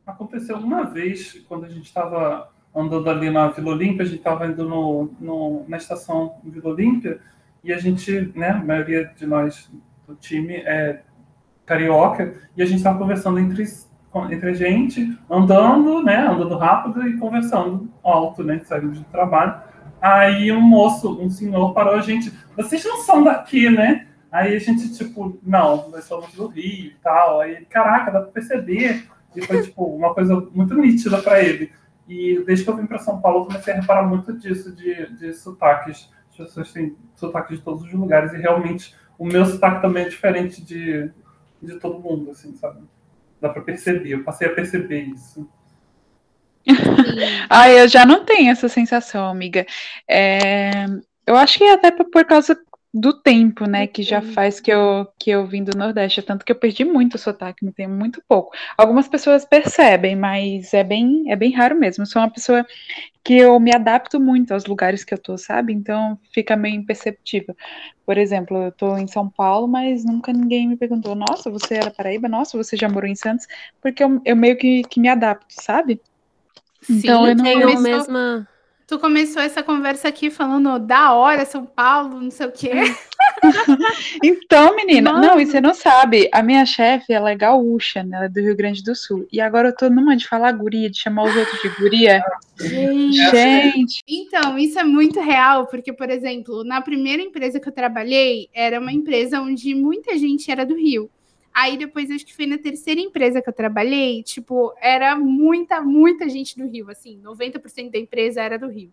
Aconteceu 0.08 0.58
uma 0.58 0.84
vez, 0.86 1.34
quando 1.50 1.66
a 1.66 1.70
gente 1.70 1.86
estava 1.86 2.50
andando 2.76 3.10
ali 3.10 3.30
na 3.30 3.50
Vila 3.50 3.72
Olímpia, 3.72 4.04
a 4.04 4.08
gente 4.08 4.20
estava 4.20 4.46
indo 4.48 4.68
no, 4.68 5.10
no- 5.20 5.66
na 5.68 5.78
estação 5.78 6.38
Vila 6.44 6.70
Olímpia, 6.70 7.22
e 7.66 7.74
a 7.74 7.78
gente, 7.80 8.32
né, 8.36 8.52
a 8.52 8.64
maioria 8.64 9.12
de 9.18 9.26
nós 9.26 9.70
do 10.08 10.16
time 10.16 10.54
é 10.58 11.02
carioca, 11.66 12.36
e 12.56 12.62
a 12.62 12.66
gente 12.66 12.78
estava 12.78 13.00
conversando 13.00 13.40
entre, 13.40 13.66
entre 14.30 14.50
a 14.52 14.54
gente, 14.54 15.18
andando, 15.28 16.04
né, 16.04 16.28
andando 16.28 16.56
rápido 16.58 17.08
e 17.08 17.18
conversando 17.18 17.92
alto, 18.04 18.44
né, 18.44 18.62
saindo 18.64 18.92
do 18.92 19.04
trabalho. 19.06 19.60
Aí 20.00 20.52
um 20.52 20.62
moço, 20.62 21.20
um 21.20 21.30
senhor 21.30 21.74
parou 21.74 21.96
a 21.96 22.02
gente, 22.02 22.32
vocês 22.56 22.86
não 22.86 22.98
são 22.98 23.24
daqui, 23.24 23.68
né? 23.70 24.06
Aí 24.32 24.56
a 24.56 24.60
gente, 24.60 24.94
tipo, 24.94 25.40
não, 25.42 25.90
nós 25.90 26.04
somos 26.04 26.32
do 26.34 26.48
Rio 26.48 26.92
e 26.92 26.96
tal. 27.02 27.40
Aí, 27.40 27.66
caraca, 27.66 28.12
dá 28.12 28.20
pra 28.20 28.32
perceber. 28.32 29.08
E 29.34 29.42
foi, 29.42 29.64
tipo, 29.64 29.86
uma 29.86 30.14
coisa 30.14 30.36
muito 30.54 30.76
nítida 30.76 31.22
para 31.22 31.42
ele. 31.42 31.72
E 32.06 32.44
desde 32.46 32.66
que 32.66 32.70
eu 32.70 32.76
vim 32.76 32.86
para 32.86 33.00
São 33.00 33.22
Paulo, 33.22 33.40
eu 33.40 33.46
comecei 33.46 33.74
a 33.74 33.80
reparar 33.80 34.04
muito 34.04 34.34
disso, 34.34 34.76
de, 34.76 35.10
de 35.16 35.34
sotaques. 35.34 36.12
As 36.42 36.50
pessoas 36.50 36.72
têm 36.72 36.96
sotaques 37.16 37.58
de 37.58 37.64
todos 37.64 37.84
os 37.84 37.94
lugares. 37.94 38.34
E 38.34 38.38
realmente, 38.38 38.96
o 39.18 39.26
meu 39.26 39.46
sotaque 39.46 39.82
também 39.82 40.06
é 40.06 40.10
diferente 40.10 40.62
de, 40.62 41.10
de 41.62 41.80
todo 41.80 42.00
mundo, 42.00 42.32
assim, 42.32 42.56
sabe? 42.56 42.82
Dá 43.40 43.50
para 43.50 43.62
perceber. 43.62 44.10
Eu 44.10 44.24
passei 44.24 44.48
a 44.48 44.54
perceber 44.54 45.02
isso. 45.02 45.48
Ah, 47.48 47.70
eu 47.70 47.88
já 47.88 48.06
não 48.06 48.26
tenho 48.26 48.52
essa 48.52 48.68
sensação, 48.68 49.30
amiga. 49.30 49.66
É, 50.10 50.86
eu 51.26 51.36
acho 51.36 51.58
que 51.58 51.64
é 51.64 51.74
até 51.74 51.92
por 51.92 52.26
causa 52.26 52.58
do 52.98 53.12
tempo, 53.12 53.66
né, 53.66 53.88
que 53.88 54.02
já 54.02 54.22
faz 54.22 54.62
que 54.62 54.72
eu, 54.72 55.06
que 55.20 55.30
eu 55.30 55.46
vim 55.46 55.62
do 55.66 55.78
Nordeste, 55.78 56.22
tanto 56.22 56.46
que 56.46 56.52
eu 56.54 56.56
perdi 56.56 56.86
muito 56.86 57.16
o 57.16 57.18
sotaque, 57.18 57.66
me 57.66 57.74
tenho 57.74 57.90
muito 57.90 58.24
pouco. 58.26 58.56
Algumas 58.78 59.06
pessoas 59.06 59.44
percebem, 59.44 60.16
mas 60.16 60.74
é 60.74 60.82
bem, 60.82 61.30
é 61.30 61.36
bem 61.36 61.52
raro 61.52 61.78
mesmo. 61.78 62.04
Eu 62.04 62.06
sou 62.06 62.22
uma 62.22 62.32
pessoa 62.32 62.66
que 63.22 63.34
eu 63.34 63.60
me 63.60 63.76
adapto 63.76 64.18
muito 64.18 64.54
aos 64.54 64.66
lugares 64.66 65.04
que 65.04 65.14
eu 65.14 65.18
tô, 65.18 65.38
sabe? 65.38 65.74
Então 65.74 66.18
fica 66.34 66.56
meio 66.56 66.76
imperceptível. 66.76 67.54
Por 68.06 68.18
exemplo, 68.18 68.64
eu 68.64 68.72
tô 68.72 68.98
em 68.98 69.08
São 69.08 69.30
Paulo, 69.30 69.68
mas 69.68 70.06
nunca 70.06 70.32
ninguém 70.32 70.66
me 70.66 70.78
perguntou, 70.78 71.16
nossa, 71.16 71.52
você 71.52 71.74
era 71.74 71.92
Paraíba? 71.92 72.30
Nossa, 72.30 72.58
você 72.58 72.78
já 72.78 72.88
morou 72.88 73.10
em 73.10 73.16
Santos? 73.16 73.46
Porque 73.82 74.02
eu, 74.02 74.22
eu 74.24 74.38
meio 74.38 74.56
que, 74.58 74.84
que 74.84 75.02
me 75.02 75.10
adapto, 75.10 75.48
sabe? 75.50 76.00
Então 76.90 77.28
eu 77.28 77.36
não 77.36 77.44
tenho 77.44 77.60
começou, 77.60 77.82
mesma. 77.84 78.48
Tu 78.88 79.00
começou 79.00 79.42
essa 79.42 79.64
conversa 79.64 80.08
aqui 80.08 80.30
falando 80.30 80.78
da 80.78 81.14
hora, 81.14 81.44
São 81.44 81.66
Paulo, 81.66 82.22
não 82.22 82.30
sei 82.30 82.48
o 82.48 82.52
quê. 82.52 82.72
Então, 84.24 84.76
menina, 84.76 85.14
Mano. 85.14 85.28
não, 85.28 85.40
e 85.40 85.46
você 85.46 85.60
não 85.60 85.74
sabe, 85.74 86.30
a 86.32 86.42
minha 86.42 86.66
chefe, 86.66 87.14
ela 87.14 87.32
é 87.32 87.36
gaúcha, 87.36 88.04
né, 88.04 88.18
ela 88.18 88.26
é 88.26 88.30
do 88.30 88.40
Rio 88.40 88.56
Grande 88.56 88.82
do 88.82 88.96
Sul, 88.96 89.28
e 89.32 89.40
agora 89.40 89.70
eu 89.70 89.76
tô 89.76 89.90
numa 89.90 90.16
de 90.16 90.28
falar 90.28 90.52
guria, 90.54 90.90
de 90.90 90.98
chamar 90.98 91.24
os 91.24 91.36
outros 91.36 91.62
de 91.62 91.70
guria. 91.70 92.24
Gente, 92.58 94.02
Então, 94.08 94.58
isso 94.58 94.80
é 94.80 94.84
muito 94.84 95.20
real, 95.20 95.68
porque, 95.68 95.92
por 95.94 96.10
exemplo, 96.10 96.64
na 96.64 96.82
primeira 96.82 97.22
empresa 97.22 97.60
que 97.60 97.68
eu 97.68 97.74
trabalhei, 97.74 98.50
era 98.54 98.80
uma 98.80 98.92
empresa 98.92 99.42
onde 99.42 99.76
muita 99.76 100.18
gente 100.18 100.50
era 100.50 100.66
do 100.66 100.76
Rio. 100.76 101.10
Aí 101.56 101.78
depois, 101.78 102.12
acho 102.12 102.26
que 102.26 102.36
foi 102.36 102.46
na 102.46 102.58
terceira 102.58 103.00
empresa 103.00 103.42
que 103.42 103.48
eu 103.48 103.54
trabalhei, 103.54 104.22
tipo, 104.22 104.74
era 104.82 105.16
muita, 105.16 105.80
muita 105.82 106.28
gente 106.28 106.58
do 106.58 106.68
Rio, 106.68 106.90
assim, 106.90 107.18
90% 107.22 107.92
da 107.92 107.98
empresa 107.98 108.42
era 108.42 108.60
do 108.60 108.68
Rio. 108.68 108.92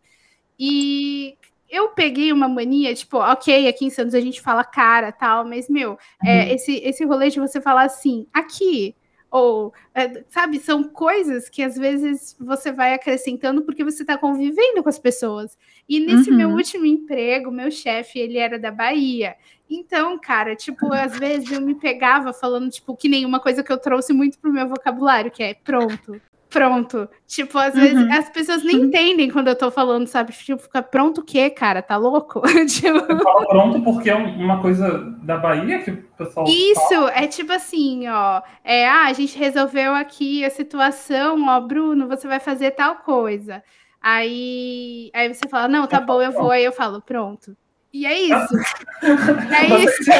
E 0.56 1.36
eu 1.68 1.88
peguei 1.88 2.32
uma 2.32 2.46
mania, 2.46 2.94
tipo, 2.94 3.16
ok, 3.16 3.66
aqui 3.66 3.86
em 3.86 3.90
Santos 3.90 4.14
a 4.14 4.20
gente 4.20 4.40
fala 4.40 4.62
cara, 4.62 5.10
tal, 5.10 5.44
mas, 5.44 5.68
meu, 5.68 5.98
é, 6.24 6.54
esse, 6.54 6.76
esse 6.84 7.04
rolê 7.04 7.30
de 7.30 7.40
você 7.40 7.60
falar 7.60 7.82
assim, 7.82 8.28
aqui, 8.32 8.94
ou, 9.28 9.72
é, 9.92 10.22
sabe, 10.28 10.60
são 10.60 10.84
coisas 10.84 11.48
que 11.48 11.62
às 11.62 11.74
vezes 11.74 12.36
você 12.38 12.70
vai 12.70 12.94
acrescentando 12.94 13.62
porque 13.62 13.82
você 13.82 14.02
está 14.02 14.16
convivendo 14.16 14.82
com 14.82 14.88
as 14.88 14.98
pessoas. 15.00 15.58
E 15.88 15.98
nesse 15.98 16.30
Uhum. 16.30 16.36
meu 16.36 16.50
último 16.50 16.84
emprego, 16.84 17.50
meu 17.50 17.70
chefe, 17.70 18.20
ele 18.20 18.36
era 18.38 18.58
da 18.58 18.70
Bahia. 18.70 19.34
Então, 19.74 20.18
cara, 20.18 20.54
tipo, 20.56 20.92
às 20.92 21.18
vezes 21.18 21.50
eu 21.50 21.60
me 21.60 21.74
pegava 21.74 22.32
falando, 22.32 22.70
tipo, 22.70 22.96
que 22.96 23.08
nenhuma 23.08 23.40
coisa 23.40 23.62
que 23.62 23.72
eu 23.72 23.78
trouxe 23.78 24.12
muito 24.12 24.38
pro 24.38 24.52
meu 24.52 24.68
vocabulário, 24.68 25.30
que 25.30 25.42
é 25.42 25.54
pronto. 25.54 26.20
Pronto. 26.50 27.08
Tipo, 27.26 27.56
às 27.56 27.72
vezes 27.74 27.96
Uhum. 27.96 28.12
as 28.12 28.28
pessoas 28.28 28.62
nem 28.62 28.76
entendem 28.76 29.30
quando 29.30 29.48
eu 29.48 29.56
tô 29.56 29.70
falando, 29.70 30.06
sabe? 30.06 30.32
Tipo, 30.34 30.60
fica 30.60 30.82
pronto 30.82 31.22
o 31.22 31.24
quê, 31.24 31.48
cara? 31.48 31.80
Tá 31.80 31.96
louco? 31.96 32.42
tipo, 32.68 32.98
Eu 33.10 33.18
falo 33.20 33.46
pronto 33.46 33.82
porque 33.82 34.10
é 34.10 34.14
um- 34.16 34.36
uma 34.44 34.60
coisa 34.60 34.98
da 35.22 35.38
Bahia 35.38 35.82
que 35.82 35.90
o 35.92 36.02
pessoal 36.18 36.44
fala. 36.46 36.54
Isso, 36.58 37.08
é 37.14 37.26
tipo 37.26 37.52
assim, 37.52 38.06
ó. 38.08 38.42
É, 38.62 38.86
ah, 38.86 39.06
a 39.06 39.12
gente 39.14 39.38
resolveu 39.38 39.94
aqui 39.94 40.44
a 40.44 40.50
situação, 40.50 41.42
ó, 41.48 41.58
Bruno, 41.58 42.06
você 42.06 42.28
vai 42.28 42.38
fazer 42.38 42.72
tal 42.72 42.96
coisa. 42.96 43.62
Aí, 43.98 45.10
aí 45.14 45.32
você 45.32 45.48
fala, 45.48 45.68
não, 45.68 45.86
tá 45.86 45.98
Eu 46.00 46.04
bom, 46.06 46.20
eu 46.20 46.32
falo, 46.32 46.44
vou. 46.44 46.52
Aí 46.52 46.64
eu 46.64 46.72
falo, 46.72 47.00
pronto. 47.00 47.56
E 47.92 48.06
é 48.06 48.20
isso. 48.22 48.54
É 49.02 49.68
Você 49.68 49.84
isso, 50.00 50.12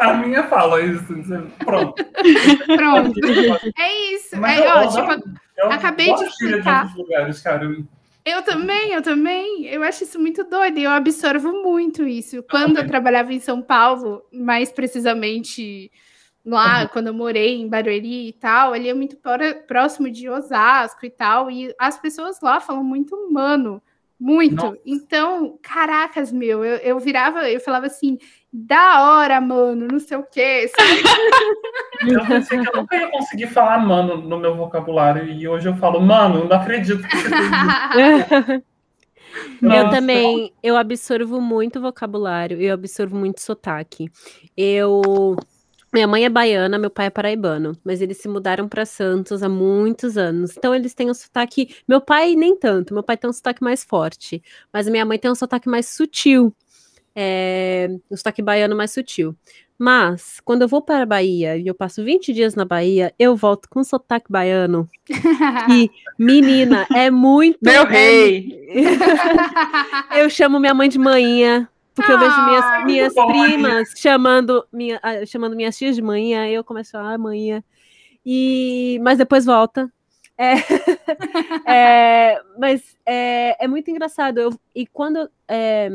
a 0.00 0.14
minha 0.14 0.42
fala, 0.48 0.80
isso. 0.82 1.04
você- 1.06 1.38
Pronto. 1.64 2.04
pronto. 2.76 3.20
É 3.78 4.12
isso. 4.14 4.36
Mas 4.36 4.60
É, 4.60 4.66
eu, 4.66 4.70
ó, 4.74 4.82
eu 4.82 4.88
tipo, 4.90 5.30
eu 5.58 5.70
acabei 5.72 6.12
de 6.14 6.24
explicar. 6.24 6.82
outros 6.84 6.96
lugares, 6.98 7.40
cara. 7.40 7.64
Eu- 7.64 7.84
Eu 8.24 8.42
também, 8.42 8.92
eu 8.92 9.00
também. 9.00 9.66
Eu 9.66 9.82
acho 9.82 10.04
isso 10.04 10.18
muito 10.20 10.44
doido 10.44 10.78
e 10.78 10.84
eu 10.84 10.90
absorvo 10.90 11.50
muito 11.62 12.06
isso. 12.06 12.42
Quando 12.50 12.76
eu 12.78 12.86
trabalhava 12.86 13.32
em 13.32 13.40
São 13.40 13.62
Paulo, 13.62 14.22
mais 14.32 14.70
precisamente 14.70 15.90
lá, 16.44 16.86
quando 16.88 17.06
eu 17.06 17.14
morei 17.14 17.60
em 17.60 17.68
Barueri 17.68 18.28
e 18.28 18.32
tal, 18.32 18.72
ali 18.74 18.88
é 18.88 18.94
muito 18.94 19.16
pró- 19.16 19.54
próximo 19.66 20.10
de 20.10 20.28
Osasco 20.28 21.06
e 21.06 21.10
tal, 21.10 21.50
e 21.50 21.74
as 21.78 21.98
pessoas 21.98 22.40
lá 22.42 22.58
falam 22.60 22.82
muito 22.84 23.14
humano, 23.14 23.80
muito. 24.18 24.56
Nossa. 24.56 24.78
Então, 24.84 25.58
caracas, 25.62 26.32
meu, 26.32 26.64
eu, 26.64 26.76
eu 26.78 26.98
virava, 26.98 27.48
eu 27.48 27.60
falava 27.60 27.86
assim, 27.86 28.18
da 28.52 29.02
hora, 29.04 29.40
mano, 29.40 29.86
não 29.90 29.98
sei 29.98 30.16
o 30.16 30.24
quê, 30.24 30.68
sabe? 30.68 32.12
Eu 32.12 32.26
pensei 32.26 32.58
que 32.60 32.68
eu 32.68 32.80
nunca 32.80 32.96
ia 32.96 33.10
conseguir 33.10 33.46
falar 33.48 33.78
mano 33.78 34.16
no 34.16 34.38
meu 34.38 34.56
vocabulário. 34.56 35.24
E 35.24 35.46
hoje 35.46 35.68
eu 35.68 35.76
falo, 35.76 36.00
mano, 36.00 36.48
não 36.48 36.56
acredito 36.56 37.06
que 37.06 37.16
você 37.16 37.28
fez. 37.28 38.62
Eu 39.62 39.90
também, 39.90 40.52
eu 40.62 40.76
absorvo 40.76 41.40
muito 41.40 41.80
vocabulário, 41.80 42.60
eu 42.60 42.74
absorvo 42.74 43.16
muito 43.16 43.40
sotaque. 43.40 44.10
Eu, 44.56 45.36
minha 45.98 46.06
mãe 46.06 46.24
é 46.24 46.28
baiana, 46.28 46.78
meu 46.78 46.90
pai 46.90 47.06
é 47.06 47.10
paraibano, 47.10 47.76
mas 47.84 48.00
eles 48.00 48.18
se 48.18 48.28
mudaram 48.28 48.68
para 48.68 48.86
Santos 48.86 49.42
há 49.42 49.48
muitos 49.48 50.16
anos. 50.16 50.56
Então 50.56 50.72
eles 50.72 50.94
têm 50.94 51.10
um 51.10 51.14
sotaque, 51.14 51.74
meu 51.88 52.00
pai 52.00 52.36
nem 52.36 52.56
tanto, 52.56 52.94
meu 52.94 53.02
pai 53.02 53.16
tem 53.16 53.28
um 53.28 53.32
sotaque 53.32 53.64
mais 53.64 53.82
forte, 53.82 54.40
mas 54.72 54.88
minha 54.88 55.04
mãe 55.04 55.18
tem 55.18 55.28
um 55.28 55.34
sotaque 55.34 55.68
mais 55.68 55.86
sutil. 55.86 56.54
É, 57.16 57.88
um 58.08 58.16
sotaque 58.16 58.40
baiano 58.40 58.76
mais 58.76 58.92
sutil. 58.92 59.34
Mas, 59.76 60.38
quando 60.44 60.62
eu 60.62 60.68
vou 60.68 60.80
para 60.80 61.02
a 61.02 61.06
Bahia 61.06 61.56
e 61.56 61.66
eu 61.66 61.74
passo 61.74 62.04
20 62.04 62.32
dias 62.32 62.54
na 62.54 62.64
Bahia, 62.64 63.12
eu 63.18 63.34
volto 63.34 63.68
com 63.68 63.82
sotaque 63.82 64.30
baiano. 64.30 64.88
E, 65.70 65.90
menina, 66.16 66.86
é 66.94 67.10
muito. 67.10 67.58
meu 67.60 67.82
é 67.82 67.88
rei. 67.88 68.68
eu 70.16 70.30
chamo 70.30 70.60
minha 70.60 70.74
mãe 70.74 70.88
de 70.88 70.98
manhinha, 70.98 71.68
porque 71.98 72.12
eu 72.12 72.18
vejo 72.18 72.30
Ah, 72.32 72.44
minhas, 72.44 72.84
minhas 72.84 73.14
bom, 73.14 73.26
primas 73.26 73.92
chamando, 73.96 74.64
minha, 74.72 75.00
ah, 75.02 75.26
chamando 75.26 75.56
minhas 75.56 75.76
tias 75.76 75.96
de 75.96 76.02
manhinha, 76.02 76.42
aí 76.42 76.54
eu 76.54 76.62
começo 76.62 76.96
a 76.96 77.00
falar, 77.00 77.14
ah, 77.14 77.18
manhinha. 77.18 77.64
E, 78.24 79.00
mas 79.02 79.18
depois 79.18 79.44
volta. 79.44 79.92
É, 80.36 80.52
é, 81.66 82.42
mas 82.56 82.96
é, 83.04 83.64
é 83.64 83.66
muito 83.66 83.90
engraçado. 83.90 84.38
Eu, 84.38 84.50
e 84.72 84.86
quando 84.86 85.28
é, 85.48 85.90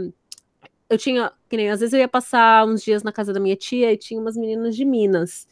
eu 0.90 0.98
tinha, 0.98 1.32
que 1.50 1.56
nem 1.56 1.70
às 1.70 1.80
vezes 1.80 1.94
eu 1.94 2.00
ia 2.00 2.08
passar 2.08 2.66
uns 2.66 2.84
dias 2.84 3.02
na 3.02 3.12
casa 3.14 3.32
da 3.32 3.40
minha 3.40 3.56
tia 3.56 3.94
e 3.94 3.98
tinha 3.98 4.20
umas 4.20 4.36
meninas 4.36 4.76
de 4.76 4.84
Minas. 4.84 5.48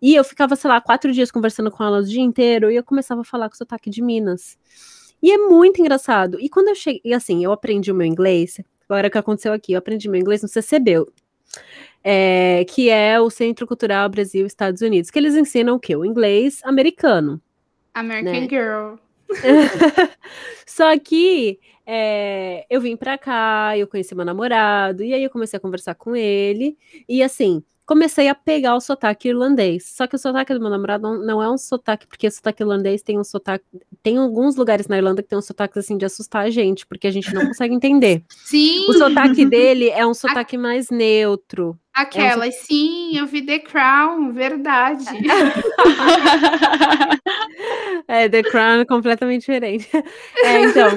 E 0.00 0.16
eu 0.16 0.24
ficava, 0.24 0.56
sei 0.56 0.68
lá, 0.68 0.80
quatro 0.80 1.12
dias 1.12 1.30
conversando 1.30 1.70
com 1.70 1.84
elas 1.84 2.06
o 2.06 2.10
dia 2.10 2.22
inteiro 2.22 2.72
e 2.72 2.76
eu 2.76 2.82
começava 2.82 3.20
a 3.20 3.24
falar 3.24 3.48
com 3.48 3.54
sotaque 3.54 3.88
de 3.88 4.02
Minas. 4.02 4.58
E 5.22 5.30
é 5.30 5.38
muito 5.38 5.80
engraçado. 5.80 6.40
E 6.40 6.48
quando 6.48 6.68
eu 6.68 6.74
cheguei, 6.74 7.00
e 7.04 7.14
assim, 7.14 7.44
eu 7.44 7.52
aprendi 7.52 7.92
o 7.92 7.94
meu 7.94 8.06
inglês. 8.06 8.60
Agora 8.92 9.08
o 9.08 9.10
que 9.10 9.16
aconteceu 9.16 9.54
aqui, 9.54 9.72
eu 9.72 9.78
aprendi 9.78 10.06
meu 10.06 10.20
inglês 10.20 10.42
no 10.42 10.48
CCB, 10.48 11.06
é, 12.04 12.62
que 12.68 12.90
é 12.90 13.18
o 13.18 13.30
Centro 13.30 13.66
Cultural 13.66 14.06
Brasil 14.10 14.44
Estados 14.44 14.82
Unidos, 14.82 15.10
que 15.10 15.18
eles 15.18 15.34
ensinam 15.34 15.76
o 15.76 15.80
quê? 15.80 15.96
O 15.96 16.04
inglês 16.04 16.60
americano. 16.62 17.40
American 17.94 18.32
Né? 18.34 18.48
Girl. 18.50 18.96
Só 20.66 20.98
que 20.98 21.58
é, 21.86 22.66
eu 22.68 22.82
vim 22.82 22.94
pra 22.94 23.16
cá, 23.16 23.78
eu 23.78 23.86
conheci 23.86 24.14
meu 24.14 24.26
namorado, 24.26 25.02
e 25.02 25.14
aí 25.14 25.24
eu 25.24 25.30
comecei 25.30 25.56
a 25.56 25.60
conversar 25.60 25.94
com 25.94 26.14
ele, 26.14 26.76
e 27.08 27.22
assim, 27.22 27.64
comecei 27.86 28.28
a 28.28 28.34
pegar 28.34 28.76
o 28.76 28.80
sotaque 28.80 29.28
irlandês. 29.28 29.92
Só 29.94 30.06
que 30.06 30.16
o 30.16 30.18
sotaque 30.18 30.54
do 30.54 30.60
meu 30.60 30.70
namorado 30.70 31.02
não, 31.02 31.18
não 31.18 31.42
é 31.42 31.50
um 31.50 31.58
sotaque, 31.58 32.06
porque 32.06 32.26
o 32.26 32.30
sotaque 32.30 32.62
irlandês 32.62 33.02
tem 33.02 33.18
um 33.18 33.24
sotaque. 33.24 33.64
Tem 34.02 34.16
alguns 34.18 34.56
lugares 34.56 34.88
na 34.88 34.96
Irlanda 34.96 35.22
que 35.22 35.28
tem 35.28 35.38
um 35.38 35.42
sotaque 35.42 35.78
assim 35.78 35.96
de 35.96 36.04
assustar 36.04 36.44
a 36.44 36.50
gente, 36.50 36.86
porque 36.86 37.06
a 37.06 37.10
gente 37.10 37.32
não 37.34 37.46
consegue 37.46 37.74
entender. 37.74 38.22
Sim, 38.28 38.86
O 38.88 38.92
sotaque 38.92 39.44
dele 39.44 39.88
é 39.90 40.06
um 40.06 40.14
sotaque 40.42 40.56
mais 40.56 40.90
neutro. 40.90 41.78
aquelas. 41.94 42.54
Sim, 42.56 43.16
eu 43.16 43.26
vi 43.26 43.42
The 43.44 43.58
Crown, 43.60 44.32
verdade. 44.32 45.04
É, 48.08 48.28
The 48.28 48.42
Crown 48.42 48.80
é 48.80 48.84
completamente 48.84 49.40
diferente. 49.40 49.88
É, 50.44 50.64
então, 50.64 50.88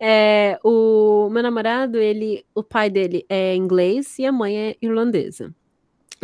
é, 0.00 0.58
o 0.62 1.28
meu 1.30 1.42
namorado, 1.42 1.98
ele, 1.98 2.44
o 2.54 2.62
pai 2.62 2.90
dele 2.90 3.24
é 3.28 3.54
inglês 3.54 4.18
e 4.18 4.26
a 4.26 4.32
mãe 4.32 4.56
é 4.56 4.76
irlandesa. 4.82 5.54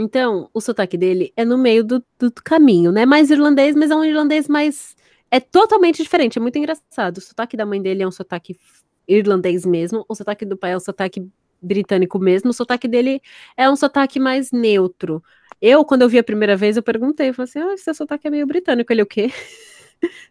Então, 0.00 0.48
o 0.54 0.60
sotaque 0.60 0.96
dele 0.96 1.32
é 1.36 1.44
no 1.44 1.58
meio 1.58 1.84
do, 1.84 2.02
do 2.18 2.32
caminho, 2.32 2.90
né? 2.90 3.04
Mais 3.04 3.30
irlandês, 3.30 3.76
mas 3.76 3.90
é 3.90 3.94
um 3.94 4.04
irlandês 4.04 4.48
mais. 4.48 4.96
É 5.30 5.38
totalmente 5.38 6.02
diferente, 6.02 6.38
é 6.38 6.40
muito 6.40 6.56
engraçado. 6.58 7.18
O 7.18 7.20
sotaque 7.20 7.56
da 7.56 7.66
mãe 7.66 7.80
dele 7.80 8.02
é 8.02 8.08
um 8.08 8.10
sotaque 8.10 8.58
irlandês 9.06 9.66
mesmo, 9.66 10.04
o 10.08 10.14
sotaque 10.14 10.44
do 10.46 10.56
pai 10.56 10.72
é 10.72 10.76
um 10.76 10.80
sotaque 10.80 11.28
britânico 11.60 12.18
mesmo, 12.18 12.50
o 12.50 12.52
sotaque 12.54 12.88
dele 12.88 13.20
é 13.56 13.68
um 13.68 13.76
sotaque 13.76 14.18
mais 14.18 14.50
neutro. 14.50 15.22
Eu, 15.60 15.84
quando 15.84 16.02
eu 16.02 16.08
vi 16.08 16.18
a 16.18 16.24
primeira 16.24 16.56
vez, 16.56 16.76
eu 16.76 16.82
perguntei, 16.82 17.28
eu 17.28 17.34
falei 17.34 17.50
assim, 17.50 17.58
ah, 17.60 17.76
seu 17.76 17.94
sotaque 17.94 18.26
é 18.26 18.30
meio 18.30 18.46
britânico. 18.46 18.92
Ele, 18.92 19.02
o 19.02 19.06
quê? 19.06 19.30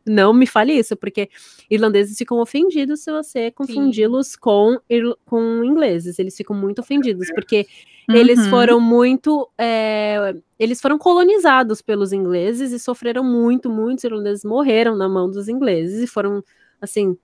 Não 0.05 0.33
me 0.33 0.47
fale 0.47 0.73
isso, 0.73 0.95
porque 0.97 1.29
irlandeses 1.69 2.17
ficam 2.17 2.39
ofendidos 2.39 3.01
se 3.01 3.11
você 3.11 3.51
confundi-los 3.51 4.35
com, 4.35 4.77
com 5.25 5.63
ingleses. 5.63 6.17
Eles 6.19 6.35
ficam 6.35 6.55
muito 6.55 6.79
ofendidos, 6.79 7.27
porque 7.33 7.67
eles 8.09 8.39
Uhum. 8.39 8.49
foram 8.49 8.79
muito. 8.79 9.49
é, 9.57 10.33
eles 10.57 10.81
foram 10.81 10.97
colonizados 10.97 11.81
pelos 11.81 12.11
ingleses 12.11 12.71
e 12.71 12.79
sofreram 12.79 13.23
muito, 13.23 13.69
muitos 13.69 14.03
irlandeses 14.03 14.43
morreram 14.43 14.95
na 14.95 15.07
mão 15.07 15.29
dos 15.29 15.47
ingleses 15.47 16.01
e 16.03 16.07
foram, 16.07 16.43
assim. 16.81 17.17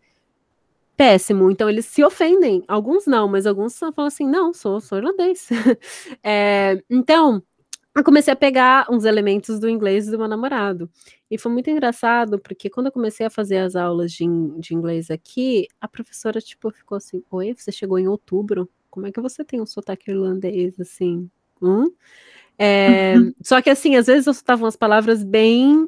péssimo. 0.97 1.51
Então 1.51 1.69
eles 1.69 1.85
se 1.85 2.03
ofendem. 2.03 2.63
Alguns 2.67 3.05
não, 3.05 3.27
mas 3.27 3.45
alguns 3.45 3.77
falam 3.77 4.07
assim: 4.07 4.27
não, 4.27 4.53
sou, 4.53 4.79
sou 4.79 4.97
irlandês. 4.97 5.49
é, 6.23 6.81
então, 6.89 7.41
eu 7.95 8.03
comecei 8.03 8.33
a 8.33 8.35
pegar 8.35 8.87
uns 8.91 9.05
elementos 9.05 9.59
do 9.59 9.69
inglês 9.69 10.07
do 10.07 10.17
meu 10.17 10.27
namorado. 10.27 10.89
E 11.31 11.37
foi 11.37 11.51
muito 11.51 11.69
engraçado, 11.69 12.37
porque 12.39 12.69
quando 12.69 12.87
eu 12.87 12.91
comecei 12.91 13.25
a 13.25 13.29
fazer 13.29 13.57
as 13.57 13.75
aulas 13.75 14.11
de, 14.11 14.25
de 14.59 14.73
inglês 14.75 15.09
aqui, 15.09 15.67
a 15.79 15.87
professora, 15.87 16.41
tipo, 16.41 16.69
ficou 16.71 16.97
assim: 16.97 17.23
Oi, 17.31 17.53
você 17.55 17.71
chegou 17.71 17.97
em 17.97 18.07
outubro? 18.07 18.69
Como 18.89 19.07
é 19.07 19.11
que 19.11 19.21
você 19.21 19.43
tem 19.45 19.61
um 19.61 19.65
sotaque 19.65 20.11
irlandês 20.11 20.79
assim? 20.79 21.29
Hum? 21.61 21.89
É, 22.59 23.15
só 23.41 23.61
que 23.61 23.69
assim, 23.69 23.95
às 23.95 24.07
vezes 24.07 24.27
eu 24.27 24.33
soltava 24.33 24.63
umas 24.63 24.75
palavras 24.75 25.23
bem 25.23 25.87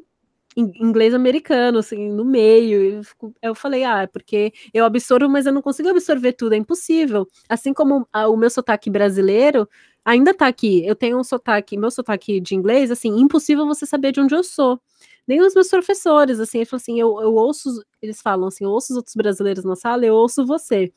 inglês 0.56 1.14
americano, 1.14 1.78
assim, 1.78 2.10
no 2.10 2.24
meio. 2.24 3.02
Eu, 3.40 3.54
falei, 3.54 3.84
ah, 3.84 4.02
é 4.02 4.06
porque 4.06 4.52
eu 4.74 4.84
absorvo, 4.84 5.28
mas 5.28 5.46
eu 5.46 5.52
não 5.52 5.62
consigo 5.62 5.88
absorver 5.88 6.32
tudo, 6.32 6.54
é 6.54 6.56
impossível. 6.56 7.28
Assim 7.48 7.72
como 7.72 8.08
o 8.12 8.36
meu 8.36 8.50
sotaque 8.50 8.90
brasileiro 8.90 9.68
ainda 10.08 10.32
tá 10.32 10.46
aqui. 10.46 10.84
Eu 10.86 10.96
tenho 10.96 11.18
um 11.18 11.24
sotaque, 11.24 11.76
meu 11.76 11.90
sotaque 11.90 12.40
de 12.40 12.54
inglês, 12.54 12.90
assim, 12.90 13.10
impossível 13.20 13.66
você 13.66 13.84
saber 13.84 14.10
de 14.10 14.20
onde 14.20 14.34
eu 14.34 14.42
sou. 14.42 14.80
Nem 15.26 15.42
os 15.42 15.54
meus 15.54 15.68
professores, 15.68 16.40
assim, 16.40 16.58
eles 16.58 16.70
falam 16.70 16.80
assim, 16.80 16.98
eu, 16.98 17.20
eu 17.20 17.34
ouço, 17.34 17.84
eles 18.00 18.22
falam 18.22 18.48
assim, 18.48 18.64
eu 18.64 18.70
ouço 18.70 18.94
os 18.94 18.96
outros 18.96 19.14
brasileiros 19.14 19.64
na 19.64 19.76
sala, 19.76 20.06
eu 20.06 20.14
ouço 20.14 20.46
você. 20.46 20.90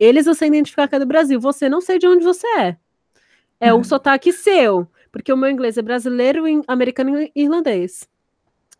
Eles 0.00 0.26
eu 0.26 0.34
sei 0.34 0.48
identificar 0.48 0.88
que 0.88 0.94
é 0.94 0.98
do 0.98 1.04
Brasil, 1.04 1.38
você 1.38 1.68
não 1.68 1.82
sei 1.82 1.98
de 1.98 2.06
onde 2.06 2.24
você 2.24 2.46
é. 2.58 2.76
É 3.60 3.72
uhum. 3.74 3.80
um 3.80 3.84
sotaque 3.84 4.32
seu, 4.32 4.88
porque 5.12 5.30
o 5.30 5.36
meu 5.36 5.50
inglês 5.50 5.76
é 5.76 5.82
brasileiro, 5.82 6.44
americano 6.66 7.20
e 7.20 7.30
irlandês. 7.36 8.08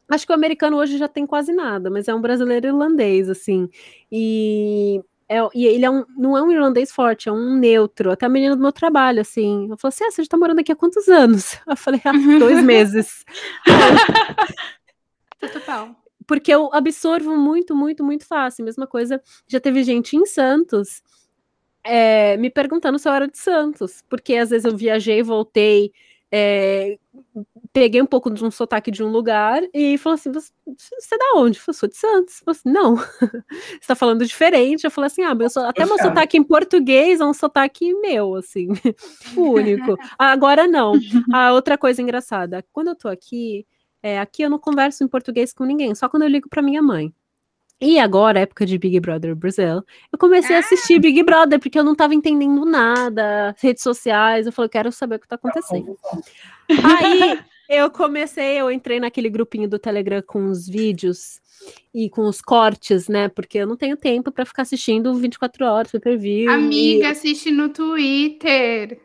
Acho 0.08 0.24
que 0.26 0.32
o 0.32 0.34
americano 0.34 0.78
hoje 0.78 0.96
já 0.96 1.08
tem 1.08 1.26
quase 1.26 1.52
nada, 1.52 1.90
mas 1.90 2.08
é 2.08 2.14
um 2.14 2.20
brasileiro 2.22 2.68
irlandês, 2.68 3.28
assim. 3.28 3.68
E, 4.10 5.02
é, 5.28 5.38
e 5.54 5.66
ele 5.66 5.84
é 5.84 5.90
um, 5.90 6.04
não 6.16 6.36
é 6.36 6.42
um 6.42 6.50
irlandês 6.50 6.92
forte, 6.92 7.28
é 7.28 7.32
um 7.32 7.56
neutro. 7.56 8.10
Até 8.10 8.26
a 8.26 8.28
menina 8.28 8.54
do 8.54 8.62
meu 8.62 8.72
trabalho, 8.72 9.20
assim. 9.20 9.68
Eu 9.70 9.76
falei 9.78 9.94
assim: 9.94 10.04
ah, 10.04 10.10
você 10.10 10.22
já 10.22 10.28
tá 10.28 10.36
morando 10.36 10.60
aqui 10.60 10.72
há 10.72 10.76
quantos 10.76 11.08
anos? 11.08 11.58
Eu 11.66 11.76
falei: 11.76 12.00
há 12.04 12.10
ah, 12.10 12.38
dois 12.38 12.62
meses. 12.62 13.24
Total. 15.52 15.94
Porque 16.26 16.50
eu 16.50 16.70
absorvo 16.72 17.36
muito, 17.36 17.76
muito, 17.76 18.02
muito 18.02 18.26
fácil. 18.26 18.64
Mesma 18.64 18.86
coisa, 18.86 19.20
já 19.46 19.60
teve 19.60 19.82
gente 19.82 20.16
em 20.16 20.24
Santos 20.24 21.02
é, 21.84 22.36
me 22.38 22.48
perguntando 22.48 22.98
se 22.98 23.06
eu 23.06 23.12
era 23.12 23.28
de 23.28 23.38
Santos. 23.38 24.02
Porque 24.08 24.34
às 24.36 24.50
vezes 24.50 24.64
eu 24.64 24.74
viajei, 24.76 25.22
voltei. 25.22 25.92
É, 26.36 26.98
peguei 27.72 28.02
um 28.02 28.06
pouco 28.06 28.28
de 28.28 28.44
um 28.44 28.50
sotaque 28.50 28.90
de 28.90 29.04
um 29.04 29.08
lugar 29.08 29.62
e 29.72 29.96
falou 29.98 30.14
assim: 30.14 30.32
Você, 30.32 30.50
você 30.76 31.14
é 31.14 31.18
da 31.18 31.32
onde? 31.36 31.60
Eu 31.64 31.72
sou 31.72 31.88
de 31.88 31.96
Santos. 31.96 32.40
Eu 32.40 32.44
falei 32.44 32.58
assim, 32.58 32.72
não, 32.72 32.96
você 33.46 33.78
está 33.80 33.94
falando 33.94 34.26
diferente. 34.26 34.82
Eu 34.82 34.90
falei 34.90 35.06
assim: 35.06 35.22
ah, 35.22 35.32
meu, 35.32 35.46
até 35.46 35.86
meu 35.86 35.96
sotaque 35.96 36.36
em 36.36 36.42
português 36.42 37.20
é 37.20 37.24
um 37.24 37.32
sotaque 37.32 37.94
meu, 37.94 38.34
assim, 38.34 38.66
único. 39.36 39.96
Agora 40.18 40.66
não. 40.66 40.94
A 41.32 41.52
outra 41.52 41.78
coisa 41.78 42.02
engraçada, 42.02 42.64
quando 42.72 42.88
eu 42.88 42.96
tô 42.96 43.06
aqui, 43.06 43.64
é, 44.02 44.18
aqui 44.18 44.42
eu 44.42 44.50
não 44.50 44.58
converso 44.58 45.04
em 45.04 45.08
português 45.08 45.52
com 45.52 45.64
ninguém, 45.64 45.94
só 45.94 46.08
quando 46.08 46.24
eu 46.24 46.28
ligo 46.28 46.48
para 46.48 46.62
minha 46.62 46.82
mãe. 46.82 47.14
E 47.84 47.98
agora, 47.98 48.40
época 48.40 48.64
de 48.64 48.78
Big 48.78 48.98
Brother 48.98 49.36
Brasil, 49.36 49.82
eu 50.10 50.18
comecei 50.18 50.56
ah. 50.56 50.58
a 50.58 50.60
assistir 50.60 50.98
Big 50.98 51.22
Brother, 51.22 51.60
porque 51.60 51.78
eu 51.78 51.84
não 51.84 51.92
estava 51.92 52.14
entendendo 52.14 52.64
nada, 52.64 53.54
redes 53.58 53.82
sociais, 53.82 54.46
eu 54.46 54.52
falei, 54.52 54.70
quero 54.70 54.90
saber 54.90 55.16
o 55.16 55.18
que 55.18 55.26
está 55.26 55.36
acontecendo. 55.36 55.94
Aí 56.82 57.38
eu 57.68 57.90
comecei, 57.90 58.58
eu 58.58 58.70
entrei 58.70 58.98
naquele 58.98 59.28
grupinho 59.28 59.68
do 59.68 59.78
Telegram 59.78 60.22
com 60.26 60.46
os 60.46 60.66
vídeos 60.66 61.42
e 61.94 62.08
com 62.08 62.22
os 62.22 62.40
cortes, 62.40 63.06
né? 63.06 63.28
Porque 63.28 63.58
eu 63.58 63.66
não 63.66 63.76
tenho 63.76 63.98
tempo 63.98 64.32
para 64.32 64.46
ficar 64.46 64.62
assistindo 64.62 65.14
24 65.14 65.66
horas 65.66 65.90
super 65.90 66.16
view. 66.16 66.50
Amiga, 66.50 67.08
e... 67.08 67.10
assiste 67.10 67.50
no 67.50 67.68
Twitter. 67.68 68.98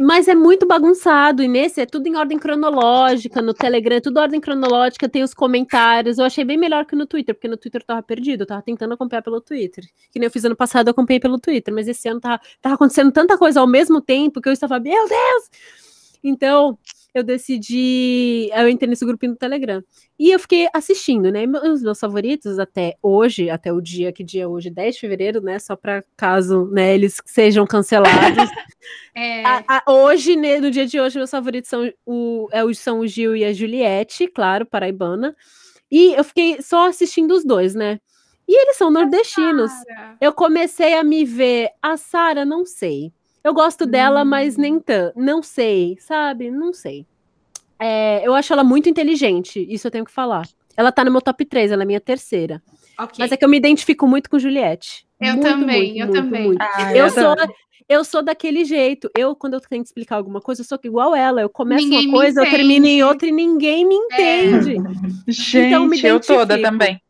Mas 0.00 0.26
é 0.26 0.34
muito 0.34 0.66
bagunçado, 0.66 1.42
e 1.42 1.48
nesse 1.48 1.82
é 1.82 1.84
tudo 1.84 2.06
em 2.06 2.16
ordem 2.16 2.38
cronológica, 2.38 3.42
no 3.42 3.52
Telegram 3.52 3.96
é 3.96 4.00
tudo 4.00 4.18
ordem 4.20 4.40
cronológica, 4.40 5.06
tem 5.06 5.22
os 5.22 5.34
comentários. 5.34 6.16
Eu 6.16 6.24
achei 6.24 6.44
bem 6.46 6.56
melhor 6.56 6.86
que 6.86 6.96
no 6.96 7.06
Twitter, 7.06 7.34
porque 7.34 7.46
no 7.46 7.58
Twitter 7.58 7.82
eu 7.82 7.86
tava 7.86 8.02
perdido, 8.02 8.42
eu 8.42 8.46
tava 8.46 8.62
tentando 8.62 8.94
acompanhar 8.94 9.20
pelo 9.20 9.38
Twitter. 9.38 9.84
Que 10.10 10.18
nem 10.18 10.26
eu 10.26 10.30
fiz 10.30 10.46
ano 10.46 10.56
passado, 10.56 10.88
eu 10.88 10.92
acompanhei 10.92 11.20
pelo 11.20 11.38
Twitter, 11.38 11.74
mas 11.74 11.88
esse 11.88 12.08
ano 12.08 12.20
tava, 12.20 12.40
tava 12.62 12.74
acontecendo 12.76 13.12
tanta 13.12 13.36
coisa 13.36 13.60
ao 13.60 13.66
mesmo 13.66 14.00
tempo 14.00 14.40
que 14.40 14.48
eu 14.48 14.52
estava, 14.54 14.80
meu 14.80 15.06
Deus! 15.06 15.50
Então, 16.24 16.78
eu 17.14 17.22
decidi. 17.22 18.48
Eu 18.52 18.68
entrei 18.68 18.88
nesse 18.88 19.04
grupinho 19.04 19.32
do 19.32 19.38
Telegram. 19.38 19.82
E 20.18 20.30
eu 20.30 20.38
fiquei 20.38 20.68
assistindo, 20.72 21.30
né? 21.30 21.44
Os 21.46 21.82
meus 21.82 22.00
favoritos 22.00 22.58
até 22.58 22.96
hoje, 23.02 23.50
até 23.50 23.72
o 23.72 23.80
dia, 23.80 24.12
que 24.12 24.24
dia 24.24 24.44
é 24.44 24.46
hoje, 24.46 24.70
10 24.70 24.94
de 24.94 25.00
fevereiro, 25.00 25.40
né? 25.40 25.58
Só 25.58 25.76
para 25.76 26.04
caso 26.16 26.66
né, 26.72 26.94
eles 26.94 27.20
sejam 27.24 27.66
cancelados. 27.66 28.50
é... 29.14 29.44
a, 29.44 29.64
a, 29.68 29.92
hoje, 29.92 30.36
né, 30.36 30.58
no 30.58 30.70
dia 30.70 30.86
de 30.86 31.00
hoje, 31.00 31.18
meus 31.18 31.30
favoritos 31.30 31.68
são 31.68 31.92
o, 32.06 32.48
é, 32.52 32.60
são 32.74 33.00
o 33.00 33.06
Gil 33.06 33.36
e 33.36 33.44
a 33.44 33.52
Juliette, 33.52 34.26
claro, 34.28 34.64
paraibana. 34.64 35.36
E 35.90 36.14
eu 36.14 36.24
fiquei 36.24 36.62
só 36.62 36.88
assistindo 36.88 37.32
os 37.32 37.44
dois, 37.44 37.74
né? 37.74 38.00
E 38.48 38.60
eles 38.62 38.76
são 38.76 38.90
nordestinos. 38.90 39.70
Eu 40.20 40.32
comecei 40.32 40.94
a 40.94 41.04
me 41.04 41.24
ver. 41.24 41.70
A 41.80 41.96
Sara, 41.96 42.44
não 42.44 42.66
sei. 42.66 43.12
Eu 43.44 43.52
gosto 43.52 43.86
dela, 43.86 44.22
hum. 44.22 44.26
mas 44.26 44.56
nem 44.56 44.78
tanto. 44.78 45.18
Não 45.18 45.42
sei, 45.42 45.96
sabe? 46.00 46.50
Não 46.50 46.72
sei. 46.72 47.06
É, 47.78 48.24
eu 48.26 48.34
acho 48.34 48.52
ela 48.52 48.62
muito 48.62 48.88
inteligente, 48.88 49.66
isso 49.68 49.86
eu 49.86 49.90
tenho 49.90 50.04
que 50.04 50.12
falar. 50.12 50.46
Ela 50.76 50.92
tá 50.92 51.04
no 51.04 51.10
meu 51.10 51.20
top 51.20 51.44
3, 51.44 51.72
ela 51.72 51.82
é 51.82 51.86
minha 51.86 52.00
terceira. 52.00 52.62
Okay. 52.98 53.16
Mas 53.18 53.32
é 53.32 53.36
que 53.36 53.44
eu 53.44 53.48
me 53.48 53.56
identifico 53.56 54.06
muito 54.06 54.30
com 54.30 54.38
Juliette. 54.38 55.04
Eu 55.20 55.34
muito, 55.34 55.42
também, 55.42 55.88
muito, 55.88 56.00
eu 56.00 56.06
muito, 56.06 56.22
também. 56.22 56.56
Ah, 56.60 56.92
eu, 56.92 57.06
eu, 57.06 57.10
sou, 57.10 57.36
eu 57.88 58.04
sou 58.04 58.22
daquele 58.22 58.64
jeito. 58.64 59.10
Eu, 59.16 59.34
quando 59.34 59.54
eu 59.54 59.60
tenho 59.60 59.82
que 59.82 59.88
explicar 59.88 60.16
alguma 60.16 60.40
coisa, 60.40 60.60
eu 60.60 60.64
sou 60.64 60.78
igual 60.84 61.14
ela. 61.14 61.40
Eu 61.40 61.48
começo 61.48 61.84
ninguém 61.84 62.08
uma 62.08 62.18
coisa, 62.18 62.42
eu 62.42 62.50
termino 62.50 62.86
em 62.86 63.02
outra 63.02 63.28
e 63.28 63.32
ninguém 63.32 63.86
me 63.86 63.94
é. 63.94 63.98
entende. 63.98 64.76
É. 64.76 65.32
Gente, 65.32 65.66
então, 65.66 65.86
me 65.86 66.00
eu 66.02 66.20
toda 66.20 66.60
também. 66.60 67.00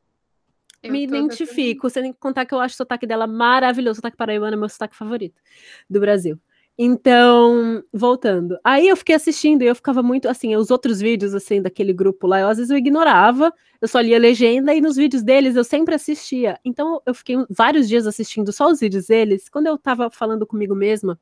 Eu 0.82 0.92
me 0.92 1.04
identifico. 1.04 1.88
Você 1.88 2.02
tem 2.02 2.12
que 2.12 2.18
contar 2.18 2.44
que 2.44 2.54
eu 2.54 2.60
acho 2.60 2.74
o 2.74 2.76
sotaque 2.76 3.06
dela 3.06 3.26
maravilhoso. 3.26 3.92
O 3.92 3.96
sotaque 3.96 4.16
paraibano 4.16 4.54
é 4.54 4.56
meu 4.56 4.68
sotaque 4.68 4.96
favorito 4.96 5.40
do 5.88 6.00
Brasil. 6.00 6.38
Então, 6.76 7.82
voltando. 7.92 8.58
Aí 8.64 8.88
eu 8.88 8.96
fiquei 8.96 9.14
assistindo 9.14 9.62
e 9.62 9.66
eu 9.66 9.74
ficava 9.74 10.02
muito 10.02 10.26
assim, 10.28 10.56
os 10.56 10.70
outros 10.70 11.00
vídeos 11.00 11.34
assim 11.34 11.60
daquele 11.60 11.92
grupo 11.92 12.26
lá, 12.26 12.40
eu 12.40 12.48
às 12.48 12.56
vezes 12.56 12.70
eu 12.70 12.78
ignorava, 12.78 13.52
eu 13.80 13.86
só 13.86 14.00
lia 14.00 14.18
legenda 14.18 14.74
e 14.74 14.80
nos 14.80 14.96
vídeos 14.96 15.22
deles 15.22 15.54
eu 15.54 15.64
sempre 15.64 15.94
assistia. 15.94 16.58
Então 16.64 17.00
eu 17.04 17.14
fiquei 17.14 17.36
vários 17.50 17.88
dias 17.88 18.06
assistindo 18.06 18.50
só 18.52 18.70
os 18.70 18.80
vídeos 18.80 19.06
deles. 19.06 19.50
Quando 19.50 19.66
eu 19.66 19.76
tava 19.76 20.10
falando 20.10 20.46
comigo 20.46 20.74
mesma 20.74 21.20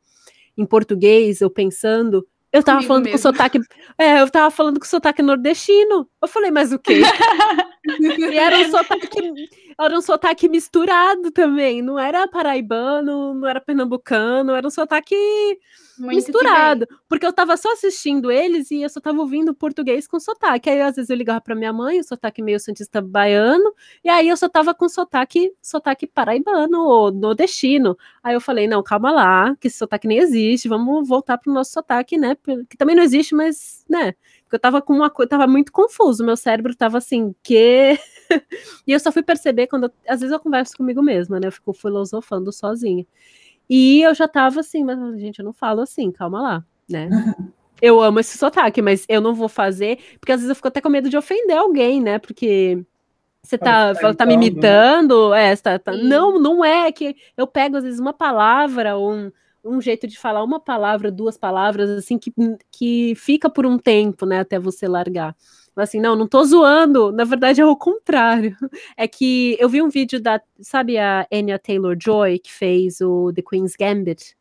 em 0.57 0.65
português, 0.65 1.41
eu 1.41 1.51
pensando, 1.51 2.27
eu 2.53 2.63
tava 2.63 2.79
Comigo 2.79 2.89
falando 2.89 3.05
mesmo. 3.05 3.19
com 3.19 3.23
sotaque. 3.23 3.61
É, 3.99 4.21
eu 4.21 4.31
tava 4.31 4.51
falando 4.51 4.79
com 4.81 4.87
sotaque 4.87 5.23
nordestino. 5.23 6.09
Eu 6.23 6.29
falei, 6.29 6.51
mas 6.51 6.73
o 6.73 6.79
quê? 6.79 7.01
e 7.85 8.37
era 8.37 8.59
um 8.59 8.71
sotaque. 8.71 9.49
Era 9.79 9.99
um 9.99 10.03
sotaque 10.03 10.49
misturado 10.49 11.31
também. 11.31 11.81
Não 11.81 11.99
era 11.99 12.29
paraibano, 12.29 13.35
não 13.35 13.49
era 13.49 13.61
pernambucano, 13.61 14.53
era 14.55 14.67
um 14.67 14.71
sotaque 14.71 15.17
muito 15.99 16.17
misturado. 16.17 16.87
Porque 17.09 17.25
eu 17.25 17.33
tava 17.33 17.57
só 17.57 17.73
assistindo 17.73 18.31
eles 18.31 18.71
e 18.71 18.83
eu 18.83 18.89
só 18.89 19.01
tava 19.01 19.21
ouvindo 19.21 19.55
português 19.55 20.07
com 20.07 20.21
sotaque. 20.21 20.69
Aí 20.69 20.81
às 20.83 20.97
vezes 20.97 21.11
eu 21.11 21.17
ligava 21.17 21.41
pra 21.41 21.55
minha 21.55 21.73
mãe, 21.73 22.01
o 22.01 22.05
sotaque 22.05 22.43
meio 22.43 22.61
santista 22.61 23.01
baiano, 23.01 23.73
e 24.05 24.09
aí 24.09 24.29
eu 24.29 24.37
só 24.37 24.49
tava 24.49 24.75
com 24.75 24.89
sotaque, 24.89 25.53
sotaque 25.63 26.07
paraibano 26.07 26.85
ou 26.85 27.11
nordestino. 27.11 27.97
Aí 28.23 28.35
eu 28.35 28.41
falei, 28.41 28.67
não, 28.67 28.83
calma 28.83 29.11
lá, 29.11 29.57
que 29.57 29.69
esse 29.69 29.79
sotaque 29.79 30.07
nem 30.07 30.19
existe, 30.19 30.69
vamos 30.69 31.09
voltar 31.09 31.39
pro 31.39 31.53
nosso 31.53 31.73
sotaque, 31.73 32.19
né? 32.19 32.37
Que 32.69 32.77
também 32.77 32.95
não 32.97 33.03
existe, 33.03 33.35
mas, 33.35 33.85
né? 33.89 34.15
Porque 34.51 34.57
eu 34.57 34.61
tava 34.61 34.83
com 34.83 34.93
uma 34.93 35.09
coisa, 35.09 35.29
tava 35.29 35.47
muito 35.47 35.71
confuso, 35.71 36.25
meu 36.25 36.37
cérebro 36.37 36.75
tava 36.75 36.99
assim, 36.99 37.33
que. 37.41 37.97
e 38.85 38.91
eu 38.91 38.99
só 38.99 39.13
fui 39.13 39.23
perceber 39.23 39.69
quando. 39.69 39.85
Eu, 39.85 39.93
às 40.09 40.19
vezes 40.19 40.33
eu 40.33 40.41
converso 40.41 40.77
comigo 40.77 41.01
mesma, 41.01 41.39
né? 41.39 41.47
Eu 41.47 41.53
fico 41.53 41.73
filosofando 41.73 42.51
sozinha. 42.51 43.07
E 43.69 44.03
eu 44.03 44.13
já 44.13 44.27
tava 44.27 44.59
assim, 44.59 44.83
mas, 44.83 44.99
gente, 45.21 45.39
eu 45.39 45.45
não 45.45 45.53
falo 45.53 45.83
assim, 45.83 46.11
calma 46.11 46.43
lá, 46.43 46.65
né? 46.89 47.09
eu 47.81 48.01
amo 48.03 48.19
esse 48.19 48.37
sotaque, 48.37 48.83
mas 48.83 49.07
eu 49.09 49.21
não 49.21 49.37
vou 49.37 49.49
fazer, 49.49 50.01
porque 50.19 50.33
às 50.33 50.41
vezes 50.41 50.49
eu 50.49 50.57
fico 50.57 50.67
até 50.67 50.81
com 50.81 50.89
medo 50.89 51.09
de 51.09 51.17
ofender 51.17 51.57
alguém, 51.57 52.01
né? 52.01 52.19
Porque 52.19 52.85
você 53.41 53.57
tá, 53.57 53.95
tá, 53.95 54.13
tá 54.13 54.27
me 54.27 54.37
né? 54.37 54.47
imitando, 54.47 55.33
é, 55.33 55.55
tá, 55.55 55.79
tá, 55.79 55.93
não, 55.93 56.41
não 56.41 56.65
é 56.65 56.91
que 56.91 57.15
eu 57.37 57.47
pego 57.47 57.77
às 57.77 57.85
vezes 57.85 58.01
uma 58.01 58.13
palavra 58.13 58.97
ou 58.97 59.13
um, 59.13 59.33
um 59.65 59.81
jeito 59.81 60.07
de 60.07 60.19
falar 60.19 60.43
uma 60.43 60.61
palavra, 60.61 61.11
duas 61.11 61.37
palavras, 61.37 61.91
assim, 61.91 62.19
que, 62.19 62.33
que 62.71 63.15
fica 63.17 63.51
por 63.51 63.67
um 63.67 63.79
tempo, 63.79 64.27
né, 64.27 64.41
até 64.41 64.59
você 64.59 64.89
largar 64.89 65.35
assim, 65.77 66.01
não, 66.01 66.15
não 66.17 66.27
tô 66.27 66.45
zoando, 66.45 67.13
na 67.13 67.25
verdade 67.25 67.61
é 67.61 67.67
o 67.67 67.77
contrário. 67.77 68.57
É 68.97 69.09
que 69.09 69.57
eu 69.59 69.69
vi 69.69 69.81
um 69.83 69.89
vídeo 69.89 70.21
da, 70.21 70.41
sabe 70.61 70.99
a 70.99 71.27
Anya 71.33 71.59
Taylor-Joy, 71.59 72.39
que 72.39 72.53
fez 72.53 73.01
o 73.01 73.33
The 73.33 73.43
Queen's 73.43 73.75
Gambit? 73.79 74.37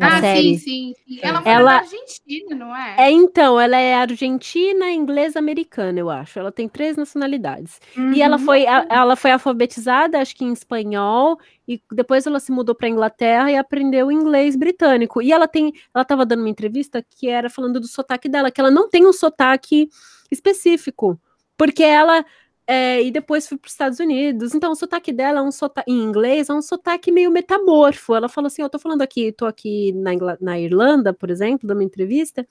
Na 0.00 0.16
ah, 0.16 0.20
série. 0.20 0.56
sim, 0.56 0.58
sim, 0.58 0.94
sim. 1.06 1.18
Ela 1.22 1.42
foi 1.42 1.52
Ela- 1.52 1.72
na 1.72 1.78
Argentina, 1.80 2.54
não 2.56 2.74
é? 2.74 2.96
É, 2.98 3.10
então, 3.10 3.60
ela 3.60 3.76
é 3.76 3.94
argentina, 3.94 4.90
inglesa, 4.90 5.38
americana, 5.38 6.00
eu 6.00 6.08
acho. 6.08 6.38
Ela 6.38 6.50
tem 6.50 6.66
três 6.66 6.96
nacionalidades. 6.96 7.78
E 8.14 8.22
ela 8.22 8.38
Uhum. 8.38 8.44
foi, 8.46 8.66
a- 8.66 8.86
ela 8.88 9.14
foi 9.14 9.30
alfabetizada, 9.30 10.18
acho 10.18 10.34
que 10.34 10.42
em 10.42 10.52
espanhol, 10.54 11.38
e 11.68 11.82
depois 11.92 12.26
ela 12.26 12.40
se 12.40 12.50
mudou 12.50 12.74
para 12.74 12.88
Inglaterra 12.88 13.52
e 13.52 13.56
aprendeu 13.56 14.10
inglês 14.10 14.56
britânico. 14.56 15.20
E 15.20 15.30
ela 15.32 15.46
tem, 15.46 15.70
ela 15.94 16.00
estava 16.02 16.24
dando 16.24 16.40
uma 16.40 16.48
entrevista 16.48 17.04
que 17.06 17.28
era 17.28 17.50
falando 17.50 17.78
do 17.78 17.86
sotaque 17.86 18.26
dela, 18.26 18.50
que 18.50 18.58
ela 18.60 18.70
não 18.70 18.88
tem 18.88 19.06
um 19.06 19.12
sotaque 19.12 19.90
específico, 20.30 21.20
porque 21.58 21.82
ela 21.82 22.24
é, 22.66 23.02
e 23.02 23.10
depois 23.10 23.48
foi 23.48 23.58
para 23.58 23.66
os 23.66 23.72
Estados 23.72 23.98
Unidos. 23.98 24.54
Então, 24.54 24.70
o 24.72 24.76
sotaque 24.76 25.12
dela 25.12 25.40
é 25.40 25.42
um 25.42 25.50
sotaque 25.50 25.90
em 25.90 26.02
inglês, 26.02 26.48
é 26.48 26.54
um 26.54 26.62
sotaque 26.62 27.10
meio 27.10 27.30
metamorfo. 27.30 28.14
Ela 28.14 28.28
falou 28.28 28.46
assim: 28.46 28.62
Eu 28.62 28.70
tô 28.70 28.78
falando 28.78 29.02
aqui, 29.02 29.32
tô 29.32 29.44
aqui 29.46 29.92
na, 29.92 30.14
Ingla- 30.14 30.38
na 30.40 30.58
Irlanda, 30.58 31.12
por 31.12 31.30
exemplo, 31.30 31.66
dando 31.66 31.78
uma 31.78 31.84
entrevista, 31.84 32.46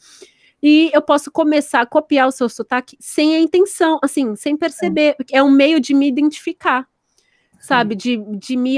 e 0.62 0.92
eu 0.94 1.02
posso 1.02 1.32
começar 1.32 1.82
a 1.82 1.86
copiar 1.86 2.28
o 2.28 2.32
seu 2.32 2.50
sotaque 2.50 2.98
sem 3.00 3.36
a 3.36 3.40
intenção, 3.40 3.98
assim, 4.04 4.36
sem 4.36 4.58
perceber. 4.58 5.16
É 5.32 5.42
um 5.42 5.50
meio 5.50 5.80
de 5.80 5.94
me 5.94 6.08
identificar, 6.08 6.86
sabe? 7.62 7.96
De, 7.96 8.18
de 8.18 8.58
me. 8.58 8.78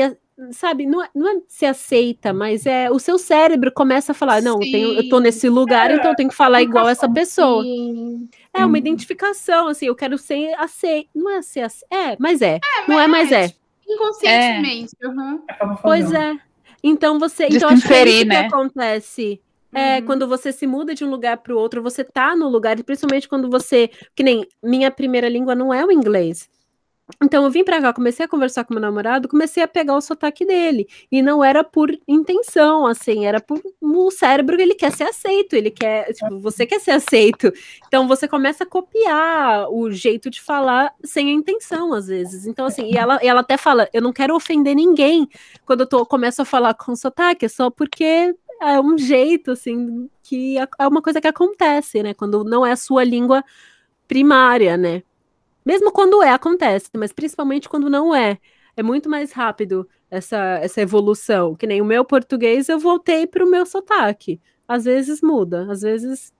Sabe, 0.51 0.85
não 0.87 1.03
é, 1.03 1.09
não 1.13 1.29
é 1.29 1.41
ser 1.47 1.67
aceita, 1.67 2.33
mas 2.33 2.65
é 2.65 2.89
o 2.89 2.97
seu 2.97 3.17
cérebro 3.19 3.71
começa 3.71 4.11
a 4.11 4.15
falar: 4.15 4.41
não, 4.41 4.55
eu, 4.55 4.71
tenho, 4.71 4.93
eu 4.93 5.09
tô 5.09 5.19
nesse 5.19 5.47
lugar, 5.49 5.91
então 5.91 6.09
eu 6.11 6.15
tenho 6.15 6.29
que 6.29 6.35
falar 6.35 6.61
igual 6.61 6.89
essa 6.89 7.07
pessoa. 7.07 7.61
Sim. 7.63 8.27
É 8.53 8.65
uma 8.65 8.73
Hum. 8.73 8.77
identificação, 8.77 9.67
assim, 9.67 9.85
eu 9.85 9.95
quero 9.95 10.17
ser 10.17 10.53
aceito. 10.55 11.09
Não 11.13 11.29
é 11.31 11.41
ser 11.41 11.61
aceito. 11.61 11.91
É, 11.93 12.17
mas 12.19 12.41
é. 12.41 12.59
não 12.87 12.99
é, 12.99 13.07
mas 13.07 13.31
é. 13.31 13.51
Inconscientemente. 13.87 14.95
uhum. 15.03 15.41
Acaba 15.47 15.75
Pois 15.81 16.11
é. 16.11 16.35
Então 16.83 17.19
você. 17.19 17.45
Então 17.45 17.69
se 17.69 17.75
acho 17.75 17.87
que 17.87 17.93
é 17.93 18.07
isso 18.09 18.25
né? 18.27 18.39
que 18.49 18.55
acontece. 18.55 19.41
É, 19.73 19.99
Uhum. 19.99 20.05
quando 20.05 20.27
você 20.27 20.51
se 20.51 20.67
muda 20.67 20.93
de 20.93 21.05
um 21.05 21.09
lugar 21.09 21.37
para 21.37 21.53
o 21.53 21.57
outro, 21.57 21.81
você 21.81 22.03
tá 22.03 22.35
no 22.35 22.49
lugar, 22.49 22.77
e 22.79 22.83
principalmente 22.83 23.27
quando 23.29 23.49
você. 23.49 23.89
Que 24.15 24.23
nem 24.23 24.45
minha 24.61 24.89
primeira 24.91 25.29
língua 25.29 25.55
não 25.55 25.73
é 25.73 25.85
o 25.85 25.91
inglês. 25.91 26.49
Então 27.23 27.43
eu 27.43 27.49
vim 27.51 27.63
pra 27.63 27.81
cá, 27.81 27.93
comecei 27.93 28.25
a 28.25 28.27
conversar 28.27 28.63
com 28.63 28.73
meu 28.73 28.81
namorado, 28.81 29.27
comecei 29.27 29.61
a 29.63 29.67
pegar 29.67 29.95
o 29.95 30.01
sotaque 30.01 30.45
dele. 30.45 30.87
E 31.11 31.21
não 31.21 31.43
era 31.43 31.63
por 31.63 31.91
intenção, 32.07 32.85
assim, 32.85 33.25
era 33.25 33.39
por 33.39 33.61
o 33.81 34.11
cérebro, 34.11 34.59
ele 34.59 34.75
quer 34.75 34.91
ser 34.91 35.03
aceito, 35.05 35.55
ele 35.55 35.71
quer, 35.71 36.13
tipo, 36.13 36.39
você 36.39 36.65
quer 36.65 36.79
ser 36.79 36.91
aceito. 36.91 37.51
Então 37.87 38.07
você 38.07 38.27
começa 38.27 38.63
a 38.63 38.67
copiar 38.67 39.69
o 39.71 39.91
jeito 39.91 40.29
de 40.29 40.41
falar 40.41 40.93
sem 41.03 41.29
a 41.29 41.33
intenção, 41.33 41.93
às 41.93 42.07
vezes. 42.07 42.45
Então, 42.45 42.65
assim, 42.65 42.91
e 42.91 42.97
ela, 42.97 43.19
e 43.23 43.27
ela 43.27 43.41
até 43.41 43.57
fala: 43.57 43.89
eu 43.93 44.01
não 44.01 44.13
quero 44.13 44.35
ofender 44.35 44.75
ninguém 44.75 45.27
quando 45.65 45.81
eu 45.81 45.87
tô, 45.87 46.05
começo 46.05 46.41
a 46.41 46.45
falar 46.45 46.73
com 46.73 46.95
sotaque, 46.95 47.45
é 47.45 47.49
só 47.49 47.69
porque 47.69 48.35
é 48.61 48.79
um 48.79 48.97
jeito, 48.97 49.51
assim, 49.51 50.09
que 50.23 50.57
é 50.57 50.87
uma 50.87 51.01
coisa 51.01 51.19
que 51.19 51.27
acontece, 51.27 52.03
né? 52.03 52.13
Quando 52.13 52.43
não 52.43 52.65
é 52.65 52.71
a 52.71 52.75
sua 52.75 53.03
língua 53.03 53.43
primária, 54.07 54.77
né? 54.77 55.03
Mesmo 55.65 55.91
quando 55.91 56.21
é, 56.23 56.31
acontece, 56.31 56.89
mas 56.95 57.11
principalmente 57.11 57.69
quando 57.69 57.89
não 57.89 58.13
é. 58.15 58.37
É 58.75 58.81
muito 58.81 59.09
mais 59.09 59.31
rápido 59.31 59.87
essa, 60.09 60.37
essa 60.61 60.81
evolução. 60.81 61.55
Que 61.55 61.67
nem 61.67 61.81
o 61.81 61.85
meu 61.85 62.05
português, 62.05 62.69
eu 62.69 62.79
voltei 62.79 63.27
para 63.27 63.45
o 63.45 63.49
meu 63.49 63.65
sotaque. 63.65 64.39
Às 64.67 64.85
vezes 64.85 65.21
muda, 65.21 65.67
às 65.69 65.81
vezes 65.81 66.33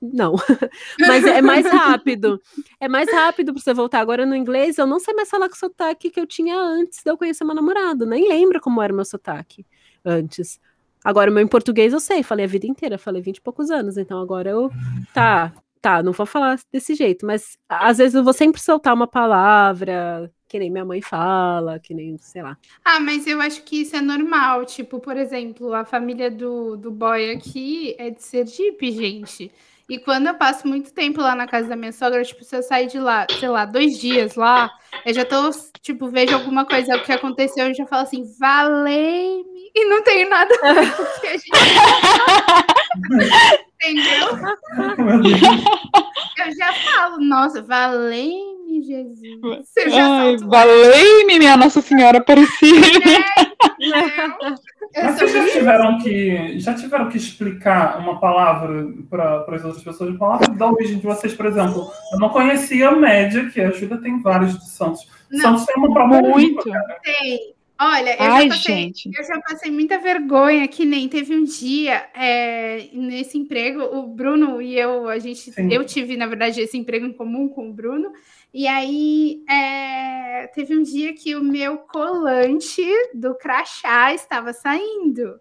não. 0.00 0.34
Mas 1.00 1.24
é 1.24 1.42
mais 1.42 1.66
rápido. 1.66 2.40
É 2.78 2.88
mais 2.88 3.10
rápido 3.10 3.52
para 3.52 3.62
você 3.62 3.74
voltar. 3.74 4.00
Agora 4.00 4.24
no 4.26 4.36
inglês, 4.36 4.78
eu 4.78 4.86
não 4.86 5.00
sei 5.00 5.14
mais 5.14 5.28
falar 5.28 5.48
com 5.48 5.54
o 5.54 5.58
sotaque 5.58 6.10
que 6.10 6.20
eu 6.20 6.26
tinha 6.26 6.56
antes 6.56 7.02
de 7.02 7.10
eu 7.10 7.16
conhecer 7.16 7.44
meu 7.44 7.54
namorado. 7.54 8.06
Nem 8.06 8.28
lembro 8.28 8.60
como 8.60 8.80
era 8.80 8.92
o 8.92 8.96
meu 8.96 9.04
sotaque 9.04 9.66
antes. 10.04 10.60
Agora, 11.04 11.30
o 11.30 11.34
meu 11.34 11.42
em 11.42 11.48
português 11.48 11.92
eu 11.92 12.00
sei, 12.00 12.22
falei 12.22 12.44
a 12.44 12.48
vida 12.48 12.66
inteira, 12.66 12.98
falei 12.98 13.22
20 13.22 13.36
e 13.36 13.40
poucos 13.40 13.70
anos, 13.70 13.96
então 13.96 14.20
agora 14.20 14.50
eu. 14.50 14.70
Tá, 15.14 15.52
tá, 15.86 16.02
não 16.02 16.10
vou 16.10 16.26
falar 16.26 16.58
desse 16.72 16.96
jeito, 16.96 17.24
mas 17.24 17.56
às 17.68 17.98
vezes 17.98 18.16
eu 18.16 18.24
vou 18.24 18.32
sempre 18.32 18.60
soltar 18.60 18.92
uma 18.92 19.06
palavra, 19.06 20.28
que 20.48 20.58
nem 20.58 20.68
minha 20.68 20.84
mãe 20.84 21.00
fala, 21.00 21.78
que 21.78 21.94
nem, 21.94 22.18
sei 22.18 22.42
lá. 22.42 22.58
Ah, 22.84 22.98
mas 22.98 23.24
eu 23.24 23.40
acho 23.40 23.62
que 23.62 23.82
isso 23.82 23.94
é 23.94 24.00
normal. 24.00 24.64
Tipo, 24.64 24.98
por 24.98 25.16
exemplo, 25.16 25.72
a 25.72 25.84
família 25.84 26.28
do, 26.28 26.76
do 26.76 26.90
boy 26.90 27.30
aqui 27.30 27.94
é 27.98 28.10
de 28.10 28.20
Sergipe, 28.20 28.90
gente. 28.90 29.52
E 29.88 29.96
quando 29.96 30.26
eu 30.26 30.34
passo 30.34 30.66
muito 30.66 30.92
tempo 30.92 31.20
lá 31.20 31.36
na 31.36 31.46
casa 31.46 31.68
da 31.68 31.76
minha 31.76 31.92
sogra, 31.92 32.24
tipo, 32.24 32.42
se 32.42 32.56
eu 32.56 32.64
sair 32.64 32.88
de 32.88 32.98
lá, 32.98 33.24
sei 33.38 33.48
lá, 33.48 33.64
dois 33.64 33.96
dias 33.96 34.34
lá, 34.34 34.68
eu 35.04 35.14
já 35.14 35.24
tô, 35.24 35.50
tipo, 35.80 36.08
vejo 36.08 36.34
alguma 36.34 36.64
coisa 36.64 36.98
que 36.98 37.12
aconteceu, 37.12 37.68
eu 37.68 37.74
já 37.74 37.86
falo 37.86 38.02
assim, 38.02 38.24
valei-me. 38.40 39.70
E 39.72 39.84
não 39.84 40.02
tenho 40.02 40.28
nada 40.28 40.52
a 40.62 40.72
ver 40.72 40.96
com 40.96 41.02
o 41.02 41.20
que 41.20 41.26
a 41.28 41.32
gente. 41.32 41.50
Entendeu? 43.76 44.28
Eu 46.38 46.54
já 46.56 46.72
falo, 46.72 47.18
nossa, 47.20 47.62
valei-me, 47.62 48.82
Jesus. 48.82 49.68
Ai, 49.92 50.36
valei-me, 50.38 51.38
minha 51.38 51.56
Nossa 51.56 51.80
Senhora 51.80 52.18
Aparecida. 52.18 52.86
Eu 54.94 55.04
Mas 55.04 55.18
vocês 55.18 55.32
já 55.32 55.50
tiveram 55.50 55.98
que, 55.98 56.58
já 56.58 56.74
tiveram 56.74 57.08
que 57.08 57.18
explicar 57.18 57.98
uma 57.98 58.18
palavra 58.18 58.86
para 59.10 59.44
as 59.54 59.64
outras 59.64 59.82
pessoas? 59.82 60.10
Uma 60.10 60.18
palavra 60.18 60.48
da 60.48 60.70
origem 60.70 60.98
de 60.98 61.04
vocês, 61.06 61.34
por 61.34 61.46
exemplo. 61.46 61.86
Eu 62.12 62.18
não 62.18 62.30
conhecia 62.30 62.88
a 62.88 62.96
média, 62.96 63.50
que 63.50 63.60
a 63.60 63.68
Ajuda 63.68 63.98
tem 63.98 64.20
vários 64.20 64.58
de 64.58 64.68
Santos. 64.68 65.06
Não. 65.30 65.40
Santos 65.40 65.66
tem 65.66 65.76
uma 65.76 65.88
língua, 65.88 66.30
Muito. 66.32 66.70
cara. 66.70 66.98
Tem. 67.02 67.55
Olha, 67.78 68.16
eu 68.16 68.30
Ai, 68.32 68.48
já 68.48 68.54
passei, 68.56 68.92
eu 69.18 69.24
já 69.24 69.40
passei 69.42 69.70
muita 69.70 69.98
vergonha, 69.98 70.66
que 70.66 70.84
nem 70.86 71.08
teve 71.08 71.34
um 71.34 71.44
dia 71.44 72.08
é, 72.14 72.88
nesse 72.92 73.36
emprego, 73.36 73.82
o 73.82 74.06
Bruno 74.06 74.62
e 74.62 74.78
eu, 74.78 75.08
a 75.08 75.18
gente, 75.18 75.52
Sim. 75.52 75.70
eu 75.70 75.84
tive, 75.84 76.16
na 76.16 76.26
verdade, 76.26 76.60
esse 76.60 76.78
emprego 76.78 77.04
em 77.04 77.12
comum 77.12 77.48
com 77.48 77.68
o 77.68 77.72
Bruno, 77.72 78.12
e 78.52 78.66
aí 78.66 79.42
é, 79.48 80.46
teve 80.54 80.74
um 80.74 80.82
dia 80.82 81.12
que 81.12 81.34
o 81.36 81.44
meu 81.44 81.76
colante 81.76 82.82
do 83.14 83.34
crachá 83.34 84.14
estava 84.14 84.54
saindo. 84.54 85.38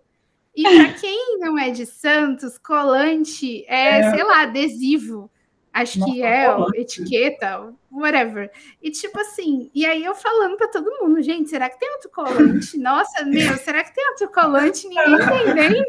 E 0.53 0.63
para 0.63 0.93
quem 0.99 1.39
não 1.39 1.57
é 1.57 1.69
de 1.69 1.85
Santos, 1.85 2.57
colante 2.57 3.63
é, 3.67 3.99
É. 3.99 4.11
sei 4.11 4.23
lá, 4.23 4.41
adesivo. 4.41 5.31
Acho 5.75 6.05
que 6.05 6.23
é, 6.23 6.47
etiqueta, 6.75 7.73
whatever. 7.91 8.49
E 8.81 8.89
tipo 8.89 9.19
assim, 9.19 9.69
e 9.75 9.85
aí 9.85 10.05
eu 10.05 10.15
falando 10.15 10.55
pra 10.55 10.69
todo 10.69 10.89
mundo, 11.01 11.21
gente, 11.21 11.49
será 11.49 11.69
que 11.69 11.77
tem 11.77 11.91
outro 11.91 12.09
colante? 12.11 12.77
Nossa, 12.79 13.25
meu, 13.25 13.57
será 13.57 13.83
que 13.83 13.93
tem 13.93 14.07
outro 14.11 14.31
colante? 14.31 14.87
Ninguém 14.87 15.15
entendendo. 15.15 15.85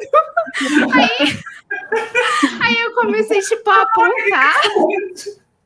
Aí, 0.93 1.39
aí 2.63 2.81
eu 2.81 2.95
comecei, 2.95 3.41
tipo, 3.41 3.69
a 3.69 3.83
apontar. 3.83 4.55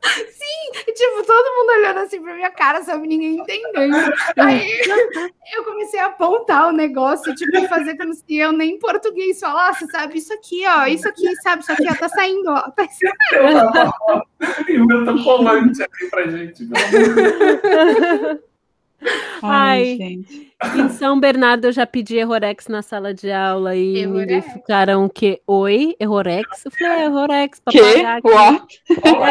E, 0.02 0.92
tipo, 0.92 1.22
todo 1.26 1.56
mundo 1.56 1.78
olhando 1.78 1.98
assim 2.00 2.22
pra 2.22 2.34
minha 2.34 2.50
cara, 2.50 2.82
sabe? 2.82 3.06
Ninguém 3.06 3.36
entendendo. 3.36 3.94
Aí 4.38 4.80
eu 5.54 5.64
comecei 5.64 6.00
a 6.00 6.06
apontar 6.06 6.68
o 6.68 6.72
negócio, 6.72 7.34
tipo, 7.34 7.68
fazer 7.68 7.96
como 7.96 8.14
se 8.14 8.36
eu 8.36 8.50
nem 8.52 8.74
em 8.74 8.78
português 8.78 9.38
falasse, 9.40 9.86
sabe? 9.90 10.18
Isso 10.18 10.32
aqui, 10.32 10.66
ó, 10.66 10.86
isso 10.86 11.08
aqui, 11.08 11.34
sabe? 11.42 11.62
Isso 11.62 11.72
aqui, 11.72 11.86
ó, 11.88 11.94
tá 11.94 12.08
saindo, 12.08 12.50
ó. 12.50 12.70
Tá 12.70 12.86
saindo. 12.88 14.68
E 14.68 14.80
o 14.80 14.86
meu 14.86 15.04
tá 15.04 15.12
colante 15.22 15.82
aqui 15.82 16.06
pra 16.08 16.26
gente. 16.28 16.66
pelo 16.66 16.78
amor 16.78 17.00
de 17.00 17.12
Deus. 17.60 18.40
Ai, 19.42 19.78
Ai. 19.80 19.96
gente. 19.96 20.49
Em 20.76 20.88
São 20.90 21.18
Bernardo 21.18 21.66
eu 21.66 21.72
já 21.72 21.86
pedi 21.86 22.16
Errorex 22.16 22.68
na 22.68 22.82
sala 22.82 23.14
de 23.14 23.30
aula 23.32 23.74
e 23.74 23.98
Errorex? 23.98 24.52
ficaram 24.52 25.08
que 25.08 25.40
oi, 25.46 25.96
Errorex? 25.98 26.64
Eu 26.66 26.70
falei, 26.70 26.92
é, 26.98 27.04
Errorex, 27.06 27.60
pra 27.60 27.72
Que? 27.72 27.80
pagar 27.94 28.18
aqui. 28.18 28.28
What? 28.28 28.82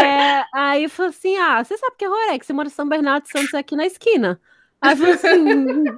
É, 0.03 0.43
aí 0.53 0.83
eu 0.85 0.89
falei 0.89 1.09
assim: 1.11 1.37
ah, 1.37 1.63
você 1.63 1.77
sabe 1.77 1.95
que 1.97 2.05
é 2.05 2.07
Rorex, 2.07 2.45
você 2.47 2.53
mora 2.53 2.67
em 2.67 2.71
São 2.71 2.87
Bernardo 2.89 3.27
Santos 3.27 3.53
aqui 3.53 3.75
na 3.75 3.85
esquina. 3.85 4.39
Aí 4.81 4.93
eu 4.93 4.97
falei 4.97 5.13
assim. 5.13 5.83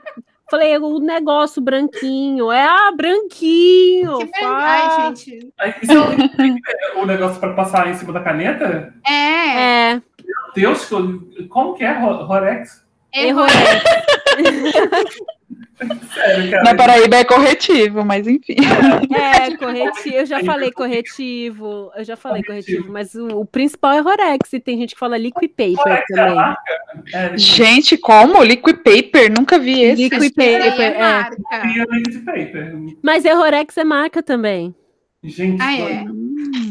Falei, 0.51 0.77
o 0.77 0.99
negócio 0.99 1.61
branquinho. 1.61 2.51
É, 2.51 2.65
ah, 2.65 2.91
branquinho. 2.93 4.17
Que 4.17 4.37
fala. 4.37 4.57
Ai, 4.65 5.15
gente. 5.15 5.49
Isso 5.81 5.93
é 5.93 6.97
o 6.99 7.05
negócio 7.07 7.39
pra 7.39 7.53
passar 7.53 7.87
em 7.87 7.93
cima 7.93 8.11
da 8.11 8.19
caneta? 8.19 8.93
É, 9.07 9.91
É, 9.91 9.93
Meu 9.93 10.53
Deus, 10.53 10.89
como 11.47 11.73
que 11.75 11.85
é 11.85 11.93
Ro- 11.97 12.25
Rorex? 13.13 13.83
Errorex. 14.37 15.15
Sério, 16.13 16.51
cara. 16.51 16.63
Na 16.63 16.75
Paraíba 16.75 17.15
é 17.17 17.23
corretivo, 17.23 18.05
mas 18.05 18.27
enfim. 18.27 18.55
É, 19.15 19.49
corretivo. 19.57 20.15
Eu 20.15 20.25
já 20.25 20.43
falei 20.43 20.71
corretivo. 20.71 21.91
Eu 21.95 22.03
já 22.03 22.15
falei 22.15 22.43
corretivo, 22.43 22.91
mas 22.91 23.15
o, 23.15 23.39
o 23.39 23.45
principal 23.45 23.93
é 23.93 23.99
Rorex. 23.99 24.53
E 24.53 24.59
tem 24.59 24.77
gente 24.77 24.93
que 24.93 24.99
fala 24.99 25.17
liquid 25.17 25.49
paper 25.49 25.77
Rorex 25.77 26.05
é 26.11 26.19
a 26.21 26.25
também. 26.25 26.55
É, 27.13 27.37
Gente, 27.37 27.97
como? 27.97 28.43
Liquid 28.43 28.77
paper? 28.77 29.31
Nunca 29.35 29.57
vi 29.57 29.81
esse. 29.81 30.03
Liquid 30.03 30.33
aí 30.37 30.59
paper, 30.59 30.81
é 30.81 30.93
é. 30.93 30.99
marca. 30.99 31.37
Paper. 32.25 32.75
Mas 33.01 33.25
Errorex 33.25 33.77
é 33.77 33.83
marca 33.83 34.21
também. 34.21 34.75
Gente, 35.23 35.61
Ah, 35.61 35.73
é? 35.73 36.05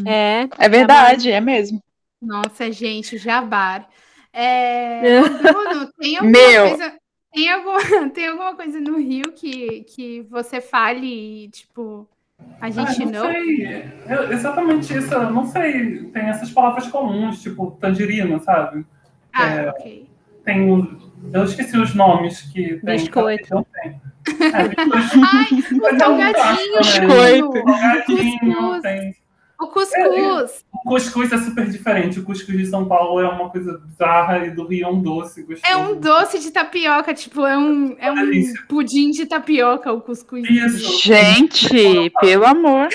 É. 0.07 0.49
É 0.59 0.69
verdade, 0.69 1.31
é 1.31 1.41
mesmo. 1.41 1.83
Nossa, 2.21 2.71
gente, 2.71 3.17
jabar. 3.17 3.89
É, 4.33 5.21
Bruno, 5.43 5.91
tem 5.99 6.17
alguma 6.17 6.33
Meu. 6.39 6.69
coisa. 6.69 6.93
Tem 7.33 7.49
alguma, 7.53 7.79
tem 8.11 8.27
alguma 8.29 8.55
coisa 8.57 8.81
no 8.81 8.99
Rio 8.99 9.33
que, 9.33 9.85
que 9.85 10.23
você 10.31 10.61
fale 10.61 11.45
e, 11.45 11.49
tipo, 11.49 12.09
A 12.61 12.67
Ah, 12.67 12.71
gente 12.71 13.05
não 13.05 13.13
não. 13.13 13.31
sei. 13.33 13.85
Eu- 14.09 14.33
exatamente 14.33 14.97
isso, 14.97 15.13
eu 15.15 15.31
não 15.31 15.47
sei. 15.47 16.05
Tem 16.07 16.23
essas 16.25 16.51
palavras 16.51 16.89
comuns, 16.89 17.41
tipo 17.43 17.71
tangerina, 17.81 18.39
sabe? 18.41 18.85
Ah, 19.33 19.49
É. 19.49 19.69
ok. 19.71 20.07
Tem 20.45 20.71
o. 20.71 20.99
Eu 21.33 21.45
esqueci 21.45 21.77
os 21.77 21.95
nomes 21.95 22.41
que 22.43 22.77
tem. 22.81 22.97
Biscoito. 22.97 23.55
Não 23.55 23.63
tem. 23.65 24.01
É, 24.53 24.69
biscoito. 24.75 25.27
Ai, 25.33 25.79
o 25.79 25.87
é 25.87 25.93
um 25.95 25.99
salgadinho. 25.99 26.79
Biscoito. 26.79 27.53
Salgadinho, 27.71 28.55
Cuscuz. 28.57 28.83
tem. 28.83 29.15
O 29.61 29.67
cuscuz. 29.67 30.65
O 30.73 30.79
cuscuz 30.89 31.33
é 31.33 31.39
super 31.39 31.69
diferente. 31.69 32.19
O 32.19 32.25
cuscuz 32.25 32.57
de 32.57 32.67
São 32.67 32.87
Paulo 32.87 33.21
é 33.21 33.29
uma 33.29 33.51
coisa 33.51 33.79
bizarra 33.79 34.47
e 34.47 34.51
do 34.51 34.67
Rio 34.67 34.87
é 34.87 34.91
um 34.91 35.03
doce 35.03 35.43
gostoso. 35.43 35.71
É 35.71 35.77
um 35.77 36.01
doce 36.01 36.39
de 36.39 36.51
tapioca, 36.51 37.13
tipo, 37.13 37.45
é 37.45 37.59
um, 37.59 37.95
é 37.99 38.11
um 38.11 38.17
pudim 38.67 39.11
de 39.11 39.27
tapioca, 39.27 39.93
o 39.93 40.01
cuscuz. 40.01 40.49
Isso. 40.49 41.03
Gente, 41.07 42.11
pelo 42.21 42.47
amor. 42.47 42.89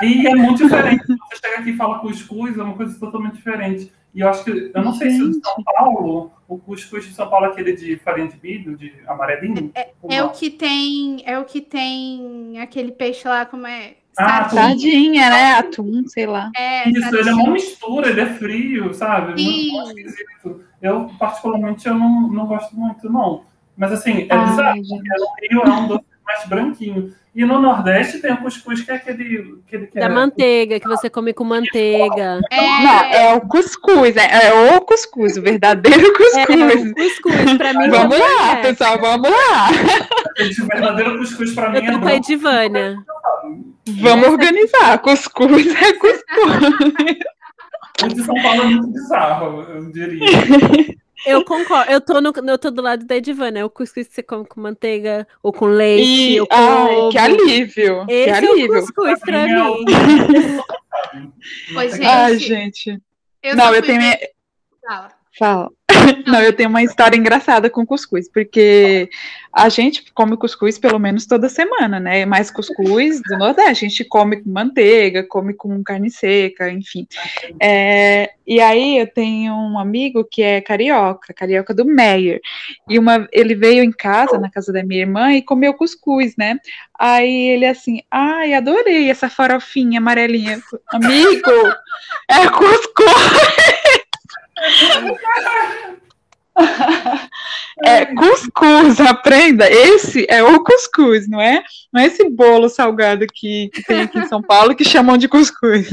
E 0.00 0.26
é 0.28 0.34
muito 0.34 0.62
diferente. 0.64 1.04
Você 1.06 1.40
chega 1.44 1.58
aqui 1.60 1.70
e 1.70 1.76
fala 1.76 1.98
cuscuz, 1.98 2.56
é 2.56 2.62
uma 2.62 2.76
coisa 2.76 2.98
totalmente 3.00 3.34
diferente. 3.34 3.92
E 4.14 4.20
eu 4.20 4.28
acho 4.28 4.44
que, 4.44 4.70
eu 4.72 4.82
não 4.82 4.94
sei 4.94 5.10
se 5.10 5.22
o 5.22 5.30
de 5.30 5.40
São 5.44 5.62
Paulo, 5.62 6.30
o 6.48 6.56
cuscuz 6.56 7.04
de 7.04 7.12
São 7.12 7.28
Paulo 7.28 7.46
é 7.46 7.48
aquele 7.48 7.72
de 7.74 7.96
farinha 7.96 8.28
de 8.28 8.38
milho, 8.42 8.76
de 8.76 8.94
amarelinho. 9.06 9.72
É 10.08 10.22
o 10.22 10.30
que 10.30 10.50
tem, 10.50 11.22
é 11.26 11.38
o 11.38 11.44
que 11.44 11.60
tem 11.60 12.58
aquele 12.60 12.92
peixe 12.92 13.26
lá, 13.26 13.44
como 13.44 13.66
é? 13.66 13.96
Ah, 14.18 14.48
Sardinha. 14.48 14.62
Sardinha, 14.62 15.30
né? 15.30 15.52
Atum, 15.54 16.04
sei 16.06 16.26
lá. 16.26 16.50
É, 16.56 16.88
Isso, 16.88 16.98
ele 16.98 17.04
é 17.06 17.10
sardinha. 17.10 17.34
uma 17.34 17.50
mistura, 17.52 18.08
ele 18.08 18.20
é 18.20 18.26
frio, 18.26 18.94
sabe? 18.94 19.26
Muito, 19.28 19.40
Sim. 19.40 19.70
muito 19.72 20.00
esquisito. 20.00 20.60
Eu, 20.80 21.10
particularmente, 21.18 21.86
eu 21.86 21.94
não, 21.94 22.28
não 22.28 22.46
gosto 22.46 22.74
muito, 22.76 23.10
não. 23.12 23.42
Mas, 23.76 23.92
assim, 23.92 24.26
é 24.28 24.34
Ai, 24.34 24.46
bizarro, 24.46 24.76
gente. 24.76 24.88
porque 24.88 25.08
no 25.18 25.60
Rio 25.60 25.70
é 25.72 25.76
um 25.76 25.88
doce 25.88 26.04
mais 26.24 26.44
branquinho. 26.46 27.12
E 27.34 27.44
no 27.44 27.60
Nordeste 27.60 28.18
tem 28.18 28.32
o 28.32 28.38
cuscuz, 28.38 28.80
que 28.80 28.90
é 28.90 28.94
aquele, 28.94 29.60
aquele 29.66 29.86
que 29.88 29.98
Da 30.00 30.06
é... 30.06 30.08
manteiga, 30.08 30.80
que 30.80 30.88
você 30.88 31.10
come 31.10 31.34
com 31.34 31.44
manteiga. 31.44 32.40
É, 32.50 32.60
Não, 32.82 33.04
é 33.04 33.34
o 33.34 33.42
cuscuz, 33.42 34.14
né? 34.14 34.26
É 34.46 34.74
o 34.74 34.80
cuscuz, 34.80 35.36
o 35.36 35.42
verdadeiro 35.42 36.00
É, 36.00 36.46
cuscuz. 36.46 36.90
o 36.90 36.94
cuscuz, 36.94 37.54
pra 37.58 37.74
mim 37.74 37.90
Vamos 37.90 38.18
lá, 38.18 38.52
é. 38.52 38.62
pessoal, 38.62 38.98
vamos 38.98 39.28
lá. 39.30 39.68
Esse 40.38 40.62
verdadeiro 40.66 41.18
cuscuz, 41.18 41.54
pra 41.54 41.70
mim, 41.70 41.78
Eu 41.78 41.84
é 41.84 41.92
tô 41.92 42.00
com 42.00 42.08
a. 42.08 42.14
Edivânia. 42.14 42.96
Vamos 44.00 44.28
organizar. 44.28 44.98
Cuscuz 44.98 45.66
é 45.74 45.92
cuscuz. 45.94 47.18
O 48.04 48.08
de 48.08 48.22
São 48.22 48.34
Paulo 48.42 48.62
é 48.62 48.64
muito 48.66 48.88
bizarro, 48.88 49.62
eu 49.62 49.90
diria. 49.92 50.20
Eu 51.24 51.44
concordo. 51.44 51.90
Eu 51.90 52.00
tô, 52.00 52.20
no, 52.20 52.30
eu 52.46 52.58
tô 52.58 52.70
do 52.70 52.80
lado 52.82 53.04
da 53.04 53.16
Edivânia. 53.16 53.60
É 53.60 53.64
o 53.64 53.70
cuscuz 53.70 54.06
que 54.06 54.14
você 54.14 54.22
come 54.22 54.46
com 54.46 54.60
manteiga, 54.60 55.26
ou 55.42 55.52
com 55.52 55.64
leite, 55.66 56.06
E, 56.34 56.40
ou 56.40 56.46
com 56.46 56.54
ai, 56.54 56.94
ovo. 56.94 57.10
que 57.10 57.18
alívio. 57.18 58.06
que 58.06 58.12
Esse 58.12 58.30
é 58.30 58.48
o 58.48 58.52
alívio. 58.52 58.80
cuscuz 58.80 59.20
pra 59.20 59.44
mim 59.44 59.50
é 59.50 59.62
o-. 59.64 59.84
Pois, 61.74 61.92
gente, 61.92 62.04
Ai, 62.06 62.38
gente. 62.38 63.02
eu 63.42 63.56
Não, 63.56 63.74
eu 63.74 63.82
tenho. 63.82 64.00
Fala. 64.86 65.08
Fala. 65.36 65.70
Não, 66.26 66.40
eu 66.40 66.52
tenho 66.52 66.68
uma 66.68 66.82
história 66.82 67.16
engraçada 67.16 67.70
com 67.70 67.86
cuscuz, 67.86 68.28
porque 68.28 69.08
a 69.52 69.68
gente 69.68 70.04
come 70.12 70.36
cuscuz 70.36 70.78
pelo 70.78 70.98
menos 70.98 71.26
toda 71.26 71.48
semana, 71.48 71.98
né? 71.98 72.26
Mais 72.26 72.50
cuscuz 72.50 73.20
do 73.22 73.38
Nordeste. 73.38 73.84
A 73.84 73.88
gente 73.88 74.04
come 74.04 74.42
com 74.42 74.50
manteiga, 74.50 75.26
come 75.26 75.54
com 75.54 75.82
carne 75.82 76.10
seca, 76.10 76.70
enfim. 76.70 77.06
É, 77.60 78.30
e 78.46 78.60
aí 78.60 78.98
eu 78.98 79.06
tenho 79.06 79.54
um 79.54 79.78
amigo 79.78 80.24
que 80.24 80.42
é 80.42 80.60
carioca, 80.60 81.32
carioca 81.34 81.74
do 81.74 81.84
Meyer. 81.84 82.40
E 82.88 82.98
uma, 82.98 83.26
ele 83.32 83.54
veio 83.54 83.82
em 83.82 83.92
casa, 83.92 84.38
na 84.38 84.50
casa 84.50 84.72
da 84.72 84.82
minha 84.82 85.00
irmã, 85.00 85.32
e 85.32 85.42
comeu 85.42 85.74
cuscuz, 85.74 86.36
né? 86.36 86.58
Aí 86.98 87.48
ele 87.48 87.66
assim, 87.66 88.02
ai, 88.10 88.54
adorei 88.54 89.10
essa 89.10 89.28
farofinha 89.28 89.98
amarelinha. 89.98 90.60
Amigo, 90.92 91.50
é 92.28 92.48
cuscuz! 92.48 93.75
É 97.84 98.06
cuscuz, 98.06 98.98
aprenda. 99.00 99.70
Esse 99.70 100.26
é 100.30 100.42
o 100.42 100.64
cuscuz, 100.64 101.28
não 101.28 101.40
é? 101.40 101.62
Não 101.92 102.00
é 102.00 102.06
esse 102.06 102.28
bolo 102.30 102.68
salgado 102.68 103.26
que, 103.26 103.68
que 103.68 103.82
tem 103.82 104.00
aqui 104.00 104.18
em 104.18 104.26
São 104.26 104.40
Paulo 104.40 104.74
que 104.74 104.84
chamam 104.84 105.18
de 105.18 105.28
cuscuz. 105.28 105.90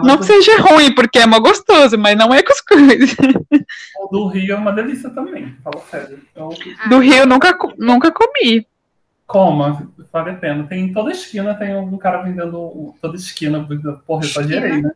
Não 0.00 0.16
que 0.16 0.24
seja 0.24 0.58
ruim, 0.60 0.94
porque 0.94 1.18
é 1.18 1.26
mó 1.26 1.38
gostoso, 1.38 1.98
mas 1.98 2.16
não 2.16 2.32
é 2.32 2.42
cuscuz. 2.42 3.14
O 4.00 4.08
do 4.08 4.28
Rio 4.28 4.54
é 4.54 4.56
uma 4.56 4.72
delícia 4.72 5.10
também, 5.10 5.54
fala 5.62 5.82
sério. 5.90 6.18
Então, 6.32 6.48
Do 6.88 6.98
Rio 6.98 7.16
eu 7.16 7.26
nunca, 7.26 7.56
nunca 7.78 8.10
comi. 8.10 8.66
coma, 9.26 9.92
vale 10.10 10.30
a 10.30 10.34
pena. 10.34 10.64
Tem 10.66 10.84
em 10.84 10.92
toda 10.92 11.10
esquina, 11.10 11.54
tem 11.54 11.76
um 11.76 11.98
cara 11.98 12.22
vendendo 12.22 12.94
toda 13.02 13.16
esquina. 13.16 13.66
Porra, 14.06 14.24
eu 14.24 14.28
exagerei, 14.28 14.80
né? 14.80 14.92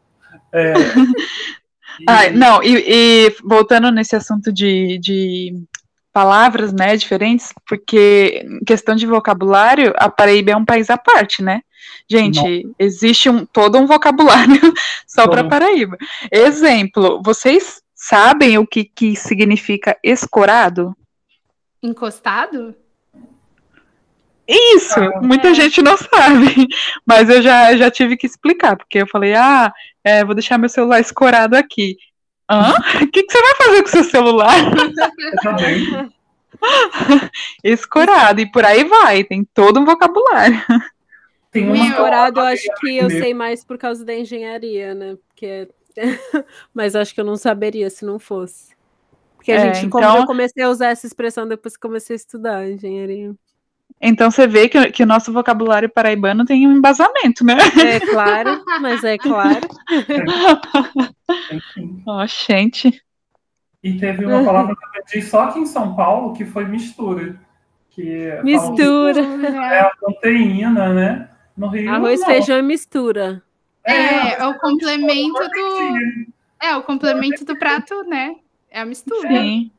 É, 0.53 0.73
Ai, 2.07 2.31
não, 2.31 2.63
e, 2.63 2.85
e 2.87 3.37
voltando 3.45 3.91
nesse 3.91 4.17
assunto 4.17 4.53
de, 4.53 4.99
de 4.99 5.55
palavras, 6.13 6.73
né, 6.73 6.97
diferentes, 6.97 7.53
porque 7.67 8.45
questão 8.67 8.95
de 8.95 9.07
vocabulário, 9.07 9.93
a 9.97 10.09
Paraíba 10.09 10.53
é 10.53 10.57
um 10.57 10.65
país 10.65 10.91
à 10.91 10.99
parte, 10.99 11.43
né? 11.43 11.63
Gente, 12.09 12.69
existe 12.79 13.31
um, 13.31 13.47
todo 13.47 13.79
um 13.79 13.87
vocabulário 13.87 14.61
só 15.07 15.29
para. 15.29 15.49
Paraíba. 15.49 15.97
Exemplo, 16.31 17.21
vocês 17.25 17.81
sabem 17.95 18.59
o 18.59 18.67
que, 18.67 18.85
que 18.85 19.15
significa 19.15 19.97
escorado? 20.03 20.95
Encostado? 21.83 22.75
Isso, 24.53 24.99
Ah, 24.99 25.21
muita 25.23 25.49
é. 25.49 25.55
gente 25.55 25.81
não 25.81 25.97
sabe, 25.97 26.67
mas 27.07 27.31
eu 27.31 27.41
já, 27.41 27.77
já 27.77 27.91
tive 27.91 28.17
que 28.17 28.27
explicar, 28.27 28.77
porque 28.77 28.99
eu 28.99 29.07
falei, 29.07 29.35
ah, 29.35 29.73
é, 30.03 30.25
vou 30.25 30.35
deixar 30.35 30.59
meu 30.59 30.69
celular 30.69 31.01
escorado 31.01 31.57
aqui. 31.57 31.97
Hã? 32.51 32.73
O 32.73 32.75
que, 33.13 33.23
que 33.23 33.33
você 33.33 33.41
vai 33.43 33.55
fazer 33.55 33.83
com 33.83 33.89
seu 33.89 34.05
celular? 34.05 34.55
eu 34.59 35.37
também. 35.43 36.11
Escorado, 37.63 38.41
e 38.41 38.51
por 38.51 38.65
aí 38.65 38.85
vai, 38.85 39.25
tem 39.25 39.45
todo 39.45 39.79
um 39.81 39.85
vocabulário. 39.85 40.61
Tem 41.53 41.65
uma 41.67 41.77
Escorado, 41.77 42.41
eu 42.41 42.45
acho 42.47 42.69
que 42.81 42.97
eu 42.97 43.11
sei 43.11 43.35
mais 43.35 43.65
por 43.65 43.77
causa 43.79 44.05
da 44.05 44.15
engenharia, 44.15 44.95
né? 44.95 45.17
Porque... 45.29 45.69
Mas 46.73 46.95
acho 46.95 47.13
que 47.15 47.21
eu 47.21 47.25
não 47.25 47.37
saberia 47.37 47.91
se 47.91 48.05
não 48.05 48.19
fosse. 48.19 48.75
Porque 49.37 49.51
a 49.53 49.57
É, 49.57 49.75
gente, 49.75 49.89
como 49.91 50.05
então- 50.05 50.19
eu 50.19 50.27
comecei 50.27 50.63
a 50.63 50.69
usar 50.69 50.89
essa 50.89 51.07
expressão 51.07 51.47
depois 51.49 51.75
que 51.77 51.81
comecei 51.81 52.15
a 52.15 52.17
estudar 52.19 52.69
engenharia. 52.71 53.33
Então 54.01 54.31
você 54.31 54.47
vê 54.47 54.69
que, 54.69 54.91
que 54.93 55.03
o 55.03 55.07
nosso 55.07 55.31
vocabulário 55.31 55.89
paraibano 55.89 56.45
tem 56.47 56.67
um 56.67 56.73
embasamento, 56.73 57.45
né? 57.45 57.59
É 57.85 58.01
claro, 58.01 58.65
mas 58.81 59.05
é 59.05 59.19
claro. 59.19 59.61
Ó, 62.07 62.27
gente. 62.27 63.03
E 63.83 63.99
teve 63.99 64.25
uma 64.25 64.43
palavra 64.43 64.75
que 64.75 64.83
eu 64.83 64.89
aprendi 64.89 65.27
só 65.27 65.45
aqui 65.45 65.59
em 65.59 65.67
São 65.67 65.95
Paulo, 65.95 66.33
que 66.33 66.45
foi 66.45 66.65
mistura. 66.65 67.39
Que 67.91 68.31
falam 68.31 68.45
Mistura. 68.45 69.21
é 69.21 69.81
a 69.81 69.91
proteína, 69.99 70.95
né? 70.95 71.29
No 71.57 71.69
Rio. 71.69 71.91
Arroz, 71.91 72.21
não. 72.21 72.27
feijão 72.27 72.59
e 72.59 72.63
mistura. 72.63 73.43
É, 73.85 74.41
é 74.41 74.47
o 74.47 74.59
complemento 74.59 75.41
do. 75.41 76.33
É, 76.63 76.77
o 76.77 76.83
complemento 76.83 77.45
do 77.45 77.59
prato, 77.59 78.03
né? 78.05 78.37
É 78.71 78.81
a 78.81 78.85
mistura. 78.85 79.29
Sim. 79.29 79.71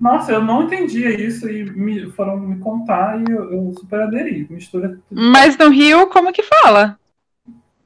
Nossa, 0.00 0.32
eu 0.32 0.42
não 0.42 0.62
entendia 0.62 1.10
isso 1.10 1.48
e 1.48 1.64
me, 1.64 2.10
foram 2.12 2.38
me 2.38 2.58
contar 2.60 3.20
e 3.20 3.32
eu, 3.32 3.52
eu 3.52 3.74
super 3.78 4.02
aderi. 4.02 4.46
Mistura. 4.48 5.00
Mas 5.10 5.56
no 5.58 5.70
Rio, 5.70 6.06
como 6.06 6.32
que 6.32 6.42
fala? 6.42 6.96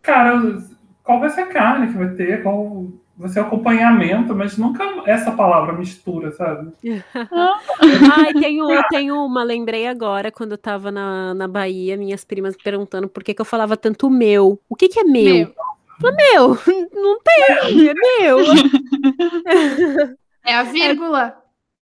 Cara, 0.02 0.62
qual 1.02 1.20
vai 1.20 1.30
ser 1.30 1.42
a 1.42 1.46
carne 1.46 1.88
que 1.88 1.96
vai 1.96 2.10
ter? 2.10 2.42
Qual 2.42 2.88
vai 3.16 3.30
ser 3.30 3.40
o 3.40 3.44
acompanhamento? 3.44 4.34
Mas 4.34 4.58
nunca 4.58 4.84
essa 5.06 5.32
palavra 5.32 5.72
mistura, 5.72 6.32
sabe? 6.32 6.72
Ai, 6.84 8.34
tem, 8.34 8.62
um, 8.62 8.82
tem 8.90 9.10
uma, 9.10 9.42
lembrei 9.42 9.86
agora, 9.86 10.30
quando 10.30 10.52
eu 10.52 10.58
tava 10.58 10.90
na, 10.90 11.32
na 11.32 11.48
Bahia, 11.48 11.96
minhas 11.96 12.24
primas 12.24 12.56
perguntando 12.56 13.08
por 13.08 13.24
que, 13.24 13.32
que 13.32 13.40
eu 13.40 13.46
falava 13.46 13.76
tanto 13.76 14.10
meu. 14.10 14.60
O 14.68 14.76
que, 14.76 14.88
que 14.88 15.00
é 15.00 15.04
meu? 15.04 15.34
Meu. 15.34 15.54
Meu, 16.02 16.58
não 16.92 17.20
tem, 17.20 17.88
é 17.88 17.94
meu. 17.94 18.38
É 20.44 20.56
a 20.56 20.64
vírgula. 20.64 21.41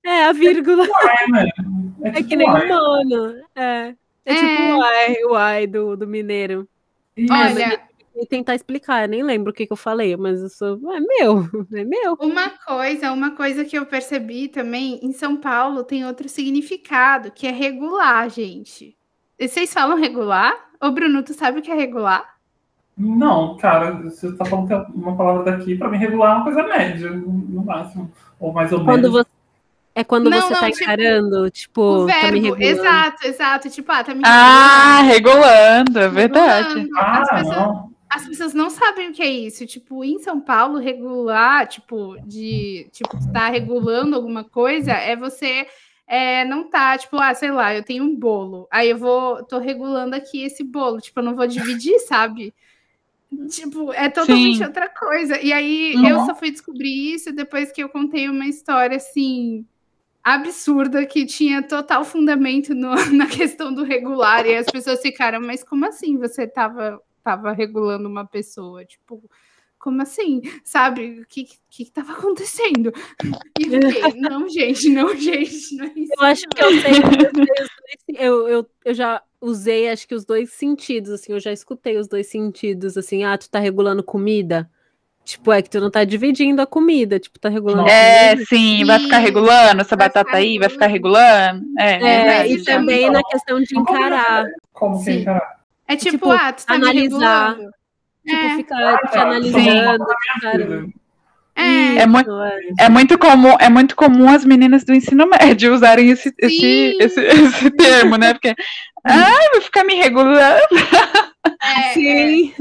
É 0.04 0.24
a 0.26 0.32
vírgula, 0.32 0.84
É, 0.84 1.28
né? 1.30 1.46
É, 2.04 2.08
é 2.20 2.22
tipo 2.22 2.28
que 2.28 2.36
nem 2.36 2.48
uai. 2.48 2.66
humano. 2.66 3.42
É, 3.54 3.94
é, 4.24 4.34
É. 4.34 4.34
tipo 4.34 4.62
o 4.62 4.78
uai, 4.78 5.24
o 5.24 5.30
uai 5.32 5.66
do, 5.66 5.96
do 5.96 6.06
mineiro. 6.06 6.68
Olha, 7.30 7.80
E 8.14 8.26
tentar 8.26 8.54
explicar, 8.54 9.02
eu 9.04 9.08
nem 9.08 9.22
lembro 9.22 9.50
o 9.52 9.54
que, 9.54 9.66
que 9.66 9.72
eu 9.72 9.76
falei, 9.76 10.16
mas 10.16 10.40
eu 10.42 10.48
sou. 10.50 10.76
É 10.94 11.00
meu, 11.00 11.48
é 11.74 11.84
meu. 11.84 12.18
uma 12.20 12.50
coisa, 12.50 13.12
uma 13.12 13.30
coisa 13.36 13.64
que 13.64 13.76
eu 13.78 13.86
percebi 13.86 14.48
também, 14.48 14.98
em 15.02 15.12
São 15.12 15.36
Paulo 15.36 15.84
tem 15.84 16.04
outro 16.04 16.28
significado, 16.28 17.30
que 17.32 17.46
é 17.46 17.50
regular, 17.50 18.28
gente. 18.30 18.96
E 19.38 19.48
Vocês 19.48 19.72
falam 19.72 19.96
regular? 19.98 20.52
Ô, 20.80 20.90
Bruno, 20.90 21.22
tu 21.22 21.32
sabe 21.34 21.60
o 21.60 21.62
que 21.62 21.70
é 21.70 21.74
regular? 21.74 22.36
Não, 22.96 23.56
cara, 23.56 23.92
você 24.02 24.30
tá 24.36 24.44
falando 24.44 24.66
que 24.68 24.74
é 24.74 24.78
uma 24.94 25.16
palavra 25.16 25.44
daqui, 25.44 25.76
pra 25.76 25.88
mim 25.88 25.96
regular 25.96 26.32
é 26.32 26.34
uma 26.36 26.44
coisa 26.44 26.62
média, 26.64 27.10
no 27.10 27.64
máximo. 27.64 28.12
Ou 28.38 28.52
mais 28.52 28.70
ou 28.72 28.84
Quando 28.84 29.10
menos. 29.10 29.10
você, 29.10 29.30
É 29.94 30.02
quando 30.02 30.30
Não, 30.30 30.40
você 30.40 30.54
não, 30.54 30.60
tá 30.60 30.70
tipo, 30.70 30.82
encarando, 30.84 31.50
tipo, 31.50 31.80
O 31.82 32.06
tá 32.18 32.32
me 32.32 32.40
verbo, 32.40 32.54
regulando. 32.54 32.62
exato, 32.64 33.26
exato. 33.26 33.70
Tipo, 33.70 33.92
ah, 33.92 34.04
tá 34.04 34.14
me 34.14 34.22
Ah, 34.24 35.02
regulando, 35.02 35.02
regulando, 35.02 35.98
é 36.00 36.08
verdade. 36.08 36.68
regulando. 36.74 36.88
Ah, 36.96 37.20
As 37.20 37.28
pessoas, 37.30 37.56
não. 37.56 37.92
as 38.08 38.26
pessoas 38.28 38.54
não 38.54 38.70
sabem 38.70 39.10
o 39.10 39.12
que 39.12 39.22
é 39.22 39.30
isso. 39.30 39.66
Tipo, 39.66 40.02
em 40.04 40.18
São 40.18 40.40
Paulo, 40.40 40.78
regular, 40.78 41.66
tipo, 41.68 42.16
de 42.24 42.88
tipo, 42.92 43.18
tá 43.32 43.48
regulando 43.50 44.16
alguma 44.16 44.44
coisa, 44.44 44.92
é 44.92 45.14
você 45.16 45.66
é, 46.06 46.44
não 46.46 46.68
tá, 46.70 46.96
tipo, 46.98 47.16
ah, 47.20 47.34
sei 47.34 47.50
lá, 47.50 47.74
eu 47.74 47.82
tenho 47.84 48.04
um 48.04 48.16
bolo. 48.16 48.66
Aí 48.70 48.88
eu 48.90 48.98
vou, 48.98 49.44
tô 49.44 49.58
regulando 49.58 50.14
aqui 50.16 50.42
esse 50.42 50.64
bolo, 50.64 51.00
tipo, 51.00 51.20
eu 51.20 51.24
não 51.24 51.36
vou 51.36 51.46
dividir, 51.46 51.98
sabe? 52.00 52.54
Tipo, 53.50 53.92
é 53.94 54.10
totalmente 54.10 54.58
Sim. 54.58 54.64
outra 54.64 54.88
coisa. 54.88 55.40
E 55.40 55.52
aí 55.52 55.94
Uhum. 55.96 56.06
eu 56.08 56.20
só 56.26 56.34
fui 56.34 56.50
descobrir 56.50 57.14
isso 57.14 57.32
depois 57.32 57.72
que 57.72 57.82
eu 57.82 57.88
contei 57.88 58.28
uma 58.28 58.46
história 58.46 58.96
assim 58.96 59.66
absurda 60.22 61.04
que 61.04 61.26
tinha 61.26 61.62
total 61.62 62.04
fundamento 62.04 62.74
no- 62.74 62.94
na 63.12 63.26
questão 63.26 63.72
do 63.74 63.82
regular 63.82 64.46
e 64.46 64.56
as 64.56 64.66
pessoas 64.66 65.00
ficaram, 65.00 65.40
mas 65.40 65.64
como 65.64 65.84
assim 65.86 66.16
você 66.16 66.46
tava, 66.46 67.00
tava 67.22 67.52
regulando 67.52 68.08
uma 68.08 68.26
pessoa? 68.26 68.84
Tipo, 68.84 69.22
como 69.78 70.00
assim? 70.00 70.40
Sabe? 70.62 71.20
O 71.20 71.26
que, 71.26 71.44
que, 71.44 71.58
que 71.84 71.90
tava 71.90 72.12
acontecendo? 72.12 72.92
E 73.58 73.64
fiquei, 73.64 74.12
não, 74.20 74.48
gente, 74.48 74.88
não, 74.88 75.16
gente, 75.16 75.74
não 75.74 75.86
é 75.86 75.92
isso. 75.96 76.12
Eu 76.16 76.24
acho 76.24 76.48
que 76.48 76.62
eu 76.62 76.70
sei, 76.80 76.92
eu, 78.16 78.48
eu, 78.48 78.70
eu 78.84 78.94
já 78.94 79.20
usei, 79.40 79.88
acho 79.88 80.06
que 80.06 80.14
os 80.14 80.24
dois 80.24 80.52
sentidos, 80.52 81.10
assim, 81.10 81.32
eu 81.32 81.40
já 81.40 81.52
escutei 81.52 81.98
os 81.98 82.06
dois 82.06 82.28
sentidos, 82.28 82.96
assim, 82.96 83.24
ah, 83.24 83.36
tu 83.36 83.50
tá 83.50 83.58
regulando 83.58 84.04
comida? 84.04 84.70
Tipo, 85.24 85.52
é 85.52 85.62
que 85.62 85.70
tu 85.70 85.80
não 85.80 85.90
tá 85.90 86.02
dividindo 86.04 86.60
a 86.60 86.66
comida, 86.66 87.18
tipo, 87.20 87.38
tá 87.38 87.48
regulando 87.48 87.88
É, 87.88 88.36
sim, 88.44 88.84
vai 88.84 88.98
ficar 88.98 89.18
regulando 89.18 89.80
essa 89.80 89.94
vai 89.96 90.08
batata 90.08 90.26
ficar 90.26 90.38
aí, 90.38 90.58
vai 90.58 90.68
ficar 90.68 90.86
regulando. 90.88 91.64
É, 91.78 91.92
É, 91.94 91.98
verdade, 92.24 92.52
e 92.54 92.64
também 92.64 93.08
na 93.10 93.22
questão 93.24 93.60
de 93.62 93.78
encarar, 93.78 94.46
Como 94.72 95.02
que 95.02 95.10
encarar? 95.12 95.60
É 95.86 95.94
tipo, 95.96 96.10
tipo, 96.12 96.30
ah, 96.30 96.52
tu 96.52 96.66
tá 96.66 96.76
me 96.76 96.84
analisar. 96.84 97.50
regulando. 97.50 97.70
tipo, 98.26 98.36
É. 98.46 98.56
ficar 98.56 98.98
te 98.98 99.12
tá. 99.12 99.22
analisando, 99.22 100.04
É, 101.54 101.96
É 102.02 102.06
muito, 102.06 102.30
É. 102.42 102.60
é 102.80 102.88
muito 102.88 103.18
comum, 103.18 103.54
é 103.60 103.68
muito 103.68 103.94
comum 103.94 104.28
as 104.28 104.44
meninas 104.44 104.84
do 104.84 104.92
ensino 104.94 105.26
médio 105.26 105.72
usarem 105.74 106.10
esse, 106.10 106.34
esse, 106.38 106.96
esse, 107.00 107.20
esse 107.20 107.70
termo, 107.70 108.16
né? 108.16 108.32
Porque, 108.32 108.54
ai, 109.04 109.48
vai 109.52 109.60
ficar 109.60 109.84
me 109.84 109.94
regulando. 109.94 110.40
é, 111.62 111.92
Sim, 111.94 112.52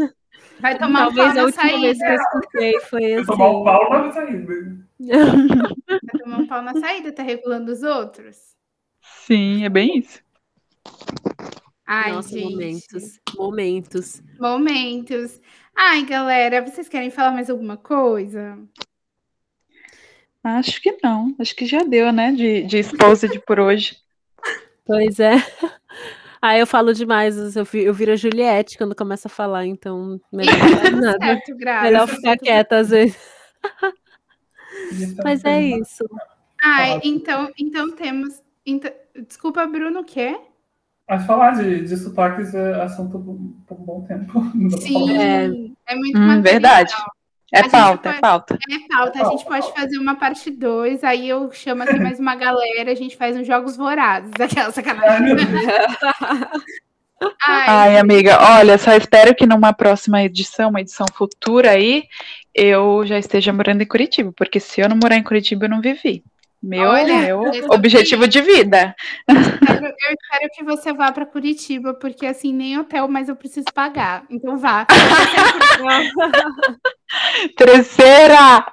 vai 0.62 0.78
tomar 0.78 1.08
um 1.08 1.16
pau 1.16 1.28
talvez 1.28 1.38
a 1.38 1.44
na 1.44 1.44
última 1.44 1.80
vez 1.80 2.04
que 2.04 2.12
eu 2.12 2.18
saída. 2.18 2.24
escutei 2.24 2.80
foi 2.82 3.04
Eu 3.04 3.26
tomar 3.26 3.50
o 3.52 3.56
assim. 3.58 3.64
pau 3.64 3.90
na 3.90 4.12
saída. 4.14 4.54
Vai 6.06 6.16
tomar 6.18 6.38
um 6.40 6.48
pau 6.48 6.62
na 6.62 6.76
saída, 6.76 7.12
tá 7.12 7.24
regulando 7.24 7.72
os 7.72 7.84
outros. 7.84 8.56
Sim, 9.02 9.64
é 9.66 9.70
bem 9.70 10.00
isso. 10.00 10.22
Ai, 11.86 12.14
Nossa, 12.14 12.30
gente. 12.30 12.44
momentos, 12.52 13.20
momentos. 13.36 14.22
Momentos. 14.40 15.40
Ai, 15.76 16.06
galera, 16.06 16.62
vocês 16.62 16.88
querem 16.88 17.10
falar 17.12 17.32
mais 17.32 17.50
alguma 17.50 17.78
coisa? 17.78 18.58
Acho 20.44 20.82
que 20.82 20.98
não. 21.04 21.36
Acho 21.40 21.56
que 21.56 21.66
já 21.66 21.84
deu, 21.84 22.12
né? 22.12 22.32
De, 22.32 22.64
de 22.64 22.78
exposed 22.80 23.40
por 23.46 23.60
hoje. 23.60 23.98
Pois 24.86 25.20
é. 25.20 25.36
Aí 26.42 26.60
eu 26.60 26.66
falo 26.66 26.92
demais, 26.94 27.56
eu, 27.56 27.64
vi- 27.64 27.84
eu 27.84 27.94
viro 27.94 28.14
a 28.14 28.16
Juliette 28.16 28.78
quando 28.78 28.96
começa 28.96 29.28
a 29.28 29.32
falar, 29.32 29.66
então 29.66 30.20
melhor 30.34 30.58
não 30.58 30.70
falar 30.82 30.92
nada. 30.92 31.26
certo. 31.26 31.56
Melhor 31.84 32.08
ficar 32.08 32.38
quieta 32.38 32.78
às 32.80 32.90
vezes. 32.90 33.18
Isso 34.92 35.16
Mas 35.24 35.44
é 35.46 35.62
isso. 35.62 36.04
Ótimo. 36.64 37.02
então, 37.04 37.52
então 37.60 37.92
temos. 37.96 38.42
então- 38.66 38.92
desculpa, 39.28 39.66
Bruno, 39.68 40.00
o 40.02 40.04
quê? 40.04 40.40
Mas 41.08 41.26
falar 41.26 41.52
de, 41.62 41.82
de 41.84 41.98
sotaques 41.98 42.54
é 42.56 42.82
assunto 42.82 43.20
por 43.68 43.78
um 43.80 43.84
bom 43.84 44.06
tempo. 44.08 44.42
Sim. 44.82 45.18
É. 45.18 45.46
é, 45.88 45.96
muito 45.96 46.18
Hum, 46.18 46.22
material. 46.28 46.42
verdade. 46.42 46.94
É 47.54 47.68
pauta, 47.68 48.10
é 48.10 48.12
pode- 48.14 48.22
pauta. 48.22 48.58
É 48.72 48.96
pauta, 48.96 49.22
a 49.22 49.30
gente 49.32 49.46
pode 49.46 49.74
fazer 49.74 49.98
uma 49.98 50.16
parte 50.16 50.50
2, 50.50 51.04
aí 51.04 51.28
eu 51.28 51.52
chamo 51.52 51.84
aqui 51.84 52.00
mais 52.00 52.18
uma 52.20 52.34
galera, 52.36 52.92
a 52.92 52.96
gente 52.96 53.18
faz 53.18 53.36
uns 53.36 53.46
jogos 53.46 53.76
vorazes, 53.76 54.32
aquela 54.40 54.68
Ai, 54.68 54.72
sacanagem. 54.72 55.36
Ai, 57.46 57.66
Ai, 57.68 57.98
amiga, 58.00 58.38
olha, 58.58 58.78
só 58.78 58.94
espero 58.94 59.36
que 59.36 59.46
numa 59.46 59.74
próxima 59.74 60.24
edição, 60.24 60.70
uma 60.70 60.82
edição 60.82 61.06
futura 61.14 61.72
aí, 61.72 62.06
eu 62.56 63.06
já 63.06 63.20
esteja 63.20 63.54
morando 63.54 63.82
em 63.84 63.88
Curitiba, 63.88 64.32
porque 64.36 64.60
se 64.60 64.82
eu 64.82 64.90
não 64.90 64.98
morar 65.02 65.18
em 65.18 65.24
Curitiba, 65.24 65.66
eu 65.66 65.70
não 65.70 65.82
vivi. 65.82 66.24
Meu, 66.64 66.90
Olha, 66.90 67.18
meu 67.22 67.42
objetivo 67.72 68.28
de 68.28 68.40
vida. 68.40 68.96
eu 69.28 69.36
espero, 69.36 69.86
eu 69.86 70.14
espero 70.14 70.50
que 70.56 70.64
você 70.64 70.94
vá 70.94 71.12
para 71.12 71.26
Curitiba, 71.26 71.94
porque 71.96 72.24
assim, 72.26 72.54
nem 72.54 72.78
hotel 72.78 73.08
mais 73.08 73.30
eu 73.30 73.36
preciso 73.36 73.66
pagar. 73.74 74.24
Então 74.30 74.58
vá. 74.58 74.86
Terceira! 77.56 78.66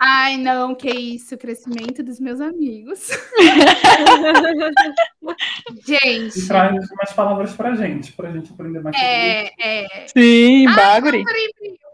Ai, 0.00 0.36
não, 0.36 0.76
que 0.76 0.88
isso, 0.88 1.36
crescimento 1.36 2.04
dos 2.04 2.20
meus 2.20 2.40
amigos. 2.40 3.08
Gente, 5.84 6.38
E 6.38 6.46
traz 6.46 6.88
umas 6.90 7.12
palavras 7.12 7.52
pra 7.54 7.74
gente, 7.74 8.12
pra 8.12 8.30
gente 8.30 8.52
aprender 8.52 8.80
mais 8.80 8.94
é, 8.96 9.50
é, 9.58 10.06
Sim, 10.06 10.68
Ah, 10.68 10.76
bagre. 10.76 11.24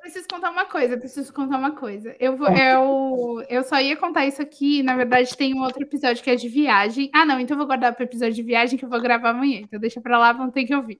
Preciso 0.04 0.28
contar 0.28 0.50
uma 0.50 0.66
coisa, 0.66 0.94
eu 0.94 0.98
preciso 0.98 1.32
contar 1.32 1.56
uma 1.56 1.70
coisa. 1.70 2.14
Eu, 2.20 2.36
vou, 2.36 2.46
eu, 2.48 3.42
eu 3.48 3.64
só 3.64 3.80
ia 3.80 3.96
contar 3.96 4.26
isso 4.26 4.42
aqui, 4.42 4.82
na 4.82 4.94
verdade 4.94 5.34
tem 5.34 5.54
um 5.54 5.62
outro 5.62 5.82
episódio 5.82 6.22
que 6.22 6.28
é 6.28 6.36
de 6.36 6.46
viagem. 6.46 7.08
Ah, 7.10 7.24
não, 7.24 7.40
então 7.40 7.54
eu 7.54 7.58
vou 7.58 7.66
guardar 7.66 7.94
para 7.94 8.02
o 8.02 8.06
episódio 8.06 8.34
de 8.34 8.42
viagem 8.42 8.78
que 8.78 8.84
eu 8.84 8.88
vou 8.90 9.00
gravar 9.00 9.30
amanhã. 9.30 9.60
Então 9.62 9.80
deixa 9.80 10.02
pra 10.02 10.18
lá, 10.18 10.30
vão 10.34 10.50
ter 10.50 10.66
que 10.66 10.74
ouvir. 10.74 10.98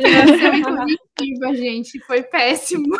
Passeio 0.00 1.50
em 1.50 1.56
gente, 1.56 1.98
foi 2.06 2.22
péssimo. 2.22 2.96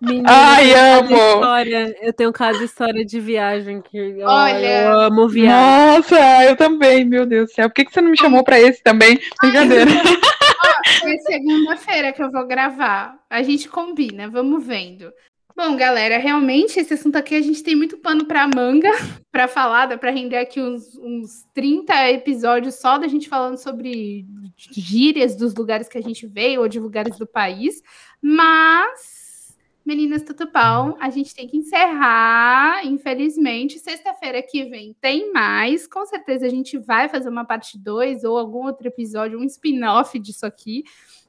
Menina, 0.00 0.26
Ai, 0.30 0.72
amo. 0.72 1.14
História, 1.14 1.96
eu 2.00 2.12
tenho 2.14 2.32
cada 2.32 2.64
história 2.64 3.04
de 3.04 3.20
viagem 3.20 3.82
que 3.82 3.98
eu, 3.98 4.26
Olha. 4.26 4.84
eu 4.84 5.00
amo 5.00 5.28
viagem. 5.28 5.98
Nossa, 5.98 6.44
eu 6.44 6.56
também, 6.56 7.04
meu 7.04 7.26
Deus 7.26 7.50
do 7.50 7.54
céu. 7.54 7.68
Por 7.68 7.74
que, 7.74 7.84
que 7.84 7.92
você 7.92 8.00
não 8.00 8.10
me 8.10 8.18
chamou 8.18 8.42
pra 8.42 8.58
esse 8.58 8.82
também? 8.82 9.20
Brincadeira. 9.42 9.90
É 11.04 11.18
segunda-feira 11.18 12.12
que 12.12 12.22
eu 12.22 12.30
vou 12.30 12.46
gravar. 12.46 13.18
A 13.28 13.42
gente 13.42 13.68
combina, 13.68 14.28
vamos 14.28 14.64
vendo. 14.66 15.12
Bom, 15.56 15.76
galera, 15.76 16.18
realmente 16.18 16.78
esse 16.78 16.94
assunto 16.94 17.16
aqui 17.16 17.34
a 17.34 17.42
gente 17.42 17.64
tem 17.64 17.74
muito 17.74 17.98
pano 17.98 18.24
para 18.26 18.46
manga 18.46 18.90
para 19.32 19.48
falar, 19.48 19.86
dá 19.86 19.98
para 19.98 20.12
render 20.12 20.36
aqui 20.36 20.60
uns, 20.60 20.96
uns 20.96 21.44
30 21.52 22.10
episódios 22.12 22.76
só 22.76 22.96
da 22.96 23.08
gente 23.08 23.28
falando 23.28 23.56
sobre 23.56 24.24
gírias 24.56 25.34
dos 25.34 25.54
lugares 25.54 25.88
que 25.88 25.98
a 25.98 26.00
gente 26.00 26.28
veio 26.28 26.60
ou 26.60 26.68
de 26.68 26.78
lugares 26.78 27.18
do 27.18 27.26
país. 27.26 27.82
Mas, 28.22 29.17
meninas 29.88 30.22
Tutupão, 30.22 30.98
a 31.00 31.08
gente 31.08 31.34
tem 31.34 31.48
que 31.48 31.56
encerrar, 31.56 32.84
infelizmente. 32.84 33.78
Sexta-feira 33.78 34.42
que 34.42 34.66
vem 34.66 34.94
tem 35.00 35.32
mais. 35.32 35.86
Com 35.86 36.04
certeza 36.04 36.44
a 36.44 36.50
gente 36.50 36.76
vai 36.76 37.08
fazer 37.08 37.30
uma 37.30 37.46
parte 37.46 37.78
2 37.78 38.22
ou 38.22 38.36
algum 38.36 38.66
outro 38.66 38.86
episódio, 38.86 39.40
um 39.40 39.44
spin-off 39.44 40.18
disso 40.18 40.44
aqui. 40.44 40.84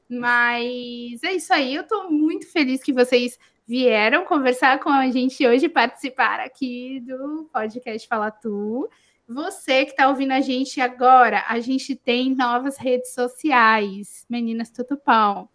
Mas 0.06 1.22
é 1.22 1.32
isso 1.32 1.54
aí. 1.54 1.74
Eu 1.74 1.86
tô 1.86 2.10
muito 2.10 2.46
feliz 2.52 2.82
que 2.82 2.92
vocês 2.92 3.38
vieram 3.66 4.26
conversar 4.26 4.78
com 4.78 4.90
a 4.90 5.10
gente 5.10 5.46
hoje, 5.46 5.66
participar 5.66 6.38
aqui 6.40 7.00
do 7.00 7.48
podcast 7.50 8.06
Fala 8.06 8.30
Tu. 8.30 8.86
Você 9.26 9.86
que 9.86 9.92
está 9.92 10.06
ouvindo 10.10 10.32
a 10.32 10.40
gente 10.42 10.82
agora, 10.82 11.46
a 11.48 11.60
gente 11.60 11.96
tem 11.96 12.34
novas 12.34 12.76
redes 12.76 13.14
sociais, 13.14 14.26
Meninas 14.28 14.70
Tutupão. 14.70 15.48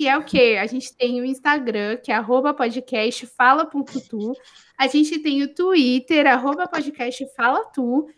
Que 0.00 0.08
é 0.08 0.16
o 0.16 0.24
quê? 0.24 0.56
A 0.58 0.64
gente 0.64 0.96
tem 0.96 1.20
o 1.20 1.26
Instagram, 1.26 1.98
que 1.98 2.10
é 2.10 2.14
arroba 2.14 2.54
podcast 2.54 3.26
fala.tu. 3.36 4.32
A 4.78 4.86
gente 4.86 5.18
tem 5.18 5.42
o 5.42 5.54
Twitter, 5.54 6.26
arroba 6.26 6.66
podcast 6.66 7.26
fala 7.36 7.66
tu. 7.66 8.08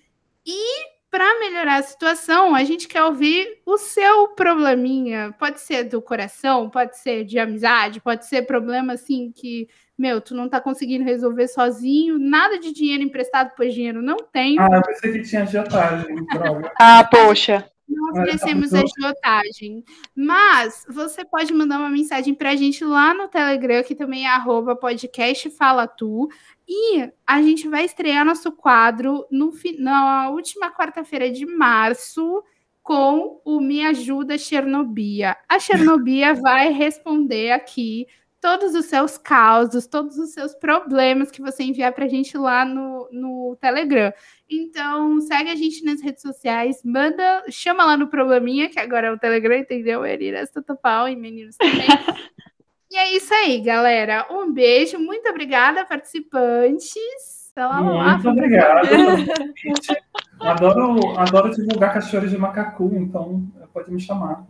E 0.47 0.87
para 1.11 1.41
melhorar 1.41 1.78
a 1.78 1.83
situação, 1.83 2.55
a 2.55 2.62
gente 2.62 2.87
quer 2.87 3.03
ouvir 3.03 3.61
o 3.66 3.76
seu 3.78 4.28
probleminha. 4.28 5.35
Pode 5.41 5.59
ser 5.59 5.83
do 5.83 6.01
coração, 6.01 6.70
pode 6.70 6.97
ser 6.99 7.24
de 7.24 7.37
amizade, 7.41 8.01
pode 8.01 8.26
ser 8.26 8.43
problema 8.43 8.93
assim 8.93 9.33
que, 9.35 9.68
meu, 9.99 10.20
tu 10.20 10.37
não 10.37 10.49
tá 10.49 10.61
conseguindo 10.61 11.03
resolver 11.03 11.49
sozinho, 11.49 12.16
nada 12.16 12.61
de 12.61 12.72
dinheiro 12.72 13.03
emprestado, 13.03 13.55
pois 13.57 13.74
dinheiro 13.74 14.01
não 14.01 14.18
tem. 14.18 14.57
Ah, 14.57 14.68
eu 14.72 14.83
pensei 14.83 15.12
que 15.14 15.22
tinha 15.22 15.45
droga. 15.45 16.72
Ah, 16.78 17.03
poxa. 17.03 17.71
Não 18.07 18.12
tá 18.12 18.22
oferecemos 18.22 18.72
muito- 18.72 18.92
agiotagem. 18.98 19.84
Mas 20.14 20.84
você 20.88 21.24
pode 21.24 21.53
mandar 21.53 21.78
uma 21.78 21.90
mensagem 21.90 22.34
para 22.34 22.50
a 22.50 22.57
gente 22.57 22.84
lá 22.84 23.14
no 23.14 23.28
Telegram, 23.28 23.82
que 23.82 23.94
também 23.94 24.24
é 24.26 24.28
arroba 24.28 24.76
podcast 24.76 25.50
Fala 25.50 25.86
Tu. 25.86 26.28
E 26.68 27.09
a 27.26 27.42
gente 27.42 27.68
vai 27.68 27.84
estrear 27.84 28.24
nosso 28.24 28.53
quadro 28.53 29.26
no, 29.30 29.53
na 29.78 30.30
última 30.30 30.70
quarta-feira 30.70 31.30
de 31.30 31.44
março 31.46 32.42
com 32.82 33.40
o 33.44 33.61
Me 33.61 33.84
Ajuda 33.86 34.36
Chernobia. 34.36 35.36
A 35.48 35.59
Chernobia 35.59 36.34
vai 36.34 36.70
responder 36.72 37.53
aqui 37.53 38.07
todos 38.43 38.74
os 38.74 38.86
seus 38.86 39.16
causos, 39.16 39.86
todos 39.86 40.18
os 40.18 40.32
seus 40.32 40.53
problemas 40.53 41.30
que 41.30 41.40
você 41.40 41.62
enviar 41.62 41.93
para 41.93 42.07
a 42.07 42.09
gente 42.09 42.36
lá 42.36 42.64
no, 42.64 43.09
no 43.12 43.57
Telegram. 43.61 44.12
Então, 44.51 45.20
segue 45.20 45.49
a 45.49 45.55
gente 45.55 45.84
nas 45.84 46.03
redes 46.03 46.22
sociais, 46.22 46.82
manda, 46.84 47.45
chama 47.49 47.84
lá 47.84 47.97
no 47.97 48.09
probleminha, 48.09 48.68
que 48.68 48.80
agora 48.80 49.07
é 49.07 49.12
o 49.12 49.18
Telegram, 49.18 49.55
entendeu? 49.55 50.05
Eriras 50.05 50.51
Totopau 50.51 51.09
e 51.09 51.14
meninos 51.14 51.57
também. 51.57 51.86
e 52.90 52.97
é 52.97 53.14
isso 53.14 53.32
aí, 53.32 53.61
galera. 53.61 54.26
Um 54.28 54.53
beijo, 54.53 54.99
muito 54.99 55.28
obrigada, 55.28 55.86
participantes. 55.86 57.53
Então, 57.53 57.97
lá, 57.97 58.14
Muito 58.14 58.28
obrigado. 58.28 58.88
adoro, 60.40 61.16
adoro 61.16 61.51
divulgar 61.51 61.95
cachoeiras 61.95 62.30
de 62.30 62.38
macacu, 62.38 62.90
então 62.95 63.47
pode 63.72 63.90
me 63.93 64.01
chamar. 64.01 64.45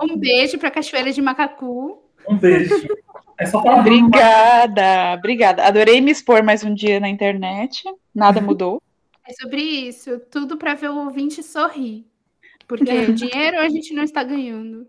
Um 0.00 0.16
beijo 0.16 0.58
para 0.58 0.70
Cachoeira 0.70 1.12
de 1.12 1.22
Macacu. 1.22 2.01
Um 2.28 2.36
beijo. 2.36 2.86
É 3.38 3.46
só 3.46 3.62
falar 3.62 3.80
Obrigada, 3.80 5.14
obrigada. 5.18 5.64
Adorei 5.64 6.00
me 6.00 6.10
expor 6.10 6.42
mais 6.42 6.62
um 6.62 6.72
dia 6.74 7.00
na 7.00 7.08
internet. 7.08 7.82
Nada 8.14 8.40
mudou. 8.40 8.80
É 9.28 9.32
sobre 9.34 9.60
isso, 9.62 10.20
tudo 10.30 10.56
para 10.56 10.74
ver 10.74 10.90
o 10.90 11.04
ouvinte 11.04 11.42
sorrir. 11.42 12.04
Porque 12.66 12.84
dinheiro 13.12 13.58
a 13.60 13.68
gente 13.68 13.92
não 13.94 14.02
está 14.04 14.22
ganhando. 14.22 14.86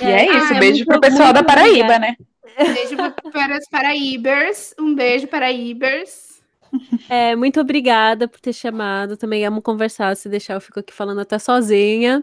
E 0.00 0.04
é 0.04 0.28
Ah, 0.30 0.38
isso. 0.38 0.54
é 0.54 0.58
beijo 0.60 0.76
muito- 0.78 0.86
pro 0.86 1.00
pessoal 1.00 1.32
da 1.32 1.42
Paraíba, 1.42 1.98
né? 1.98 2.16
Beijo 2.58 2.96
para 3.32 3.58
os 3.58 3.68
Paraíbers. 3.70 4.74
Um 4.78 4.94
beijo 4.94 5.26
Paraíbers. 5.26 6.30
É, 7.08 7.34
muito 7.34 7.60
obrigada 7.60 8.28
por 8.28 8.38
ter 8.38 8.52
chamado. 8.52 9.16
Também 9.16 9.44
amo 9.44 9.60
conversar. 9.60 10.14
Se 10.16 10.28
deixar, 10.28 10.54
eu 10.54 10.60
fico 10.60 10.78
aqui 10.78 10.92
falando 10.92 11.20
até 11.20 11.36
sozinha. 11.36 12.22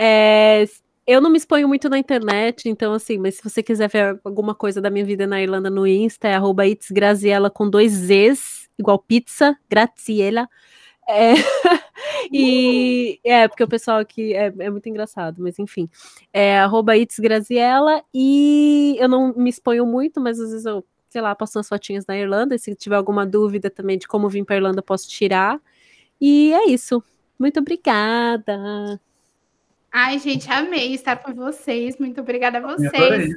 É, 0.00 0.64
eu 1.06 1.20
não 1.20 1.30
me 1.30 1.36
exponho 1.36 1.68
muito 1.68 1.88
na 1.88 1.98
internet, 1.98 2.68
então, 2.68 2.92
assim, 2.92 3.18
mas 3.18 3.36
se 3.36 3.44
você 3.44 3.62
quiser 3.62 3.88
ver 3.88 4.20
alguma 4.24 4.54
coisa 4.54 4.80
da 4.80 4.90
minha 4.90 5.04
vida 5.04 5.26
na 5.26 5.40
Irlanda 5.42 5.70
no 5.70 5.86
Insta, 5.86 6.28
é 6.28 6.34
arroba 6.34 6.66
itsgraziella 6.66 7.50
com 7.50 7.68
dois 7.68 7.92
Zs, 7.92 8.68
igual 8.78 8.98
pizza, 8.98 9.56
Graziella. 9.68 10.48
É, 11.08 11.34
e 12.32 13.18
é, 13.24 13.48
porque 13.48 13.64
o 13.64 13.68
pessoal 13.68 13.98
aqui 13.98 14.34
é, 14.34 14.52
é 14.58 14.70
muito 14.70 14.88
engraçado, 14.88 15.42
mas 15.42 15.58
enfim. 15.58 15.88
É 16.32 16.58
arroba 16.60 16.96
itsgraziella 16.96 18.02
e 18.14 18.96
eu 18.98 19.08
não 19.08 19.34
me 19.34 19.50
exponho 19.50 19.84
muito, 19.84 20.20
mas 20.20 20.38
às 20.40 20.50
vezes 20.50 20.66
eu 20.66 20.84
sei 21.10 21.20
lá, 21.20 21.34
posto 21.34 21.56
umas 21.56 21.68
fotinhas 21.68 22.06
na 22.06 22.16
Irlanda. 22.16 22.54
E 22.54 22.58
se 22.58 22.74
tiver 22.74 22.96
alguma 22.96 23.26
dúvida 23.26 23.68
também 23.68 23.98
de 23.98 24.08
como 24.08 24.30
vir 24.30 24.44
para 24.44 24.56
Irlanda, 24.56 24.82
posso 24.82 25.08
tirar. 25.08 25.60
E 26.20 26.52
é 26.54 26.70
isso. 26.70 27.02
Muito 27.38 27.60
obrigada. 27.60 28.98
Ai, 29.92 30.18
gente, 30.18 30.50
amei 30.50 30.94
estar 30.94 31.16
com 31.16 31.34
vocês. 31.34 31.98
Muito 31.98 32.22
obrigada 32.22 32.58
a 32.58 32.60
vocês. 32.62 33.34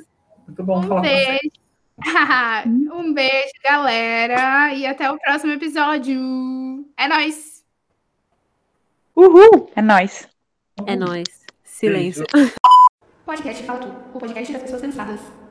Muito 0.48 0.64
bom 0.64 0.80
Um 0.80 0.84
falar 0.84 1.02
beijo. 1.02 1.52
um 2.94 3.14
beijo, 3.14 3.54
galera. 3.62 4.74
E 4.74 4.86
até 4.86 5.12
o 5.12 5.20
próximo 5.20 5.52
episódio. 5.52 6.18
É 6.98 7.08
nóis. 7.08 7.66
Uhul! 9.14 9.70
É 9.76 9.82
nóis. 9.82 10.30
É 10.86 10.96
nóis. 10.96 11.46
Silêncio. 11.64 12.26
Podcast 13.26 13.64
Fala 13.64 13.80
Tu, 13.80 13.88
o 14.14 14.20
podcast 14.20 14.54
das 14.54 14.62
pessoas 14.62 14.82
sensadas. 14.82 15.45